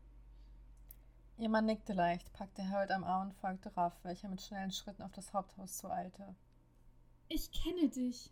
Ihr 1.37 1.49
Mann 1.49 1.65
nickte 1.65 1.93
leicht, 1.93 2.33
packte 2.33 2.67
Harold 2.67 2.91
am 2.91 3.03
Arm 3.03 3.29
und 3.29 3.35
folgte 3.35 3.75
Raff, 3.77 3.93
welcher 4.03 4.27
mit 4.27 4.41
schnellen 4.41 4.71
Schritten 4.71 5.03
auf 5.03 5.11
das 5.13 5.33
Haupthaus 5.33 5.77
zueilte. 5.77 6.35
Ich 7.29 7.51
kenne 7.51 7.89
dich. 7.89 8.31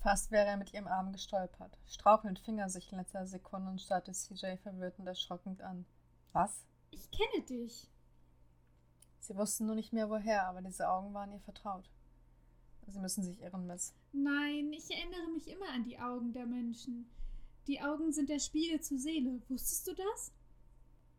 Fast 0.00 0.30
wäre 0.30 0.46
er 0.46 0.56
mit 0.56 0.72
ihrem 0.72 0.86
Arm 0.86 1.12
gestolpert. 1.12 1.78
Strauchelnd 1.86 2.38
fing 2.38 2.58
er 2.58 2.70
sich 2.70 2.90
in 2.90 2.98
letzter 2.98 3.26
Sekunde 3.26 3.70
und 3.70 3.82
starrte 3.82 4.12
CJ 4.12 4.56
verwirrt 4.62 4.98
und 4.98 5.06
erschrocken 5.06 5.60
an. 5.60 5.84
Was? 6.32 6.64
Ich 6.90 7.10
kenne 7.10 7.44
dich. 7.44 7.90
Sie 9.20 9.36
wussten 9.36 9.66
nur 9.66 9.74
nicht 9.74 9.92
mehr 9.92 10.08
woher, 10.08 10.46
aber 10.46 10.62
diese 10.62 10.88
Augen 10.88 11.12
waren 11.12 11.32
ihr 11.32 11.40
vertraut. 11.40 11.90
Sie 12.86 12.98
müssen 12.98 13.22
sich 13.22 13.40
irren, 13.40 13.66
Miss. 13.66 13.94
Nein, 14.12 14.72
ich 14.72 14.90
erinnere 14.90 15.28
mich 15.32 15.46
immer 15.48 15.68
an 15.68 15.84
die 15.84 15.98
Augen 15.98 16.32
der 16.32 16.46
Menschen. 16.46 17.10
Die 17.66 17.82
Augen 17.82 18.10
sind 18.10 18.30
der 18.30 18.38
Spiegel 18.38 18.80
zur 18.80 18.98
Seele. 18.98 19.42
Wusstest 19.48 19.86
du 19.86 19.94
das? 19.94 20.32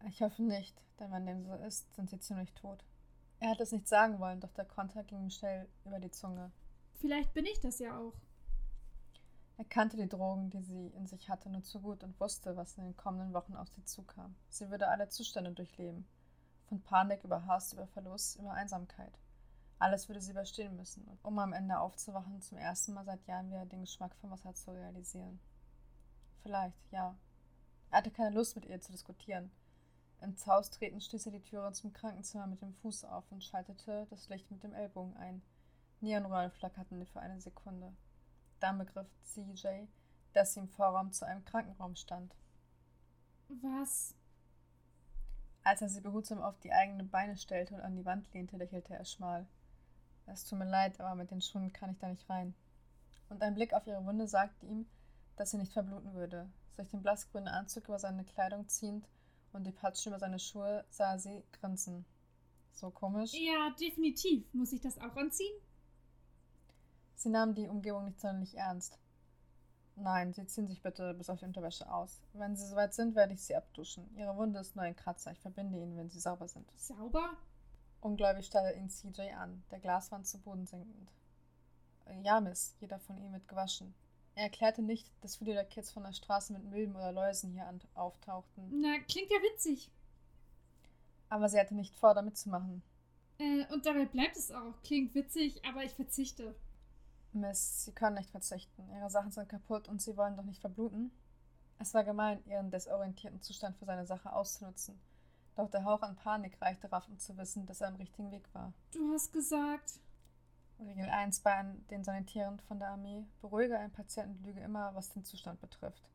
Ich 0.10 0.22
hoffe 0.24 0.42
nicht, 0.42 0.82
denn 1.00 1.12
wenn 1.12 1.28
dem 1.28 1.46
so 1.46 1.54
ist, 1.54 1.94
sind 1.94 2.10
sie 2.10 2.20
ziemlich 2.20 2.52
tot. 2.54 2.84
Er 3.40 3.52
hat 3.52 3.62
es 3.62 3.72
nicht 3.72 3.88
sagen 3.88 4.20
wollen, 4.20 4.42
doch 4.42 4.52
der 4.54 4.66
Konter 4.66 5.04
ging 5.04 5.22
ihm 5.22 5.30
schnell 5.30 5.70
über 5.86 6.00
die 6.00 6.12
Zunge. 6.12 6.52
Vielleicht 6.96 7.34
bin 7.34 7.46
ich 7.46 7.60
das 7.60 7.80
ja 7.80 7.98
auch. 7.98 8.14
Er 9.62 9.66
kannte 9.66 9.96
die 9.96 10.10
Drogen, 10.10 10.50
die 10.50 10.64
sie 10.64 10.88
in 10.88 11.06
sich 11.06 11.30
hatte, 11.30 11.48
nur 11.48 11.62
zu 11.62 11.82
gut 11.82 12.04
und 12.04 12.20
wusste, 12.20 12.58
was 12.58 12.80
in 12.80 12.84
den 12.84 12.98
kommenden 12.98 13.32
Wochen 13.32 13.56
auf 13.56 13.70
sie 13.70 13.86
zukam. 13.86 14.34
Sie 14.50 14.72
würde 14.72 14.88
alle 14.88 15.08
Zustände 15.08 15.52
durchleben. 15.52 16.08
Von 16.66 16.82
Panik 16.82 17.24
über 17.24 17.46
Hass, 17.46 17.72
über 17.72 17.86
Verlust, 17.86 18.40
über 18.40 18.54
Einsamkeit. 18.54 19.20
Alles 19.78 20.10
würde 20.10 20.20
sie 20.20 20.32
überstehen 20.32 20.76
müssen, 20.78 21.06
um 21.22 21.38
am 21.38 21.54
Ende 21.54 21.78
aufzuwachen 21.78 22.42
zum 22.42 22.58
ersten 22.58 22.96
Mal 22.96 23.06
seit 23.06 23.24
Jahren 23.28 23.52
wieder 23.52 23.68
den 23.68 23.82
Geschmack 23.82 24.16
von 24.16 24.32
Wasser 24.32 24.56
zu 24.56 24.72
realisieren. 24.72 25.40
Vielleicht, 26.42 26.92
ja. 26.92 27.16
Er 27.92 27.98
hatte 28.00 28.10
keine 28.10 28.36
Lust, 28.36 28.56
mit 28.56 28.66
ihr 28.66 28.82
zu 28.82 28.92
diskutieren. 28.92 29.52
Ins 30.22 30.48
Haus 30.48 30.72
treten 30.72 31.02
stieß 31.02 31.28
er 31.28 31.34
die 31.34 31.44
Türe 31.44 31.72
zum 31.74 31.94
Krankenzimmer 31.94 32.48
mit 32.48 32.64
dem 32.64 32.74
Fuß 32.74 33.04
auf 33.04 33.32
und 33.32 33.44
schaltete 33.44 34.08
das 34.10 34.28
Licht 34.28 34.50
mit 34.50 34.64
dem 34.64 34.74
Ellbogen 34.74 35.16
ein. 35.18 35.44
Neonrollen 36.00 36.50
flackerten 36.50 37.06
für 37.06 37.20
eine 37.20 37.40
Sekunde. 37.40 37.94
Dann 38.62 38.78
begriff 38.78 39.08
CJ, 39.24 39.88
dass 40.34 40.54
sie 40.54 40.62
im 40.62 40.70
Vorraum 40.70 41.12
zu 41.12 41.26
einem 41.26 41.44
Krankenraum 41.44 41.96
stand. 41.96 42.34
Was? 43.50 44.16
Als 45.64 45.82
er 45.82 45.90
sie 45.90 46.02
behutsam 46.02 46.42
auf 46.42 46.58
die 46.60 46.72
eigenen 46.72 47.10
Beine 47.10 47.36
stellte 47.36 47.76
und 47.76 47.82
an 47.82 47.96
die 47.96 48.06
Wand 48.06 48.32
lehnte, 48.34 48.56
lächelte 48.56 48.94
er 48.94 49.04
schmal. 49.04 49.46
Es 50.26 50.46
tut 50.46 50.60
mir 50.60 50.70
leid, 50.70 51.00
aber 51.02 51.16
mit 51.16 51.32
den 51.32 51.42
Schuhen 51.42 51.74
kann 51.74 51.92
ich 51.92 51.98
da 51.98 52.08
nicht 52.08 52.30
rein. 52.30 52.56
Und 53.30 53.42
ein 53.44 53.56
Blick 53.56 53.74
auf 53.74 53.86
ihre 53.88 54.06
Wunde 54.06 54.28
sagte 54.28 54.66
ihm, 54.66 54.86
dass 55.36 55.52
sie 55.52 55.58
nicht 55.58 55.74
verbluten 55.74 56.14
würde. 56.14 56.50
Sich 56.70 56.88
den 56.90 57.02
blassgrünen 57.02 57.48
Anzug 57.48 57.86
über 57.88 58.00
seine 58.00 58.24
Kleidung 58.24 58.68
ziehend 58.68 59.08
und 59.54 59.66
die 59.66 59.72
Patschen 59.72 60.12
über 60.12 60.20
seine 60.20 60.40
Schuhe 60.40 60.86
sah 60.90 61.18
sie 61.18 61.44
grinsen. 61.52 62.06
So 62.72 62.90
komisch. 62.90 63.34
Ja, 63.34 63.72
definitiv. 63.80 64.46
Muss 64.54 64.72
ich 64.72 64.82
das 64.82 64.98
auch 64.98 65.16
anziehen? 65.16 65.54
Sie 67.22 67.30
nahm 67.30 67.54
die 67.54 67.68
Umgebung 67.68 68.06
nicht 68.06 68.20
sonderlich 68.20 68.58
ernst. 68.58 68.98
Nein, 69.96 70.34
Sie 70.34 70.48
ziehen 70.48 70.68
sich 70.68 70.82
bitte 70.82 71.14
bis 71.14 71.30
auf 71.30 71.38
die 71.38 71.46
Unterwäsche 71.46 71.92
aus. 71.92 72.20
Wenn 72.34 72.56
Sie 72.56 72.66
soweit 72.66 72.96
sind, 72.96 73.14
werde 73.14 73.34
ich 73.34 73.44
Sie 73.44 73.56
abduschen. 73.56 74.10
Ihre 74.16 74.36
Wunde 74.36 74.60
ist 74.60 74.76
nur 74.76 74.86
ein 74.86 74.96
Kratzer. 74.96 75.32
Ich 75.32 75.40
verbinde 75.40 75.78
ihn, 75.78 75.96
wenn 75.96 76.10
Sie 76.10 76.20
sauber 76.20 76.48
sind. 76.48 76.68
Sauber? 76.76 77.38
Ungläubig 78.00 78.48
starrte 78.48 78.76
ihn 78.76 78.90
CJ 78.90 79.34
an, 79.38 79.64
der 79.70 79.80
Glaswand 79.80 80.26
zu 80.26 80.40
Boden 80.40 80.66
sinkend. 80.66 81.12
Ja, 82.24 82.42
Miss, 82.42 82.76
jeder 82.80 82.98
von 82.98 83.20
ihnen 83.20 83.34
wird 83.34 83.48
gewaschen. 83.48 83.94
Er 84.34 84.46
erklärte 84.46 84.82
nicht, 84.82 85.12
dass 85.22 85.36
viele 85.36 85.54
der 85.54 85.66
Kids 85.66 85.92
von 85.92 86.04
der 86.04 86.14
Straße 86.14 86.54
mit 86.54 86.64
Milben 86.64 86.96
oder 86.96 87.12
Läusen 87.12 87.52
hier 87.52 87.72
auftauchten. 87.94 88.82
Na, 88.82 88.98
klingt 89.08 89.30
ja 89.30 89.38
witzig. 89.54 89.92
Aber 91.30 91.48
sie 91.50 91.60
hatte 91.60 91.76
nicht 91.76 91.96
vor, 91.96 92.16
damit 92.16 92.38
zu 92.38 92.50
machen. 92.50 92.82
Äh, 93.38 93.66
und 93.72 93.86
dabei 93.86 94.06
bleibt 94.06 94.38
es 94.38 94.52
auch. 94.52 94.82
Klingt 94.84 95.14
witzig, 95.14 95.64
aber 95.66 95.84
ich 95.84 95.92
verzichte. 95.92 96.56
Miss, 97.34 97.86
Sie 97.86 97.94
können 97.94 98.18
nicht 98.18 98.32
verzichten. 98.32 98.90
Ihre 98.90 99.10
Sachen 99.10 99.32
sind 99.32 99.50
kaputt 99.50 99.88
und 99.88 100.02
Sie 100.02 100.18
wollen 100.18 100.36
doch 100.36 100.44
nicht 100.44 100.62
verbluten? 100.62 101.12
Es 101.80 101.94
war 101.94 102.04
gemein, 102.04 102.46
ihren 102.46 102.70
desorientierten 102.70 103.42
Zustand 103.42 103.78
für 103.78 103.86
seine 103.86 104.06
Sache 104.06 104.32
auszunutzen. 104.32 105.02
Doch 105.56 105.70
der 105.70 105.84
Hauch 105.84 106.02
an 106.02 106.16
Panik 106.16 106.62
reichte 106.62 106.92
Raff, 106.92 107.08
um 107.08 107.18
zu 107.18 107.36
wissen, 107.38 107.66
dass 107.66 107.82
er 107.82 107.88
am 107.88 107.96
richtigen 107.96 108.32
Weg 108.32 108.54
war. 108.54 108.74
Du 108.94 109.12
hast 109.14 109.34
gesagt. 109.34 110.00
Regel 110.80 111.10
1 111.10 111.42
bei 111.42 111.64
den 111.90 112.04
Sanitären 112.04 112.60
von 112.60 112.80
der 112.80 112.90
Armee: 112.90 113.26
Beruhige 113.42 113.78
einen 113.78 113.92
Patienten 113.92 114.44
Lüge 114.44 114.62
immer, 114.62 114.94
was 114.96 115.10
den 115.10 115.24
Zustand 115.24 115.60
betrifft. 115.60 116.10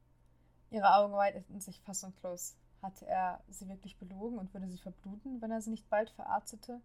Ihre 0.71 0.95
Augen 0.95 1.14
weiteten 1.14 1.61
sich 1.61 1.81
fassungslos. 1.83 2.57
Hatte 2.83 3.07
er 3.07 3.43
sie 3.49 3.69
wirklich 3.69 3.99
belogen 3.99 4.39
und 4.39 4.53
würde 4.53 4.69
sie 4.69 4.79
verbluten, 4.79 5.41
wenn 5.41 5.51
er 5.51 5.62
sie 5.62 5.71
nicht 5.71 5.89
bald 5.89 6.11
verarztete? 6.11 6.81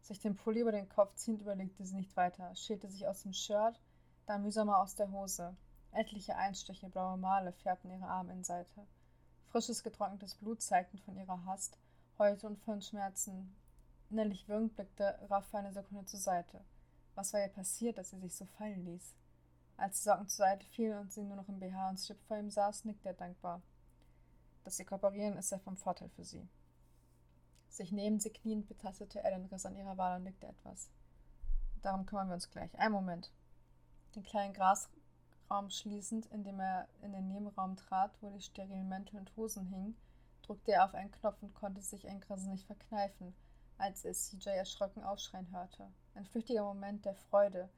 Sich 0.00 0.18
den 0.18 0.36
Pulli 0.36 0.60
über 0.60 0.72
den 0.72 0.88
Kopf 0.88 1.14
ziehend 1.14 1.42
überlegte 1.42 1.84
sie 1.84 1.96
nicht 1.96 2.16
weiter, 2.16 2.54
schälte 2.54 2.88
sich 2.88 3.06
aus 3.06 3.22
dem 3.22 3.32
Shirt, 3.32 3.80
dann 4.26 4.42
mühsamer 4.42 4.78
aus 4.78 4.94
der 4.94 5.10
Hose. 5.10 5.56
Etliche 5.92 6.36
Einstiche, 6.36 6.88
blaue 6.88 7.16
Male 7.16 7.52
färbten 7.52 7.90
ihre 7.90 8.06
Arminnenseite. 8.06 8.86
Frisches, 9.48 9.82
getrocknetes 9.82 10.36
Blut 10.36 10.62
zeigten 10.62 10.98
von 10.98 11.16
ihrer 11.16 11.44
Hast, 11.44 11.76
Häute 12.18 12.46
und 12.46 12.58
von 12.58 12.80
Schmerzen. 12.80 13.54
Innerlich 14.08 14.48
würgend 14.48 14.74
blickte 14.76 15.18
Raff 15.28 15.46
für 15.46 15.58
eine 15.58 15.72
Sekunde 15.72 16.04
zur 16.04 16.20
Seite. 16.20 16.60
Was 17.14 17.32
war 17.32 17.40
ihr 17.40 17.48
passiert, 17.48 17.98
dass 17.98 18.10
sie 18.10 18.20
sich 18.20 18.34
so 18.34 18.44
fallen 18.44 18.84
ließ? 18.84 19.14
Als 19.76 19.98
die 19.98 20.04
Socken 20.04 20.28
zur 20.28 20.44
Seite 20.46 20.66
fielen 20.66 20.98
und 20.98 21.12
sie 21.12 21.22
nur 21.22 21.36
noch 21.36 21.48
im 21.48 21.58
BH 21.58 21.88
und 21.88 21.98
Strip 21.98 22.20
vor 22.22 22.36
ihm 22.36 22.50
saß, 22.50 22.84
nickte 22.84 23.08
er 23.08 23.14
dankbar. 23.14 23.62
Dass 24.64 24.76
sie 24.76 24.84
kooperieren, 24.84 25.36
ist 25.38 25.50
ja 25.50 25.58
vom 25.58 25.76
Vorteil 25.76 26.10
für 26.10 26.24
sie. 26.24 26.46
Sich 27.70 27.92
neben 27.92 28.18
sie 28.18 28.30
kniend 28.30 28.66
betastete 28.66 29.22
er 29.22 29.30
den 29.30 29.46
Riss 29.46 29.64
an 29.64 29.76
ihrer 29.76 29.96
Wahl 29.96 30.16
und 30.16 30.24
nickte 30.24 30.48
etwas. 30.48 30.90
Darum 31.82 32.04
kümmern 32.04 32.28
wir 32.28 32.34
uns 32.34 32.50
gleich. 32.50 32.76
Ein 32.78 32.92
Moment. 32.92 33.32
Den 34.14 34.24
kleinen 34.24 34.52
Grasraum 34.52 35.70
schließend, 35.70 36.26
in 36.26 36.42
dem 36.42 36.58
er 36.58 36.88
in 37.00 37.12
den 37.12 37.28
Nebenraum 37.28 37.76
trat, 37.76 38.10
wo 38.20 38.30
die 38.30 38.42
sterilen 38.42 38.88
Mäntel 38.88 39.18
und 39.18 39.34
Hosen 39.36 39.66
hingen, 39.66 39.96
drückte 40.42 40.72
er 40.72 40.84
auf 40.84 40.94
einen 40.94 41.12
Knopf 41.12 41.40
und 41.42 41.54
konnte 41.54 41.80
sich 41.80 42.08
ein 42.08 42.20
Grinsen 42.20 42.50
nicht 42.50 42.66
verkneifen, 42.66 43.34
als 43.78 44.04
er 44.04 44.14
CJ 44.14 44.48
erschrocken 44.50 45.04
aufschreien 45.04 45.50
hörte. 45.52 45.88
Ein 46.14 46.26
flüchtiger 46.26 46.64
Moment 46.64 47.04
der 47.04 47.14
Freude, 47.14 47.70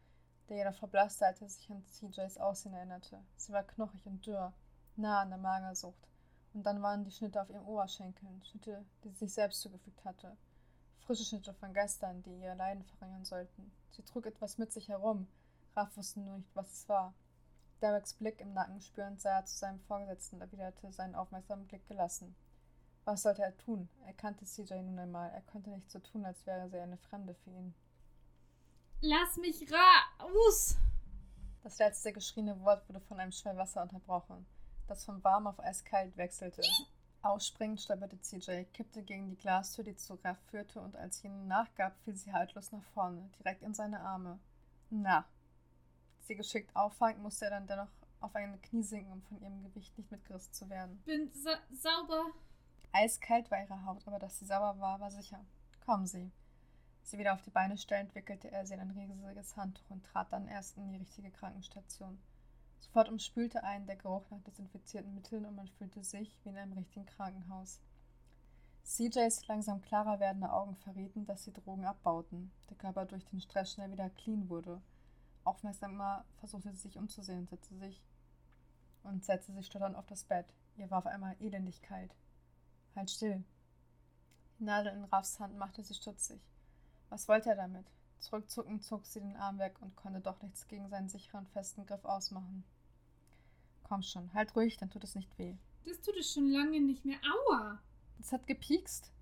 der 0.48 0.56
jedoch 0.56 0.78
verblasste, 0.78 1.26
als 1.26 1.42
er 1.42 1.48
sich 1.50 1.70
an 1.70 1.84
CJs 1.84 2.38
Aussehen 2.38 2.72
erinnerte. 2.72 3.22
Sie 3.36 3.52
war 3.52 3.62
knochig 3.62 4.06
und 4.06 4.26
dürr, 4.26 4.54
nah 4.96 5.20
an 5.20 5.28
der 5.28 5.38
Magersucht. 5.38 6.08
Und 6.54 6.64
dann 6.64 6.82
waren 6.82 7.04
die 7.04 7.10
Schnitte 7.10 7.40
auf 7.40 7.48
ihren 7.50 7.64
Oberschenkeln, 7.64 8.42
Schnitte, 8.44 8.84
die 9.04 9.10
sie 9.10 9.26
sich 9.26 9.34
selbst 9.34 9.60
zugefügt 9.60 10.04
hatte. 10.04 10.36
Frische 11.00 11.24
Schnitte 11.24 11.54
von 11.54 11.72
Gestern, 11.72 12.22
die 12.22 12.40
ihr 12.40 12.54
Leiden 12.54 12.84
verringern 12.84 13.24
sollten. 13.24 13.72
Sie 13.90 14.02
trug 14.02 14.26
etwas 14.26 14.58
mit 14.58 14.72
sich 14.72 14.88
herum. 14.88 15.26
Raff 15.74 15.96
wusste 15.96 16.20
nur 16.20 16.38
nicht, 16.38 16.54
was 16.54 16.72
es 16.72 16.88
war. 16.88 17.14
Derricks 17.80 18.14
Blick 18.14 18.40
im 18.40 18.52
Nacken 18.52 18.80
spürend 18.80 19.20
sah 19.20 19.38
er 19.38 19.44
zu 19.44 19.56
seinem 19.56 19.80
Vorgesetzten 19.80 20.36
und 20.36 20.42
erwiderte 20.42 20.92
seinen 20.92 21.14
aufmerksamen 21.14 21.66
Blick 21.66 21.86
gelassen. 21.88 22.34
Was 23.04 23.22
sollte 23.22 23.42
er 23.42 23.56
tun? 23.56 23.88
Er 24.06 24.12
kannte 24.12 24.44
CJ 24.44 24.74
nun 24.82 24.98
einmal. 24.98 25.30
Er 25.30 25.40
konnte 25.42 25.70
nicht 25.70 25.90
so 25.90 25.98
tun, 25.98 26.24
als 26.24 26.46
wäre 26.46 26.68
sie 26.70 26.78
eine 26.78 26.98
Fremde 26.98 27.34
für 27.34 27.50
ihn. 27.50 27.74
Lass 29.00 29.36
mich 29.38 29.66
raus! 29.72 30.76
Das 31.64 31.78
letzte 31.78 32.12
geschrieene 32.12 32.60
Wort 32.60 32.88
wurde 32.88 33.00
von 33.00 33.18
einem 33.18 33.32
Schwall 33.32 33.56
Wasser 33.56 33.82
unterbrochen, 33.82 34.46
das 34.92 35.04
von 35.04 35.24
warm 35.24 35.46
auf 35.46 35.58
eiskalt 35.58 36.16
wechselte. 36.16 36.62
Ausspringend 37.22 37.80
stolperte 37.80 38.20
CJ, 38.20 38.64
kippte 38.74 39.02
gegen 39.02 39.30
die 39.30 39.36
Glastür, 39.36 39.84
die 39.84 39.96
zu 39.96 40.14
Raff 40.22 40.38
führte, 40.50 40.80
und 40.80 40.96
als 40.96 41.22
jene 41.22 41.38
nachgab, 41.46 41.96
fiel 42.04 42.14
sie 42.14 42.32
haltlos 42.32 42.72
nach 42.72 42.84
vorne, 42.92 43.30
direkt 43.38 43.62
in 43.62 43.74
seine 43.74 44.00
Arme. 44.00 44.38
Na. 44.90 45.24
Sie 46.20 46.36
geschickt 46.36 46.74
auffangend, 46.76 47.22
musste 47.22 47.46
er 47.46 47.52
dann 47.52 47.66
dennoch 47.66 47.88
auf 48.20 48.34
eine 48.36 48.58
Knie 48.58 48.82
sinken, 48.82 49.12
um 49.12 49.22
von 49.22 49.40
ihrem 49.40 49.62
Gewicht 49.62 49.96
nicht 49.96 50.10
mitgerissen 50.10 50.52
zu 50.52 50.68
werden. 50.68 51.00
Bin 51.04 51.30
sa 51.32 51.58
sauber. 51.70 52.26
Eiskalt 52.92 53.50
war 53.50 53.60
ihre 53.60 53.84
Haut, 53.86 54.06
aber 54.06 54.18
dass 54.18 54.38
sie 54.38 54.44
sauber 54.44 54.78
war, 54.78 55.00
war 55.00 55.10
sicher. 55.10 55.44
Kommen 55.86 56.06
Sie. 56.06 56.30
Sie 57.02 57.18
wieder 57.18 57.32
auf 57.32 57.42
die 57.42 57.50
Beine 57.50 57.78
stellend, 57.78 58.14
wickelte 58.14 58.52
er 58.52 58.66
sie 58.66 58.74
in 58.74 58.80
ein 58.80 58.90
riesiges 58.90 59.56
Handtuch 59.56 59.90
und 59.90 60.04
trat 60.04 60.32
dann 60.32 60.46
erst 60.46 60.76
in 60.76 60.88
die 60.88 60.98
richtige 60.98 61.30
Krankenstation. 61.30 62.20
Sofort 62.82 63.08
umspülte 63.08 63.62
einen 63.62 63.86
der 63.86 63.96
Geruch 63.96 64.28
nach 64.30 64.40
desinfizierten 64.40 65.14
Mitteln 65.14 65.46
und 65.46 65.54
man 65.54 65.68
fühlte 65.68 66.02
sich 66.02 66.36
wie 66.42 66.48
in 66.48 66.58
einem 66.58 66.72
richtigen 66.72 67.06
Krankenhaus. 67.06 67.80
CJs 68.82 69.46
langsam 69.46 69.80
klarer 69.80 70.18
werdende 70.18 70.52
Augen 70.52 70.74
verrieten, 70.74 71.24
dass 71.24 71.44
sie 71.44 71.52
Drogen 71.52 71.84
abbauten, 71.84 72.50
der 72.68 72.76
Körper 72.76 73.06
durch 73.06 73.24
den 73.26 73.40
Stress 73.40 73.72
schnell 73.72 73.92
wieder 73.92 74.10
clean 74.10 74.48
wurde. 74.48 74.82
Aufmerksamer 75.44 76.24
versuchte 76.40 76.72
sie 76.72 76.80
sich 76.80 76.98
umzusehen, 76.98 77.46
setzte 77.46 77.76
sich 77.76 78.02
und 79.04 79.24
setzte 79.24 79.52
sich 79.52 79.66
stotternd 79.66 79.96
auf 79.96 80.06
das 80.06 80.24
Bett. 80.24 80.52
Ihr 80.76 80.90
war 80.90 80.98
auf 80.98 81.06
einmal 81.06 81.36
elendig 81.40 81.82
kalt. 81.82 82.14
Halt 82.96 83.10
still. 83.10 83.44
Die 84.58 84.64
Nadel 84.64 84.92
in 84.92 85.04
Raffs 85.04 85.38
Hand 85.38 85.56
machte 85.56 85.84
sie 85.84 85.94
stutzig. 85.94 86.42
Was 87.10 87.28
wollte 87.28 87.50
er 87.50 87.56
damit? 87.56 87.86
Zurückzuckend 88.18 88.84
zog 88.84 89.06
sie 89.06 89.20
den 89.20 89.36
Arm 89.36 89.58
weg 89.58 89.80
und 89.80 89.96
konnte 89.96 90.20
doch 90.20 90.42
nichts 90.42 90.66
gegen 90.66 90.88
seinen 90.88 91.08
sicheren, 91.08 91.46
festen 91.46 91.86
Griff 91.86 92.04
ausmachen. 92.04 92.64
Komm 93.92 94.02
schon, 94.02 94.32
halt 94.32 94.56
ruhig, 94.56 94.78
dann 94.78 94.88
tut 94.88 95.04
es 95.04 95.14
nicht 95.14 95.38
weh. 95.38 95.54
Das 95.84 96.00
tut 96.00 96.16
es 96.16 96.32
schon 96.32 96.48
lange 96.48 96.80
nicht 96.80 97.04
mehr. 97.04 97.18
Aua! 97.50 97.78
Das 98.16 98.32
hat 98.32 98.46
gepiekst. 98.46 99.12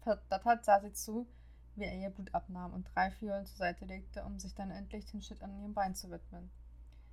Verdattert 0.00 0.64
sah 0.64 0.80
sie 0.80 0.94
zu, 0.94 1.26
wie 1.74 1.84
er 1.84 1.94
ihr 1.94 2.08
Blut 2.08 2.34
abnahm 2.34 2.72
und 2.72 2.88
drei 2.94 3.10
Fiolen 3.10 3.44
zur 3.44 3.58
Seite 3.58 3.84
legte, 3.84 4.24
um 4.24 4.38
sich 4.38 4.54
dann 4.54 4.70
endlich 4.70 5.04
dem 5.04 5.20
Schritt 5.20 5.42
an 5.42 5.54
ihrem 5.60 5.74
Bein 5.74 5.94
zu 5.94 6.10
widmen. 6.10 6.50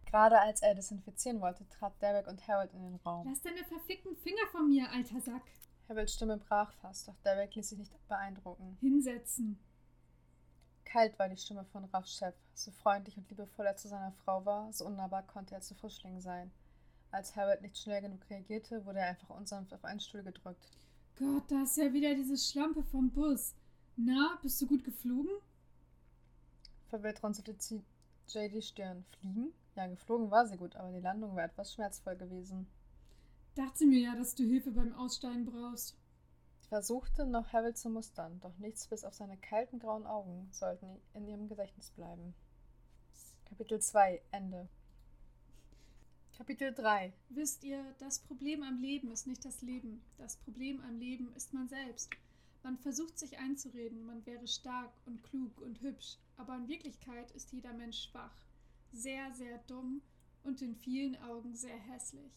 Gerade 0.05 0.39
als 0.39 0.61
er 0.61 0.73
desinfizieren 0.73 1.41
wollte, 1.41 1.67
trat 1.67 2.01
Derek 2.01 2.27
und 2.27 2.47
Harold 2.47 2.71
in 2.71 2.81
den 2.81 2.95
Raum. 3.05 3.27
Lass 3.27 3.41
deine 3.41 3.65
verfickten 3.65 4.15
Finger 4.15 4.47
von 4.49 4.69
mir, 4.69 4.89
alter 4.89 5.19
Sack! 5.19 5.43
Harolds 5.89 6.13
Stimme 6.13 6.37
brach 6.37 6.71
fast, 6.75 7.09
doch 7.09 7.17
Derek 7.25 7.53
ließ 7.55 7.67
sich 7.67 7.79
nicht 7.79 8.07
beeindrucken. 8.07 8.77
Hinsetzen. 8.79 9.59
Kalt 10.85 11.19
war 11.19 11.27
die 11.27 11.35
Stimme 11.35 11.65
von 11.65 11.83
Raffs 11.83 12.15
Chef. 12.15 12.35
So 12.53 12.71
freundlich 12.71 13.17
und 13.17 13.29
liebevoll 13.29 13.65
er 13.65 13.75
zu 13.75 13.89
seiner 13.89 14.13
Frau 14.23 14.45
war, 14.45 14.71
so 14.71 14.85
unnahbar 14.85 15.23
konnte 15.23 15.55
er 15.55 15.61
zu 15.61 15.75
Frischling 15.75 16.21
sein. 16.21 16.53
Als 17.11 17.35
Harold 17.35 17.61
nicht 17.61 17.77
schnell 17.77 18.01
genug 18.01 18.21
reagierte, 18.29 18.85
wurde 18.85 18.99
er 18.99 19.09
einfach 19.09 19.29
unsanft 19.29 19.73
auf 19.73 19.83
einen 19.83 19.99
Stuhl 19.99 20.23
gedrückt. 20.23 20.69
Gott, 21.17 21.43
da 21.49 21.63
ist 21.63 21.77
ja 21.77 21.91
wieder 21.93 22.15
diese 22.15 22.37
Schlampe 22.37 22.83
vom 22.83 23.09
Bus. 23.11 23.53
Na, 23.97 24.39
bist 24.41 24.61
du 24.61 24.67
gut 24.67 24.83
geflogen? 24.83 25.31
Verwirrt 26.89 27.21
runzelte 27.21 27.57
CJ 27.57 28.47
die 28.53 28.61
Stirn. 28.61 29.05
Fliegen? 29.19 29.53
Ja, 29.75 29.87
geflogen 29.87 30.31
war 30.31 30.47
sie 30.47 30.57
gut, 30.57 30.75
aber 30.75 30.91
die 30.91 31.01
Landung 31.01 31.35
war 31.35 31.43
etwas 31.43 31.73
schmerzvoll 31.73 32.15
gewesen. 32.15 32.67
Dachte 33.55 33.85
mir 33.85 33.99
ja, 33.99 34.15
dass 34.15 34.35
du 34.35 34.43
Hilfe 34.43 34.71
beim 34.71 34.93
Aussteigen 34.93 35.45
brauchst 35.45 35.95
versuchte 36.71 37.25
noch 37.25 37.51
Harold 37.51 37.77
zu 37.77 37.89
mustern, 37.89 38.39
doch 38.39 38.57
nichts 38.57 38.87
bis 38.87 39.03
auf 39.03 39.13
seine 39.13 39.35
kalten 39.35 39.77
grauen 39.77 40.07
Augen 40.07 40.47
sollten 40.53 41.01
in 41.13 41.27
ihrem 41.27 41.49
Gedächtnis 41.49 41.89
bleiben. 41.89 42.33
Kapitel 43.43 43.81
2 43.81 44.21
Ende 44.31 44.69
Kapitel 46.41 46.73
3 46.73 47.13
Wisst 47.29 47.63
ihr, 47.63 47.85
das 47.99 48.17
Problem 48.17 48.63
am 48.63 48.79
Leben 48.79 49.11
ist 49.11 49.27
nicht 49.27 49.45
das 49.45 49.61
Leben. 49.61 50.01
Das 50.17 50.37
Problem 50.37 50.81
am 50.81 50.97
Leben 50.97 51.31
ist 51.35 51.53
man 51.53 51.69
selbst. 51.69 52.09
Man 52.63 52.79
versucht 52.79 53.19
sich 53.19 53.37
einzureden, 53.37 54.07
man 54.07 54.25
wäre 54.25 54.47
stark 54.47 54.91
und 55.05 55.21
klug 55.21 55.61
und 55.61 55.79
hübsch, 55.81 56.17
aber 56.37 56.55
in 56.55 56.67
Wirklichkeit 56.67 57.29
ist 57.33 57.51
jeder 57.51 57.73
Mensch 57.73 58.09
schwach, 58.09 58.33
sehr, 58.91 59.31
sehr 59.35 59.59
dumm 59.67 60.01
und 60.41 60.63
in 60.63 60.75
vielen 60.75 61.15
Augen 61.21 61.53
sehr 61.53 61.77
hässlich. 61.77 62.33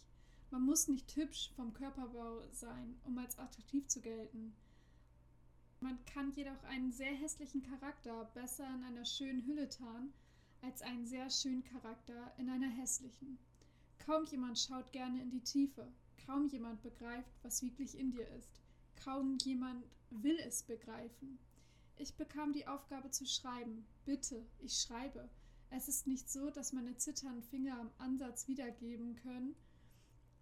Man 0.50 0.66
muss 0.66 0.86
nicht 0.86 1.16
hübsch 1.16 1.50
vom 1.57 1.72
Körperbau 1.72 2.42
sein, 2.52 3.00
um 3.05 3.16
als 3.16 3.38
attraktiv 3.38 3.88
zu 3.88 4.02
gelten. 4.02 4.55
Man 5.80 5.98
kann 6.05 6.30
jedoch 6.34 6.62
einen 6.64 6.92
sehr 6.92 7.14
hässlichen 7.14 7.62
Charakter 7.62 8.30
besser 8.34 8.68
in 8.74 8.84
einer 8.84 9.07
schönen 9.07 9.46
Hülle 9.46 9.70
tarnen, 9.70 10.12
als 10.61 10.82
einen 10.82 11.07
sehr 11.07 11.30
schönen 11.30 11.64
Charakter 11.64 12.34
in 12.36 12.50
einer 12.50 12.68
hässlichen. 12.68 13.38
Kaum 14.05 14.26
jemand 14.26 14.59
schaut 14.59 14.92
gerne 14.92 15.22
in 15.22 15.30
die 15.30 15.40
Tiefe, 15.40 15.90
kaum 16.26 16.46
jemand 16.48 16.82
begreift, 16.82 17.32
was 17.42 17.62
wirklich 17.62 17.98
in 17.98 18.11
dir 18.11 18.28
ist, 18.36 18.61
kaum 19.02 19.38
jemand 19.42 19.84
will 20.11 20.38
es 20.40 20.62
begreifen. 20.62 21.38
Ich 21.96 22.14
bekam 22.14 22.52
die 22.52 22.66
Aufgabe 22.66 23.11
zu 23.11 23.24
schreiben. 23.24 23.86
Bitte, 24.05 24.44
ich 24.59 24.74
schreibe. 24.74 25.30
Es 25.70 25.88
ist 25.88 26.07
nicht 26.07 26.30
so, 26.30 26.50
dass 26.50 26.72
meine 26.72 26.96
zitternden 26.96 27.42
Finger 27.44 27.80
am 27.80 27.90
Ansatz 27.98 28.46
wiedergeben 28.46 29.16
können, 29.16 29.55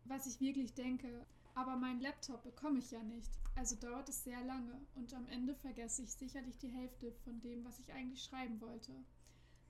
was 0.04 0.26
ich 0.26 0.40
wirklich 0.40 0.74
denke. 0.74 1.24
Aber 1.54 1.76
meinen 1.76 2.00
Laptop 2.00 2.42
bekomme 2.42 2.78
ich 2.78 2.90
ja 2.90 3.02
nicht. 3.02 3.30
Also 3.54 3.76
dauert 3.76 4.08
es 4.08 4.24
sehr 4.24 4.42
lange 4.44 4.80
und 4.94 5.14
am 5.14 5.28
Ende 5.28 5.54
vergesse 5.54 6.02
ich 6.02 6.12
sicherlich 6.12 6.58
die 6.58 6.70
Hälfte 6.70 7.12
von 7.24 7.40
dem, 7.42 7.64
was 7.64 7.78
ich 7.78 7.92
eigentlich 7.92 8.24
schreiben 8.24 8.60
wollte. 8.60 8.92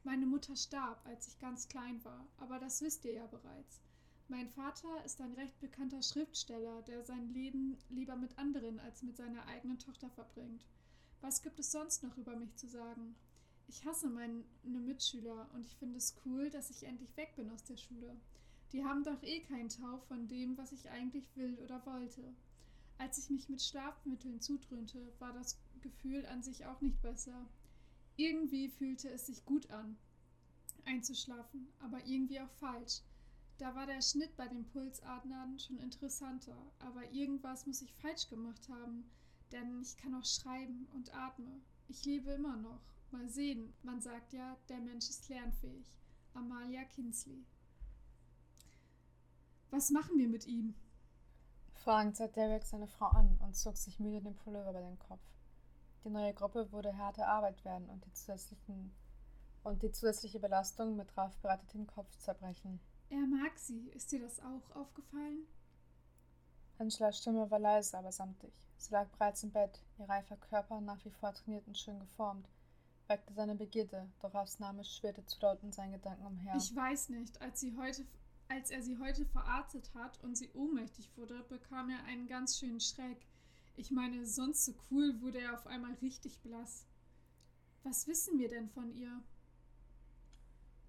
Meine 0.05 0.27
Mutter 0.27 0.57
starb, 0.57 1.01
als 1.07 1.29
ich 1.29 1.39
ganz 1.39 1.69
klein 1.69 2.05
war, 2.05 2.27
aber 2.39 2.59
das 2.59 2.83
wisst 2.83 3.05
ihr 3.05 3.13
ja 3.13 3.27
bereits. 3.27 3.81
Mein 4.29 4.49
Vater 4.49 5.05
ist 5.05 5.21
ein 5.21 5.33
recht 5.35 5.61
bekannter 5.61 6.03
Schriftsteller, 6.03 6.83
der 6.83 7.05
sein 7.05 7.29
Leben 7.33 7.77
lieber 7.89 8.17
mit 8.17 8.37
anderen 8.39 8.81
als 8.81 9.03
mit 9.03 9.17
seiner 9.17 9.47
eigenen 9.47 9.79
Tochter 9.79 10.11
verbringt. 10.11 10.67
Was 11.21 11.43
gibt 11.43 11.61
es 11.61 11.71
sonst 11.71 12.03
noch 12.03 12.17
über 12.17 12.35
mich 12.35 12.57
zu 12.57 12.67
sagen? 12.67 13.15
Ich 13.69 13.85
hasse 13.85 14.09
meine 14.09 14.43
Mitschüler 14.65 15.49
und 15.55 15.67
ich 15.67 15.77
finde 15.77 15.99
es 15.99 16.17
cool, 16.25 16.51
dass 16.51 16.71
ich 16.71 16.83
endlich 16.83 17.17
weg 17.17 17.37
bin 17.37 17.49
aus 17.51 17.63
der 17.63 17.77
Schule. 17.77 18.17
Die 18.73 18.85
haben 18.85 19.05
doch 19.05 19.23
eh 19.23 19.41
keinen 19.41 19.69
Tau 19.69 19.99
von 20.09 20.27
dem, 20.27 20.59
was 20.59 20.73
ich 20.73 20.89
eigentlich 20.91 21.37
will 21.37 21.59
oder 21.59 21.85
wollte. 21.87 22.35
Als 22.99 23.19
ich 23.19 23.31
mich 23.31 23.49
mit 23.49 23.63
Schlafmitteln 23.63 24.41
zudröhnte, 24.41 25.13
war 25.19 25.33
das 25.33 25.61
Gefühl 25.81 26.27
an 26.27 26.43
sich 26.43 26.67
auch 26.67 26.81
nicht 26.81 27.01
besser. 27.03 27.47
Irgendwie 28.23 28.69
fühlte 28.69 29.11
es 29.11 29.27
sich 29.27 29.45
gut 29.45 29.69
an, 29.71 29.97
einzuschlafen, 30.85 31.67
aber 31.81 32.07
irgendwie 32.07 32.39
auch 32.39 32.53
falsch. 32.61 33.01
Da 33.59 33.75
war 33.75 33.85
der 33.85 34.01
Schnitt 34.01 34.37
bei 34.37 34.47
den 34.47 34.65
Pulsadern 34.65 35.59
schon 35.59 35.77
interessanter, 35.79 36.57
aber 36.79 37.11
irgendwas 37.11 37.67
muss 37.67 37.83
ich 37.83 37.93
falsch 37.95 38.29
gemacht 38.29 38.69
haben, 38.69 39.11
denn 39.51 39.83
ich 39.83 39.97
kann 39.97 40.15
auch 40.15 40.25
schreiben 40.25 40.87
und 40.95 41.13
atme. 41.13 41.61
Ich 41.89 42.05
lebe 42.05 42.31
immer 42.31 42.57
noch. 42.57 42.81
Mal 43.11 43.29
sehen, 43.29 43.75
man 43.83 44.01
sagt 44.01 44.33
ja, 44.33 44.57
der 44.69 44.79
Mensch 44.79 45.11
ist 45.11 45.29
lernfähig. 45.29 45.85
Amalia 46.33 46.85
Kinsley. 46.85 47.45
Was 49.71 49.91
machen 49.91 50.17
wir 50.17 50.29
mit 50.29 50.47
ihm? 50.47 50.77
Fragend 51.73 52.17
sah 52.17 52.29
Derek 52.29 52.63
seine 52.63 52.87
Frau 52.87 53.09
an 53.09 53.37
und 53.43 53.57
zog 53.57 53.77
sich 53.77 53.99
müde 53.99 54.23
den 54.23 54.37
Pullover 54.37 54.71
über 54.71 54.81
den 54.81 55.01
Kopf. 55.01 55.25
Die 56.05 56.11
neue 56.11 56.35
Gruppe 56.35 56.71
würde 56.73 56.97
harte 56.97 57.27
Arbeit 57.27 57.65
werden 57.65 57.89
und 57.89 58.05
die, 58.05 58.13
zusätzlichen, 58.13 58.93
und 59.63 59.83
die 59.83 59.93
zusätzliche 59.93 60.41
Belastung 60.41 60.97
mit 60.97 61.17
Ralf 61.17 61.37
bereitet 61.39 61.73
den 61.75 61.87
Kopf 61.87 62.17
zerbrechen. 62.19 62.81
Er 63.09 63.27
mag 63.27 63.59
sie. 63.59 63.89
Ist 63.91 64.11
dir 64.11 64.21
das 64.21 64.41
auch 64.41 64.77
aufgefallen? 64.77 65.47
Angelas 66.79 67.19
Stimme 67.19 67.51
war 67.51 67.59
leise, 67.59 67.97
aber 67.97 68.11
samtig. 68.11 68.53
Sie 68.79 68.93
lag 68.93 69.09
bereits 69.11 69.45
im 69.45 69.53
Bett, 69.53 69.81
ihr 69.99 70.09
reifer 70.09 70.37
Körper, 70.37 70.81
nach 70.81 71.05
wie 71.05 71.11
vor 71.11 71.33
trainiert 71.33 71.67
und 71.69 71.79
schön 71.79 72.01
geformt, 72.01 72.49
weckte 73.07 73.35
seine 73.35 73.55
Begierde, 73.55 74.09
doch 74.21 74.35
aufs 74.35 74.59
Name 74.59 74.83
schwirrte 74.85 75.25
zu 75.27 75.39
laut 75.41 75.63
in 75.63 75.71
seinen 75.71 75.93
Gedanken 75.93 76.27
umher. 76.27 76.57
Ich 76.57 76.75
weiß 76.75 77.11
nicht, 77.11 77.41
als 77.41 77.61
sie 77.61 77.77
heute 77.77 78.05
als 78.53 78.71
er 78.71 78.83
sie 78.83 78.99
heute 78.99 79.25
verarztet 79.25 79.91
hat 79.95 80.23
und 80.23 80.37
sie 80.37 80.51
ohnmächtig 80.53 81.11
wurde, 81.17 81.43
bekam 81.49 81.89
er 81.89 82.05
einen 82.05 82.27
ganz 82.27 82.59
schönen 82.59 82.81
Schreck. 82.81 83.27
Ich 83.77 83.91
meine, 83.91 84.27
sonst 84.27 84.65
so 84.65 84.75
cool 84.91 85.21
wurde 85.21 85.41
er 85.41 85.55
auf 85.55 85.67
einmal 85.67 85.95
richtig 85.95 86.39
blass. 86.41 86.87
Was 87.83 88.07
wissen 88.07 88.39
wir 88.39 88.49
denn 88.49 88.69
von 88.69 88.95
ihr? 88.95 89.23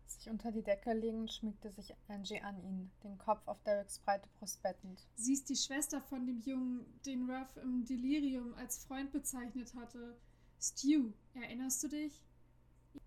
Sich 0.05 0.29
unter 0.29 0.51
die 0.51 0.61
Decke 0.61 0.93
legend 0.93 1.31
schmiegte 1.31 1.71
sich 1.71 1.95
Angie 2.07 2.39
an 2.39 2.61
ihn, 2.63 2.91
den 3.03 3.17
Kopf 3.17 3.47
auf 3.47 3.61
Dereks 3.63 3.99
breite 3.99 4.29
Brust 4.37 4.61
bettend. 4.61 5.07
Sie 5.15 5.33
ist 5.33 5.49
die 5.49 5.55
Schwester 5.55 6.01
von 6.01 6.27
dem 6.27 6.39
Jungen, 6.41 6.85
den 7.05 7.29
Ruff 7.29 7.57
im 7.57 7.83
Delirium 7.85 8.53
als 8.55 8.85
Freund 8.85 9.11
bezeichnet 9.11 9.73
hatte. 9.73 10.15
Stu, 10.61 11.13
erinnerst 11.33 11.83
du 11.83 11.87
dich? 11.87 12.21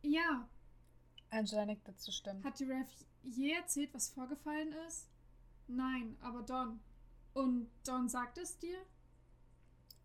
Ja. 0.03 0.49
Angela 1.31 1.65
nickte 1.65 1.95
zustimmt. 1.97 2.45
Hat 2.45 2.59
die 2.59 2.71
Ruff 2.71 3.07
je 3.23 3.53
erzählt, 3.53 3.95
was 3.95 4.09
vorgefallen 4.09 4.73
ist? 4.89 5.09
Nein, 5.69 6.17
aber 6.21 6.43
Don. 6.43 6.81
Und 7.35 7.71
Don 7.85 8.09
sagt 8.09 8.39
es 8.39 8.59
dir? 8.59 8.79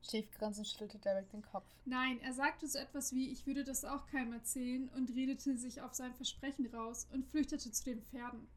Schiefgrinsend 0.01 0.67
schüttelte 0.67 0.99
Derek 0.99 1.29
den 1.29 1.43
Kopf. 1.43 1.65
Nein, 1.85 2.19
er 2.21 2.33
sagte 2.33 2.67
so 2.67 2.79
etwas 2.79 3.13
wie, 3.13 3.31
ich 3.31 3.45
würde 3.45 3.63
das 3.63 3.85
auch 3.85 4.07
keinem 4.07 4.33
erzählen 4.33 4.89
und 4.89 5.11
redete 5.11 5.57
sich 5.57 5.81
auf 5.81 5.93
sein 5.93 6.13
Versprechen 6.15 6.65
raus 6.73 7.07
und 7.11 7.25
flüchtete 7.27 7.71
zu 7.71 7.83
den 7.83 8.01
Pferden. 8.01 8.47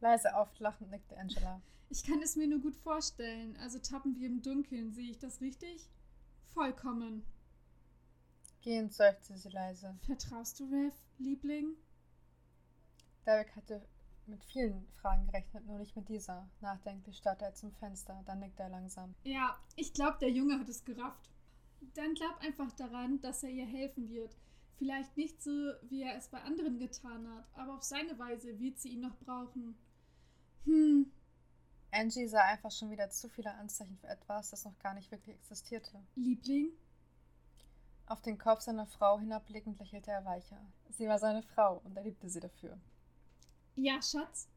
Leise 0.00 0.34
auflachend 0.36 0.90
nickte 0.90 1.16
Angela. 1.16 1.60
Ich 1.88 2.04
kann 2.04 2.22
es 2.22 2.36
mir 2.36 2.48
nur 2.48 2.60
gut 2.60 2.74
vorstellen. 2.76 3.54
Also 3.58 3.78
tappen 3.78 4.18
wir 4.18 4.26
im 4.26 4.40
Dunkeln, 4.40 4.94
sehe 4.94 5.10
ich 5.10 5.18
das 5.18 5.42
richtig? 5.42 5.90
Vollkommen. 6.54 7.22
Gehend 8.62 8.94
seufzte 8.94 9.36
sie 9.36 9.50
leise. 9.50 9.94
Vertraust 10.06 10.58
du 10.58 10.64
Rev, 10.70 10.94
Liebling? 11.18 11.76
Derek 13.26 13.54
hatte 13.54 13.82
mit 14.26 14.44
vielen 14.44 14.86
Fragen 15.00 15.26
gerechnet, 15.26 15.66
nur 15.66 15.78
nicht 15.78 15.96
mit 15.96 16.08
dieser. 16.08 16.48
Nachdenklich 16.60 17.16
starrte 17.16 17.44
er 17.44 17.54
zum 17.54 17.72
Fenster, 17.72 18.22
dann 18.26 18.40
nickte 18.40 18.62
er 18.62 18.68
langsam. 18.68 19.14
Ja, 19.24 19.58
ich 19.76 19.92
glaube, 19.92 20.18
der 20.20 20.30
Junge 20.30 20.58
hat 20.58 20.68
es 20.68 20.84
gerafft. 20.84 21.30
Dann 21.94 22.14
glaub 22.14 22.38
einfach 22.40 22.72
daran, 22.72 23.20
dass 23.20 23.42
er 23.42 23.50
ihr 23.50 23.66
helfen 23.66 24.08
wird. 24.08 24.36
Vielleicht 24.76 25.16
nicht 25.16 25.42
so, 25.42 25.50
wie 25.82 26.02
er 26.02 26.16
es 26.16 26.28
bei 26.28 26.40
anderen 26.42 26.78
getan 26.78 27.28
hat, 27.28 27.46
aber 27.54 27.74
auf 27.74 27.82
seine 27.82 28.18
Weise 28.18 28.58
wird 28.58 28.78
sie 28.78 28.90
ihn 28.90 29.00
noch 29.00 29.16
brauchen. 29.18 29.76
Hm. 30.64 31.10
Angie 31.90 32.26
sah 32.26 32.42
einfach 32.44 32.70
schon 32.70 32.90
wieder 32.90 33.10
zu 33.10 33.28
viele 33.28 33.52
Anzeichen 33.54 33.98
für 33.98 34.08
etwas, 34.08 34.50
das 34.50 34.64
noch 34.64 34.78
gar 34.78 34.94
nicht 34.94 35.10
wirklich 35.10 35.36
existierte. 35.36 36.02
Liebling? 36.14 36.70
Auf 38.06 38.22
den 38.22 38.38
Kopf 38.38 38.60
seiner 38.60 38.86
Frau 38.86 39.18
hinabblickend 39.18 39.78
lächelte 39.78 40.10
er 40.10 40.24
weicher. 40.24 40.60
Sie 40.90 41.06
war 41.06 41.18
seine 41.18 41.42
Frau 41.42 41.80
und 41.84 41.96
er 41.96 42.02
liebte 42.02 42.28
sie 42.28 42.40
dafür. 42.40 42.78
Ja, 43.76 44.02
Schatz. 44.02 44.48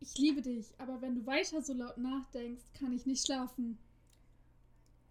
Ich 0.00 0.18
liebe 0.18 0.42
dich, 0.42 0.74
aber 0.78 1.00
wenn 1.00 1.14
du 1.14 1.26
weiter 1.26 1.62
so 1.62 1.72
laut 1.72 1.96
nachdenkst, 1.96 2.64
kann 2.74 2.92
ich 2.92 3.06
nicht 3.06 3.24
schlafen. 3.24 3.78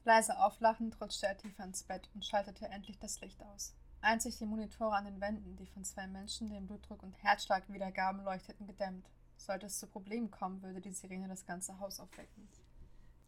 Leise 0.06 0.38
auflachend 0.38 1.00
rutschte 1.02 1.28
er 1.28 1.38
tiefer 1.38 1.64
ins 1.64 1.84
Bett 1.84 2.10
und 2.14 2.26
schaltete 2.26 2.68
endlich 2.68 3.00
das 3.00 3.20
Licht 3.22 3.42
aus. 3.42 3.74
Einzig 4.02 4.38
die 4.38 4.46
Monitore 4.46 4.96
an 4.96 5.06
den 5.06 5.22
Wänden, 5.22 5.56
die 5.56 5.66
von 5.66 5.84
zwei 5.84 6.06
Menschen 6.08 6.50
den 6.50 6.68
Blutdruck 6.68 7.02
und 7.02 7.14
Herzschlag 7.24 7.64
wiedergaben, 7.72 8.24
leuchteten 8.24 8.68
gedämmt. 8.68 9.10
Sollte 9.38 9.66
es 9.66 9.80
zu 9.80 9.88
Problemen 9.88 10.30
kommen, 10.30 10.62
würde 10.62 10.82
die 10.82 10.92
Sirene 10.92 11.28
das 11.28 11.46
ganze 11.46 11.80
Haus 11.80 12.00
aufwecken. 12.00 12.48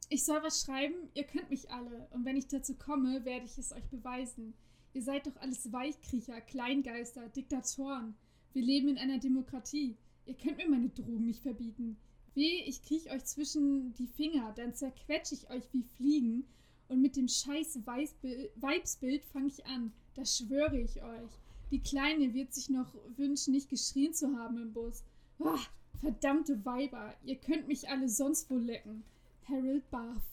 Ich 0.10 0.24
soll 0.24 0.44
was 0.44 0.62
schreiben, 0.62 1.10
ihr 1.16 1.24
könnt 1.24 1.50
mich 1.50 1.72
alle, 1.72 2.08
und 2.12 2.26
wenn 2.26 2.38
ich 2.38 2.48
dazu 2.48 2.76
komme, 2.76 3.26
werde 3.26 3.46
ich 3.46 3.58
es 3.58 3.72
euch 3.72 3.90
beweisen. 3.90 4.54
Ihr 4.94 5.02
seid 5.02 5.26
doch 5.26 5.36
alles 5.38 5.72
Weichkriecher, 5.72 6.42
Kleingeister, 6.42 7.28
Diktatoren. 7.30 8.16
Wir 8.56 8.64
leben 8.64 8.88
in 8.88 8.98
einer 8.98 9.20
Demokratie. 9.20 9.98
Ihr 10.26 10.34
könnt 10.36 10.56
mir 10.56 10.70
meine 10.70 10.88
Drogen 10.88 11.26
nicht 11.26 11.42
verbieten. 11.42 11.98
Weh, 12.36 12.64
ich 12.66 12.82
kriech 12.84 13.12
euch 13.12 13.26
zwischen 13.26 13.94
die 13.96 14.08
Finger, 14.08 14.54
dann 14.56 14.74
zerquetsch 14.74 15.34
ich 15.34 15.50
euch 15.50 15.66
wie 15.74 15.84
Fliegen. 15.98 16.46
Und 16.88 17.02
mit 17.02 17.18
dem 17.18 17.28
scheiß 17.28 17.86
Weibsbild 17.86 19.26
fange 19.26 19.48
ich 19.48 19.66
an. 19.66 19.92
Das 20.14 20.38
schwöre 20.38 20.80
ich 20.80 21.04
euch. 21.04 21.32
Die 21.70 21.82
Kleine 21.82 22.34
wird 22.34 22.54
sich 22.54 22.70
noch 22.70 22.96
wünschen, 23.18 23.52
nicht 23.52 23.70
geschrien 23.70 24.14
zu 24.14 24.38
haben 24.38 24.58
im 24.58 24.72
Bus. 24.72 25.04
Oh, 25.40 25.60
verdammte 26.00 26.64
Weiber, 26.64 27.14
ihr 27.26 27.36
könnt 27.36 27.68
mich 27.68 27.90
alle 27.90 28.08
sonst 28.08 28.50
wo 28.50 28.58
lecken. 28.58 29.04
Harold 29.50 29.90
Barth. 29.92 30.24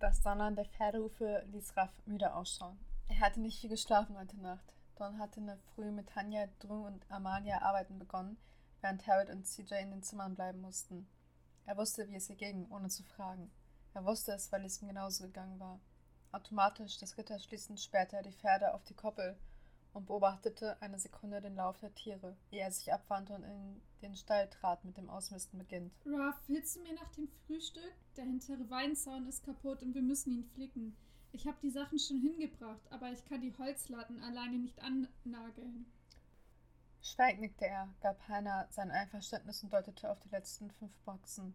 Das 0.00 0.22
Donnern 0.22 0.56
der 0.56 0.64
Pferdehufe 0.64 1.44
ließ 1.52 1.76
Raff 1.76 1.92
müde 2.06 2.34
ausschauen. 2.34 2.78
Er 3.08 3.20
hatte 3.20 3.42
nicht 3.42 3.60
viel 3.60 3.68
geschlafen 3.68 4.16
heute 4.16 4.38
Nacht. 4.38 4.72
Don 4.96 5.18
hatte 5.18 5.40
in 5.40 5.46
der 5.46 5.58
Früh 5.74 5.90
mit 5.90 6.08
Tanja, 6.08 6.46
Drew 6.60 6.86
und 6.86 7.10
Amalia 7.10 7.62
arbeiten 7.62 7.98
begonnen, 7.98 8.36
während 8.80 9.06
Harold 9.06 9.30
und 9.30 9.46
CJ 9.46 9.74
in 9.74 9.90
den 9.90 10.02
Zimmern 10.02 10.34
bleiben 10.34 10.60
mussten. 10.60 11.06
Er 11.66 11.76
wusste, 11.76 12.08
wie 12.08 12.16
es 12.16 12.28
ihr 12.28 12.36
ging, 12.36 12.70
ohne 12.70 12.88
zu 12.88 13.02
fragen. 13.02 13.50
Er 13.94 14.04
wusste 14.04 14.32
es, 14.32 14.50
weil 14.52 14.64
es 14.64 14.80
ihm 14.82 14.88
genauso 14.88 15.24
gegangen 15.24 15.60
war. 15.60 15.80
Automatisch 16.32 16.98
das 16.98 17.14
Gitter 17.14 17.38
schließend 17.38 17.78
sperrte 17.78 18.16
er 18.16 18.22
die 18.22 18.32
Pferde 18.32 18.74
auf 18.74 18.84
die 18.84 18.94
Koppel 18.94 19.36
und 19.92 20.06
beobachtete 20.06 20.80
eine 20.80 20.98
Sekunde 20.98 21.40
den 21.40 21.56
Lauf 21.56 21.78
der 21.78 21.94
Tiere, 21.94 22.36
ehe 22.50 22.62
er 22.62 22.72
sich 22.72 22.92
abwandte 22.92 23.34
und 23.34 23.44
in 23.44 23.82
den 24.00 24.16
Stall 24.16 24.48
trat, 24.48 24.84
mit 24.84 24.96
dem 24.96 25.10
Ausmisten 25.10 25.58
beginnt. 25.58 25.92
Ruff, 26.06 26.40
willst 26.48 26.76
du 26.76 26.80
mir 26.80 26.94
nach 26.94 27.10
dem 27.12 27.28
Frühstück? 27.46 27.94
Der 28.16 28.24
hintere 28.24 28.68
Weinzaun 28.70 29.26
ist 29.26 29.44
kaputt 29.44 29.82
und 29.82 29.94
wir 29.94 30.02
müssen 30.02 30.32
ihn 30.32 30.44
flicken. 30.44 30.96
Ich 31.32 31.46
habe 31.46 31.56
die 31.62 31.70
Sachen 31.70 31.98
schon 31.98 32.20
hingebracht, 32.20 32.80
aber 32.90 33.10
ich 33.10 33.24
kann 33.24 33.40
die 33.40 33.56
Holzlatten 33.56 34.22
alleine 34.22 34.58
nicht 34.58 34.78
annageln. 34.80 35.86
Schweig, 37.00 37.40
nickte 37.40 37.66
er, 37.66 37.88
gab 38.00 38.28
Heiner 38.28 38.68
sein 38.70 38.90
Einverständnis 38.90 39.62
und 39.62 39.72
deutete 39.72 40.10
auf 40.10 40.20
die 40.20 40.28
letzten 40.28 40.70
fünf 40.70 40.96
Boxen. 41.00 41.54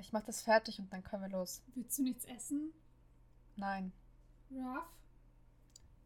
Ich 0.00 0.12
mach 0.12 0.22
das 0.24 0.42
fertig 0.42 0.78
und 0.78 0.92
dann 0.92 1.02
können 1.02 1.22
wir 1.22 1.30
los. 1.30 1.62
Willst 1.74 1.98
du 1.98 2.02
nichts 2.02 2.24
essen? 2.26 2.72
Nein. 3.56 3.92
Ruff? 4.50 4.84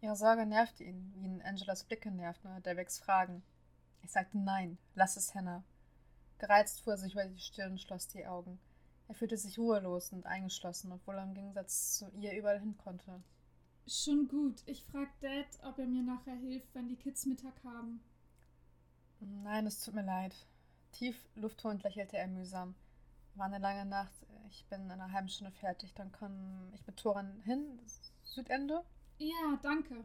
Ihre 0.00 0.16
Sorge 0.16 0.46
nervte 0.46 0.84
ihn, 0.84 1.12
wie 1.14 1.24
ihn 1.24 1.42
Angelas 1.42 1.84
Blicke 1.84 2.10
nervten 2.10 2.48
oder 2.48 2.60
Deveks 2.60 2.98
Fragen. 2.98 3.42
Ich 4.02 4.10
sagte 4.10 4.38
nein, 4.38 4.78
lass 4.94 5.16
es, 5.16 5.34
Hannah. 5.34 5.64
Gereizt 6.38 6.80
fuhr 6.80 6.94
er 6.94 6.98
sich 6.98 7.12
über 7.12 7.24
die 7.24 7.38
Stirn 7.38 7.72
und 7.72 7.80
schloss 7.80 8.08
die 8.08 8.26
Augen. 8.26 8.58
Er 9.08 9.14
fühlte 9.14 9.36
sich 9.36 9.58
ruhelos 9.58 10.12
und 10.12 10.26
eingeschlossen, 10.26 10.92
obwohl 10.92 11.16
er 11.16 11.24
im 11.24 11.34
Gegensatz 11.34 11.98
zu 11.98 12.08
ihr 12.10 12.36
überall 12.36 12.60
hin 12.60 12.76
konnte. 12.78 13.22
Schon 13.86 14.28
gut. 14.28 14.62
Ich 14.66 14.84
frag 14.84 15.08
Dad, 15.20 15.46
ob 15.64 15.78
er 15.78 15.86
mir 15.86 16.02
nachher 16.02 16.36
hilft, 16.36 16.74
wenn 16.74 16.88
die 16.88 16.96
Kids 16.96 17.26
Mittag 17.26 17.54
haben. 17.64 18.00
Nein, 19.20 19.66
es 19.66 19.80
tut 19.80 19.94
mir 19.94 20.04
leid. 20.04 20.34
Tief 20.92 21.16
luftholend 21.34 21.82
lächelte 21.82 22.16
er 22.16 22.28
mühsam. 22.28 22.74
War 23.34 23.46
eine 23.46 23.58
lange 23.58 23.84
Nacht. 23.84 24.12
Ich 24.50 24.66
bin 24.66 24.82
in 24.82 24.90
einer 24.90 25.12
halben 25.12 25.28
Stunde 25.28 25.52
fertig. 25.52 25.94
Dann 25.94 26.12
komme 26.12 26.70
ich 26.74 26.86
mit 26.86 26.96
Toran 26.96 27.40
hin. 27.44 27.80
Südende? 28.22 28.84
Ja, 29.18 29.58
danke. 29.62 30.04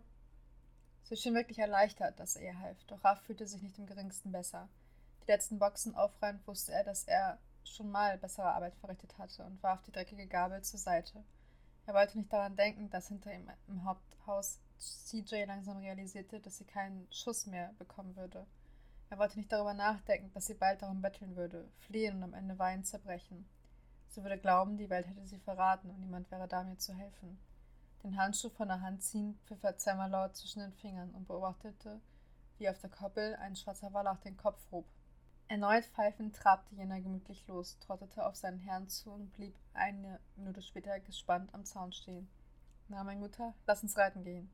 Sie 1.03 1.15
schien 1.15 1.35
wirklich 1.35 1.59
erleichtert, 1.59 2.19
dass 2.19 2.35
er 2.35 2.43
ihr 2.43 2.59
half, 2.59 2.83
doch 2.85 3.01
Raff 3.03 3.21
fühlte 3.21 3.47
sich 3.47 3.61
nicht 3.61 3.77
im 3.77 3.85
geringsten 3.85 4.33
besser. 4.33 4.67
Die 5.23 5.31
letzten 5.31 5.57
Boxen 5.57 5.95
aufräumend 5.95 6.45
wusste 6.45 6.73
er, 6.73 6.83
dass 6.83 7.05
er 7.05 7.39
schon 7.75 7.91
mal 7.91 8.17
bessere 8.17 8.53
Arbeit 8.53 8.75
verrichtet 8.75 9.17
hatte 9.17 9.43
und 9.43 9.61
warf 9.63 9.81
die 9.83 9.91
dreckige 9.91 10.27
Gabel 10.27 10.61
zur 10.63 10.79
Seite. 10.79 11.23
Er 11.85 11.93
wollte 11.93 12.17
nicht 12.17 12.31
daran 12.31 12.55
denken, 12.55 12.89
dass 12.89 13.07
hinter 13.07 13.33
ihm 13.33 13.49
im 13.67 13.85
Haupthaus 13.85 14.59
CJ 14.77 15.45
langsam 15.45 15.77
realisierte, 15.77 16.39
dass 16.39 16.57
sie 16.57 16.65
keinen 16.65 17.07
Schuss 17.11 17.45
mehr 17.45 17.73
bekommen 17.77 18.15
würde. 18.15 18.45
Er 19.09 19.17
wollte 19.17 19.37
nicht 19.37 19.51
darüber 19.51 19.73
nachdenken, 19.73 20.31
dass 20.33 20.47
sie 20.47 20.53
bald 20.53 20.81
darum 20.81 21.01
betteln 21.01 21.35
würde, 21.35 21.69
fliehen 21.79 22.17
und 22.17 22.23
am 22.23 22.33
Ende 22.33 22.59
weinen 22.59 22.83
zerbrechen. 22.83 23.47
Sie 24.09 24.21
würde 24.21 24.37
glauben, 24.37 24.77
die 24.77 24.89
Welt 24.89 25.07
hätte 25.07 25.25
sie 25.25 25.39
verraten 25.39 25.89
und 25.89 25.99
niemand 25.99 26.29
wäre 26.29 26.47
da, 26.47 26.63
mir 26.63 26.77
zu 26.77 26.93
helfen. 26.93 27.39
Den 28.03 28.17
Handschuh 28.17 28.49
von 28.49 28.67
der 28.67 28.81
Hand 28.81 29.01
ziehend 29.01 29.39
pfiff 29.43 29.63
er 29.63 29.77
zweimal 29.77 30.31
zwischen 30.33 30.59
den 30.59 30.73
Fingern 30.73 31.11
und 31.11 31.27
beobachtete, 31.27 32.01
wie 32.57 32.69
auf 32.69 32.79
der 32.79 32.89
Koppel 32.89 33.35
ein 33.35 33.55
schwarzer 33.55 33.93
Wallach 33.93 34.19
den 34.19 34.37
Kopf 34.37 34.59
hob. 34.71 34.85
Erneut 35.49 35.85
pfeifend 35.85 36.35
trabte 36.35 36.75
jener 36.75 36.99
gemütlich 36.99 37.47
los, 37.47 37.79
trottete 37.79 38.25
auf 38.25 38.35
seinen 38.35 38.59
Herrn 38.59 38.89
zu 38.89 39.11
und 39.11 39.31
blieb 39.31 39.55
eine 39.73 40.19
Minute 40.35 40.61
später 40.61 40.99
gespannt 40.99 41.53
am 41.53 41.63
Zaun 41.63 41.93
stehen. 41.93 42.27
Na, 42.89 43.03
mein 43.05 43.21
Guter, 43.21 43.53
lass 43.65 43.81
uns 43.81 43.97
reiten 43.97 44.23
gehen. 44.23 44.49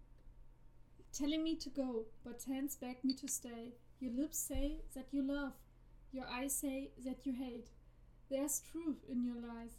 Telling 1.12 1.44
me 1.44 1.58
to 1.58 1.72
go, 1.72 2.06
but 2.24 2.46
hands 2.48 2.78
beg 2.78 3.04
me 3.04 3.16
to 3.16 3.28
stay. 3.28 3.74
Your 4.00 4.12
lips 4.14 4.38
say 4.38 4.84
that 4.94 5.12
you 5.12 5.24
love, 5.24 5.54
your 6.12 6.28
eyes 6.28 6.60
say 6.60 6.91
that 7.04 7.26
you 7.26 7.34
hate. 7.34 7.72
There's 8.30 8.62
truth 8.62 9.04
in 9.08 9.24
your 9.24 9.36
lies, 9.36 9.78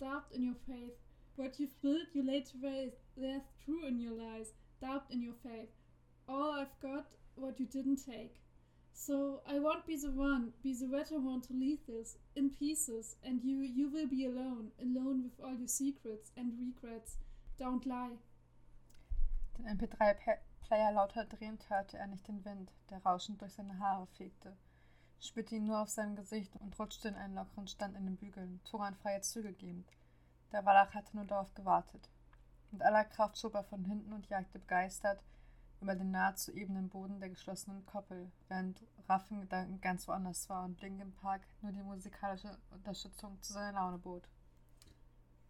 doubt 0.00 0.32
in 0.32 0.42
your 0.42 0.56
faith. 0.66 0.94
What 1.36 1.60
you've 1.60 1.80
built, 1.80 2.08
you 2.12 2.24
laid 2.24 2.46
to 2.46 2.58
waste. 2.60 2.96
There's 3.16 3.42
truth 3.64 3.84
in 3.84 4.00
your 4.00 4.14
lies, 4.14 4.52
doubt 4.80 5.04
in 5.10 5.22
your 5.22 5.34
faith. 5.44 5.70
All 6.28 6.52
I've 6.52 6.80
got, 6.80 7.06
what 7.36 7.60
you 7.60 7.66
didn't 7.66 8.04
take. 8.04 8.34
So 8.98 9.42
I 9.46 9.58
won't 9.60 9.86
be 9.86 9.96
the 9.96 10.10
one, 10.10 10.54
be 10.62 10.72
the 10.72 10.86
better 10.86 11.20
one 11.20 11.42
to 11.42 11.52
leave 11.52 11.80
this 11.86 12.16
in 12.34 12.48
pieces, 12.48 13.16
and 13.22 13.44
you, 13.44 13.58
you 13.58 13.90
will 13.90 14.08
be 14.08 14.24
alone, 14.24 14.72
alone 14.80 15.22
with 15.22 15.38
all 15.44 15.54
your 15.54 15.68
secrets 15.68 16.32
and 16.34 16.54
regrets. 16.58 17.18
Don't 17.60 17.84
lie. 17.84 18.16
Den 19.58 19.66
MP3-Player 19.66 20.92
lauter 20.92 21.26
drehend 21.26 21.68
hörte 21.68 21.98
er 21.98 22.06
nicht 22.06 22.26
den 22.26 22.42
Wind, 22.46 22.72
der 22.88 23.02
rauschend 23.04 23.42
durch 23.42 23.52
seine 23.52 23.78
Haare 23.78 24.06
fegte, 24.16 24.56
spürte 25.20 25.56
ihn 25.56 25.64
nur 25.64 25.82
auf 25.82 25.90
seinem 25.90 26.16
Gesicht 26.16 26.56
und 26.56 26.78
rutschte 26.78 27.08
in 27.08 27.16
einen 27.16 27.34
lockeren 27.34 27.68
Stand 27.68 27.98
in 27.98 28.06
den 28.06 28.16
Bügeln, 28.16 28.60
Turan 28.64 28.94
freie 28.94 29.20
Züge 29.20 29.52
gebend. 29.52 29.90
Der 30.52 30.64
Wallach 30.64 30.94
hatte 30.94 31.14
nur 31.14 31.26
darauf 31.26 31.54
gewartet. 31.54 32.08
Mit 32.70 32.80
aller 32.80 33.04
Kraft 33.04 33.36
schob 33.36 33.54
er 33.54 33.64
von 33.64 33.84
hinten 33.84 34.14
und 34.14 34.26
jagte 34.28 34.58
begeistert 34.58 35.22
über 35.80 35.94
den 35.94 36.10
nahezu 36.10 36.52
ebenen 36.52 36.88
Boden 36.88 37.20
der 37.20 37.28
geschlossenen 37.28 37.84
Koppel, 37.86 38.30
während 38.48 38.82
Raffen 39.08 39.40
Gedanken 39.40 39.80
ganz 39.80 40.08
woanders 40.08 40.48
war 40.48 40.64
und 40.64 40.80
Linkin 40.80 41.12
Park 41.12 41.42
nur 41.62 41.72
die 41.72 41.82
musikalische 41.82 42.56
Unterstützung 42.70 43.40
zu 43.40 43.52
seiner 43.52 43.72
Laune 43.72 43.98
bot. 43.98 44.28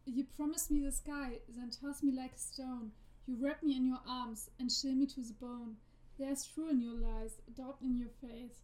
You 0.05 0.25
promise 0.37 0.73
me 0.73 0.81
the 0.81 0.93
sky, 0.93 1.41
then 1.49 1.71
toss 1.71 2.03
me 2.03 2.13
like 2.13 2.35
a 2.35 2.39
stone. 2.39 2.93
You 3.27 3.37
wrap 3.41 3.63
me 3.63 3.77
in 3.77 3.91
your 3.91 4.01
arms 4.07 4.51
and 4.61 4.71
chill 4.71 4.95
me 4.95 5.07
to 5.07 5.23
the 5.23 5.35
bone. 5.35 5.77
There's 6.19 6.47
true 6.47 6.71
in 6.71 6.81
your 6.81 6.95
lies, 6.95 7.41
doubt 7.57 7.79
in 7.83 7.97
your 7.99 8.11
face. 8.21 8.61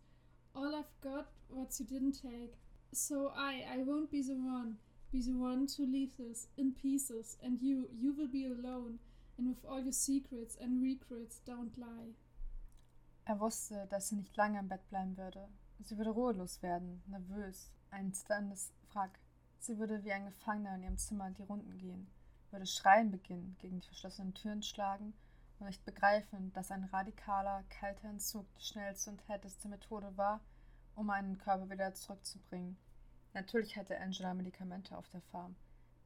All 0.54 0.74
I've 0.74 1.00
got, 1.00 1.30
what 1.48 1.78
you 1.78 1.86
didn't 1.86 2.22
take. 2.22 2.54
So 2.92 3.32
I, 3.36 3.64
I 3.72 3.78
won't 3.78 4.10
be 4.10 4.22
the 4.22 4.34
one, 4.34 4.76
be 5.10 5.20
the 5.20 5.32
one 5.32 5.66
to 5.76 5.82
leave 5.82 6.16
this 6.16 6.46
in 6.56 6.72
pieces, 6.72 7.36
and 7.42 7.60
you, 7.60 7.88
you 7.92 8.12
will 8.12 8.28
be 8.28 8.46
alone 8.46 8.98
and 9.38 9.48
with 9.48 9.64
all 9.64 9.80
your 9.80 9.92
secrets 9.92 10.56
and 10.60 10.82
regrets, 10.82 11.40
don't 11.46 11.76
lie. 11.76 12.14
Er 13.24 13.38
wusste, 13.38 13.86
dass 13.88 14.08
sie 14.08 14.16
nicht 14.16 14.36
lange 14.36 14.58
im 14.58 14.68
Bett 14.68 14.86
bleiben 14.88 15.16
würde. 15.16 15.48
Sie 15.80 15.96
würde 15.96 16.10
ruhelos 16.10 16.62
werden, 16.62 17.02
nervös, 17.06 17.70
ein 17.90 18.12
zitterndes 18.12 18.72
Wrack. 18.92 19.18
Sie 19.58 19.78
würde 19.78 20.02
wie 20.04 20.12
ein 20.12 20.26
Gefangener 20.26 20.74
in 20.74 20.82
ihrem 20.82 20.98
Zimmer 20.98 21.30
die 21.30 21.42
Runden 21.42 21.78
gehen, 21.78 22.10
würde 22.50 22.66
schreien 22.66 23.10
beginnen, 23.10 23.56
gegen 23.60 23.80
die 23.80 23.86
verschlossenen 23.86 24.34
Türen 24.34 24.62
schlagen 24.62 25.14
und 25.58 25.66
nicht 25.66 25.84
begreifen, 25.84 26.52
dass 26.52 26.70
ein 26.70 26.84
radikaler, 26.84 27.62
kalter 27.68 28.08
Entzug 28.08 28.46
die 28.56 28.64
schnellste 28.64 29.10
und 29.10 29.28
härteste 29.28 29.68
Methode 29.68 30.16
war, 30.16 30.40
um 30.96 31.08
einen 31.10 31.38
Körper 31.38 31.70
wieder 31.70 31.94
zurückzubringen. 31.94 32.76
Natürlich 33.34 33.76
hatte 33.76 33.98
Angela 33.98 34.34
Medikamente 34.34 34.96
auf 34.96 35.08
der 35.10 35.22
Farm, 35.22 35.54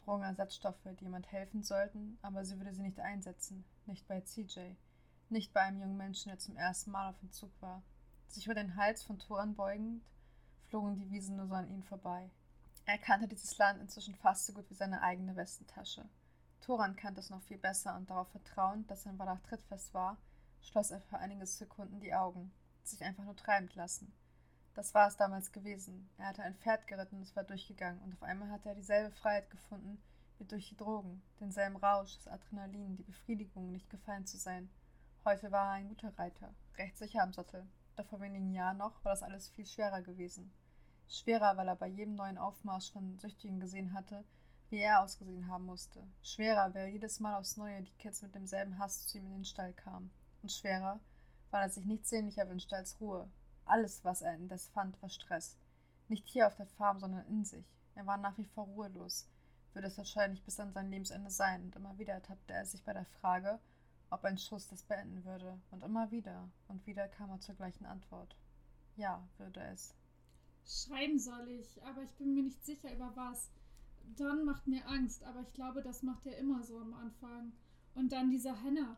Drogenersatzstoffe, 0.06 0.86
die 1.00 1.04
jemand 1.04 1.30
helfen 1.32 1.64
sollten, 1.64 2.16
aber 2.22 2.44
sie 2.44 2.56
würde 2.58 2.72
sie 2.72 2.82
nicht 2.82 3.00
einsetzen, 3.00 3.64
nicht 3.86 4.06
bei 4.06 4.20
CJ, 4.20 4.76
nicht 5.28 5.52
bei 5.52 5.62
einem 5.62 5.80
jungen 5.80 5.96
Menschen, 5.96 6.28
der 6.28 6.38
zum 6.38 6.56
ersten 6.56 6.92
Mal 6.92 7.10
auf 7.10 7.20
Entzug 7.22 7.50
war. 7.60 7.82
Sich 8.28 8.46
über 8.46 8.54
den 8.54 8.76
Hals 8.76 9.02
von 9.02 9.18
Toren 9.18 9.56
beugend, 9.56 10.04
flogen 10.68 10.94
die 10.94 11.10
Wiesen 11.10 11.36
nur 11.36 11.48
so 11.48 11.54
an 11.54 11.68
ihnen 11.68 11.82
vorbei. 11.82 12.30
Er 12.84 12.98
kannte 12.98 13.26
dieses 13.26 13.58
Land 13.58 13.80
inzwischen 13.80 14.14
fast 14.14 14.46
so 14.46 14.52
gut 14.52 14.70
wie 14.70 14.74
seine 14.74 15.02
eigene 15.02 15.34
Westentasche. 15.34 16.08
Toran 16.60 16.94
kannte 16.94 17.20
es 17.20 17.30
noch 17.30 17.42
viel 17.42 17.58
besser 17.58 17.96
und 17.96 18.08
darauf 18.08 18.28
vertrauend, 18.28 18.88
dass 18.88 19.02
sein 19.02 19.18
Wallach 19.18 19.40
trittfest 19.40 19.92
war, 19.92 20.18
schloss 20.60 20.92
er 20.92 21.00
für 21.00 21.18
einige 21.18 21.46
Sekunden 21.46 21.98
die 21.98 22.14
Augen, 22.14 22.52
sich 22.84 23.02
einfach 23.02 23.24
nur 23.24 23.36
treibend 23.36 23.74
lassen. 23.74 24.12
Das 24.76 24.92
war 24.92 25.08
es 25.08 25.16
damals 25.16 25.52
gewesen. 25.52 26.06
Er 26.18 26.26
hatte 26.26 26.42
ein 26.42 26.54
Pferd 26.54 26.86
geritten 26.86 27.16
und 27.16 27.22
es 27.22 27.34
war 27.34 27.44
durchgegangen, 27.44 27.98
und 28.02 28.12
auf 28.12 28.22
einmal 28.22 28.50
hatte 28.50 28.68
er 28.68 28.74
dieselbe 28.74 29.10
Freiheit 29.10 29.50
gefunden 29.50 29.98
wie 30.38 30.44
durch 30.44 30.68
die 30.68 30.76
Drogen, 30.76 31.22
denselben 31.40 31.76
Rausch, 31.76 32.18
das 32.18 32.28
Adrenalin, 32.28 32.94
die 32.94 33.02
Befriedigung, 33.02 33.72
nicht 33.72 33.88
gefallen 33.88 34.26
zu 34.26 34.36
sein. 34.36 34.68
Heute 35.24 35.50
war 35.50 35.68
er 35.68 35.72
ein 35.72 35.88
guter 35.88 36.12
Reiter, 36.18 36.54
recht 36.76 36.98
sicher 36.98 37.22
am 37.22 37.32
Sattel. 37.32 37.66
Doch 37.96 38.04
vor 38.04 38.20
wenigen 38.20 38.52
Jahren 38.52 38.76
noch 38.76 39.02
war 39.02 39.12
das 39.12 39.22
alles 39.22 39.48
viel 39.48 39.64
schwerer 39.64 40.02
gewesen. 40.02 40.52
Schwerer, 41.08 41.56
weil 41.56 41.68
er 41.68 41.76
bei 41.76 41.86
jedem 41.86 42.14
neuen 42.14 42.36
Aufmarsch 42.36 42.92
von 42.92 43.18
Süchtigen 43.18 43.60
gesehen 43.60 43.94
hatte, 43.94 44.24
wie 44.68 44.80
er 44.80 45.02
ausgesehen 45.02 45.48
haben 45.48 45.64
musste. 45.64 46.06
Schwerer, 46.22 46.74
weil 46.74 46.88
jedes 46.88 47.18
Mal 47.18 47.36
aufs 47.38 47.56
Neue 47.56 47.80
die 47.80 47.94
Kids 47.94 48.20
mit 48.20 48.34
demselben 48.34 48.78
Hass 48.78 49.06
zu 49.06 49.16
ihm 49.16 49.24
in 49.24 49.32
den 49.32 49.44
Stall 49.46 49.72
kamen. 49.72 50.10
Und 50.42 50.52
schwerer, 50.52 51.00
weil 51.50 51.62
er 51.62 51.70
sich 51.70 51.86
nichts 51.86 52.10
sehnlicher 52.10 52.46
wünschte 52.50 52.76
als 52.76 53.00
Ruhe, 53.00 53.26
alles, 53.66 54.04
was 54.04 54.22
er 54.22 54.34
indes 54.34 54.68
fand, 54.68 55.00
war 55.02 55.08
Stress. 55.08 55.56
Nicht 56.08 56.26
hier 56.26 56.46
auf 56.46 56.56
der 56.56 56.66
Farm, 56.66 57.00
sondern 57.00 57.26
in 57.26 57.44
sich. 57.44 57.66
Er 57.94 58.06
war 58.06 58.16
nach 58.16 58.38
wie 58.38 58.44
vor 58.44 58.64
ruhelos, 58.64 59.28
würde 59.72 59.88
es 59.88 59.98
wahrscheinlich 59.98 60.42
bis 60.44 60.60
an 60.60 60.72
sein 60.72 60.90
Lebensende 60.90 61.30
sein, 61.30 61.64
und 61.64 61.76
immer 61.76 61.98
wieder 61.98 62.14
ertappte 62.14 62.54
er 62.54 62.64
sich 62.64 62.82
bei 62.84 62.92
der 62.92 63.06
Frage, 63.20 63.58
ob 64.10 64.24
ein 64.24 64.38
Schuss 64.38 64.68
das 64.68 64.82
beenden 64.82 65.24
würde, 65.24 65.58
und 65.70 65.82
immer 65.82 66.10
wieder 66.10 66.48
und 66.68 66.86
wieder 66.86 67.08
kam 67.08 67.30
er 67.30 67.40
zur 67.40 67.54
gleichen 67.54 67.86
Antwort. 67.86 68.36
Ja, 68.96 69.26
würde 69.38 69.60
es. 69.72 69.94
Schreiben 70.64 71.18
soll 71.18 71.48
ich, 71.48 71.82
aber 71.84 72.02
ich 72.02 72.12
bin 72.16 72.34
mir 72.34 72.42
nicht 72.42 72.64
sicher 72.64 72.92
über 72.92 73.12
was. 73.14 73.50
Don 74.16 74.44
macht 74.44 74.66
mir 74.66 74.86
Angst, 74.88 75.24
aber 75.24 75.40
ich 75.40 75.52
glaube, 75.52 75.82
das 75.82 76.02
macht 76.02 76.26
er 76.26 76.38
immer 76.38 76.62
so 76.62 76.78
am 76.78 76.94
Anfang. 76.94 77.52
Und 77.94 78.12
dann 78.12 78.30
dieser 78.30 78.54
Henner 78.62 78.96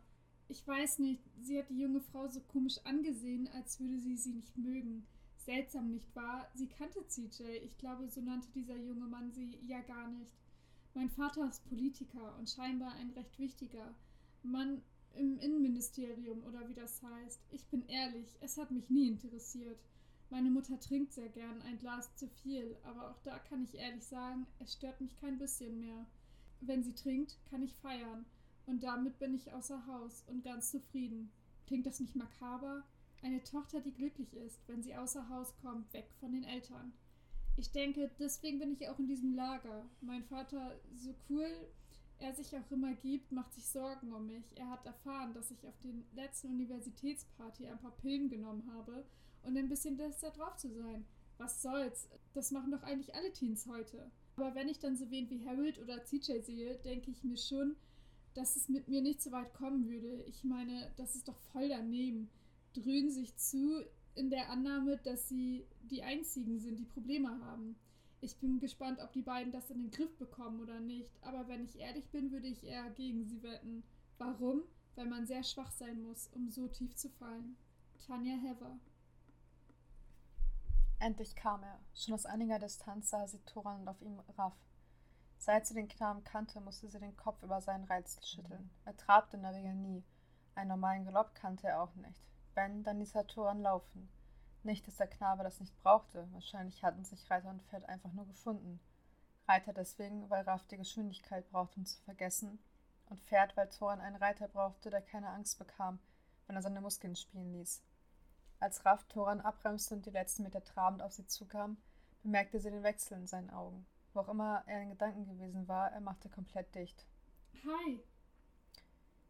ich 0.48 0.66
weiß 0.66 0.98
nicht, 1.00 1.22
sie 1.42 1.58
hat 1.58 1.68
die 1.68 1.78
junge 1.78 2.00
Frau 2.00 2.28
so 2.28 2.40
komisch 2.40 2.78
angesehen, 2.84 3.48
als 3.48 3.78
würde 3.80 3.98
sie 3.98 4.16
sie 4.16 4.32
nicht 4.32 4.56
mögen. 4.56 5.06
Seltsam, 5.36 5.90
nicht 5.90 6.14
wahr? 6.14 6.50
Sie 6.54 6.66
kannte 6.66 7.06
CJ. 7.06 7.42
Ich 7.64 7.76
glaube, 7.78 8.08
so 8.08 8.20
nannte 8.20 8.48
dieser 8.54 8.76
junge 8.76 9.06
Mann 9.06 9.30
sie 9.32 9.58
ja 9.66 9.80
gar 9.82 10.08
nicht. 10.08 10.32
Mein 10.94 11.10
Vater 11.10 11.48
ist 11.48 11.68
Politiker 11.68 12.36
und 12.38 12.50
scheinbar 12.50 12.92
ein 12.94 13.10
recht 13.10 13.38
wichtiger 13.38 13.94
Mann 14.42 14.82
im 15.14 15.38
Innenministerium 15.38 16.42
oder 16.44 16.68
wie 16.68 16.74
das 16.74 17.02
heißt. 17.02 17.40
Ich 17.50 17.66
bin 17.66 17.86
ehrlich, 17.88 18.36
es 18.40 18.56
hat 18.56 18.70
mich 18.70 18.88
nie 18.88 19.08
interessiert. 19.08 19.78
Meine 20.30 20.50
Mutter 20.50 20.78
trinkt 20.80 21.12
sehr 21.12 21.28
gern 21.28 21.62
ein 21.62 21.78
Glas 21.78 22.14
zu 22.16 22.28
viel, 22.28 22.76
aber 22.82 23.10
auch 23.10 23.18
da 23.22 23.38
kann 23.38 23.62
ich 23.64 23.74
ehrlich 23.74 24.04
sagen, 24.04 24.46
es 24.58 24.74
stört 24.74 25.00
mich 25.00 25.16
kein 25.16 25.38
bisschen 25.38 25.78
mehr. 25.78 26.06
Wenn 26.60 26.82
sie 26.82 26.94
trinkt, 26.94 27.38
kann 27.48 27.62
ich 27.62 27.74
feiern. 27.76 28.26
Und 28.68 28.82
damit 28.82 29.18
bin 29.18 29.34
ich 29.34 29.50
außer 29.52 29.86
Haus 29.86 30.22
und 30.26 30.44
ganz 30.44 30.70
zufrieden. 30.70 31.30
Klingt 31.66 31.86
das 31.86 32.00
nicht 32.00 32.14
makaber? 32.14 32.84
Eine 33.22 33.42
Tochter, 33.42 33.80
die 33.80 33.94
glücklich 33.94 34.34
ist, 34.34 34.60
wenn 34.68 34.82
sie 34.82 34.94
außer 34.94 35.26
Haus 35.30 35.54
kommt, 35.62 35.90
weg 35.94 36.06
von 36.20 36.32
den 36.32 36.44
Eltern. 36.44 36.92
Ich 37.56 37.72
denke, 37.72 38.10
deswegen 38.18 38.58
bin 38.58 38.72
ich 38.72 38.86
auch 38.88 38.98
in 38.98 39.08
diesem 39.08 39.34
Lager. 39.34 39.86
Mein 40.02 40.22
Vater, 40.22 40.78
so 40.94 41.14
cool 41.30 41.48
er 42.18 42.34
sich 42.34 42.54
auch 42.56 42.70
immer 42.70 42.92
gibt, 42.94 43.32
macht 43.32 43.54
sich 43.54 43.66
Sorgen 43.66 44.12
um 44.12 44.26
mich. 44.26 44.56
Er 44.56 44.68
hat 44.68 44.84
erfahren, 44.84 45.32
dass 45.32 45.50
ich 45.50 45.66
auf 45.66 45.78
den 45.80 46.04
letzten 46.14 46.48
Universitätsparty 46.48 47.68
ein 47.68 47.78
paar 47.78 47.96
Pillen 47.96 48.28
genommen 48.28 48.70
habe 48.74 49.04
und 49.44 49.56
ein 49.56 49.68
bisschen 49.68 49.96
besser 49.96 50.30
drauf 50.30 50.56
zu 50.56 50.68
sein. 50.74 51.06
Was 51.38 51.62
soll's? 51.62 52.08
Das 52.34 52.50
machen 52.50 52.72
doch 52.72 52.82
eigentlich 52.82 53.14
alle 53.14 53.32
Teens 53.32 53.66
heute. 53.66 54.10
Aber 54.36 54.54
wenn 54.54 54.68
ich 54.68 54.78
dann 54.78 54.96
so 54.96 55.10
wen 55.10 55.30
wie 55.30 55.48
Harold 55.48 55.78
oder 55.78 56.04
CJ 56.04 56.40
sehe, 56.40 56.76
denke 56.84 57.10
ich 57.10 57.24
mir 57.24 57.36
schon, 57.36 57.76
dass 58.34 58.56
es 58.56 58.68
mit 58.68 58.88
mir 58.88 59.02
nicht 59.02 59.22
so 59.22 59.32
weit 59.32 59.52
kommen 59.54 59.88
würde. 59.88 60.22
Ich 60.24 60.44
meine, 60.44 60.92
das 60.96 61.14
ist 61.14 61.28
doch 61.28 61.38
voll 61.52 61.68
daneben. 61.68 62.30
Dröhnen 62.74 63.10
sich 63.10 63.36
zu 63.36 63.84
in 64.14 64.30
der 64.30 64.50
Annahme, 64.50 64.98
dass 64.98 65.28
sie 65.28 65.66
die 65.82 66.02
einzigen 66.02 66.58
sind, 66.58 66.78
die 66.78 66.84
Probleme 66.84 67.30
haben. 67.44 67.76
Ich 68.20 68.36
bin 68.38 68.58
gespannt, 68.58 69.00
ob 69.00 69.12
die 69.12 69.22
beiden 69.22 69.52
das 69.52 69.70
in 69.70 69.78
den 69.78 69.90
Griff 69.90 70.16
bekommen 70.16 70.60
oder 70.60 70.80
nicht. 70.80 71.12
Aber 71.22 71.46
wenn 71.46 71.62
ich 71.62 71.78
ehrlich 71.78 72.10
bin, 72.10 72.32
würde 72.32 72.48
ich 72.48 72.64
eher 72.64 72.90
gegen 72.90 73.24
sie 73.24 73.42
wetten. 73.42 73.84
Warum? 74.18 74.62
Weil 74.96 75.06
man 75.06 75.26
sehr 75.26 75.44
schwach 75.44 75.70
sein 75.70 76.02
muss, 76.02 76.26
um 76.28 76.50
so 76.50 76.66
tief 76.66 76.96
zu 76.96 77.08
fallen. 77.10 77.56
Tanja 78.04 78.34
Heather. 78.36 78.80
Endlich 80.98 81.36
kam 81.36 81.62
er. 81.62 81.80
Schon 81.94 82.14
aus 82.14 82.26
einiger 82.26 82.58
Distanz 82.58 83.10
sah 83.10 83.28
sie 83.28 83.38
Thoran 83.46 83.82
und 83.82 83.88
auf 83.88 84.02
ihm 84.02 84.18
Raff. 84.36 84.56
Seit 85.38 85.66
sie 85.66 85.74
den 85.74 85.88
Knaben 85.88 86.24
kannte, 86.24 86.60
musste 86.60 86.88
sie 86.88 86.98
den 86.98 87.16
Kopf 87.16 87.42
über 87.42 87.60
seinen 87.60 87.84
Reiz 87.84 88.18
schütteln. 88.26 88.70
Er 88.84 88.96
trabte 88.96 89.36
in 89.36 89.44
der 89.44 89.54
Regel 89.54 89.74
nie. 89.74 90.04
Einen 90.54 90.68
normalen 90.68 91.04
Galopp 91.04 91.34
kannte 91.34 91.68
er 91.68 91.80
auch 91.80 91.94
nicht. 91.94 92.20
Wenn, 92.54 92.82
dann 92.82 92.98
ließ 92.98 93.14
er 93.14 93.26
Thoran 93.26 93.62
laufen. 93.62 94.08
Nicht, 94.64 94.86
dass 94.88 94.96
der 94.96 95.06
Knabe 95.06 95.44
das 95.44 95.60
nicht 95.60 95.78
brauchte. 95.78 96.28
Wahrscheinlich 96.32 96.82
hatten 96.82 97.04
sich 97.04 97.30
Reiter 97.30 97.50
und 97.50 97.62
Pferd 97.62 97.88
einfach 97.88 98.12
nur 98.12 98.26
gefunden. 98.26 98.80
Reiter 99.46 99.72
deswegen, 99.72 100.28
weil 100.28 100.42
Raff 100.42 100.66
die 100.66 100.76
Geschwindigkeit 100.76 101.48
brauchte, 101.50 101.78
um 101.78 101.86
zu 101.86 101.98
vergessen, 102.02 102.58
und 103.06 103.22
Pferd, 103.22 103.56
weil 103.56 103.70
Thoran 103.70 104.00
einen 104.00 104.16
Reiter 104.16 104.48
brauchte, 104.48 104.90
der 104.90 105.00
keine 105.00 105.30
Angst 105.30 105.58
bekam, 105.58 105.98
wenn 106.46 106.56
er 106.56 106.62
seine 106.62 106.82
Muskeln 106.82 107.16
spielen 107.16 107.52
ließ. 107.52 107.82
Als 108.60 108.84
Raff 108.84 109.04
Thoran 109.04 109.40
abbremste 109.40 109.94
und 109.94 110.04
die 110.04 110.10
letzten 110.10 110.42
Meter 110.42 110.62
trabend 110.62 111.00
auf 111.00 111.12
sie 111.12 111.26
zukam, 111.26 111.78
bemerkte 112.22 112.60
sie 112.60 112.70
den 112.70 112.82
Wechsel 112.82 113.16
in 113.16 113.26
seinen 113.26 113.50
Augen. 113.50 113.86
Wo 114.18 114.22
auch 114.22 114.28
immer 114.30 114.64
er 114.66 114.82
in 114.82 114.88
Gedanken 114.88 115.26
gewesen 115.26 115.68
war, 115.68 115.92
er 115.92 116.00
machte 116.00 116.28
komplett 116.28 116.74
dicht. 116.74 117.06
Hi. 117.64 118.00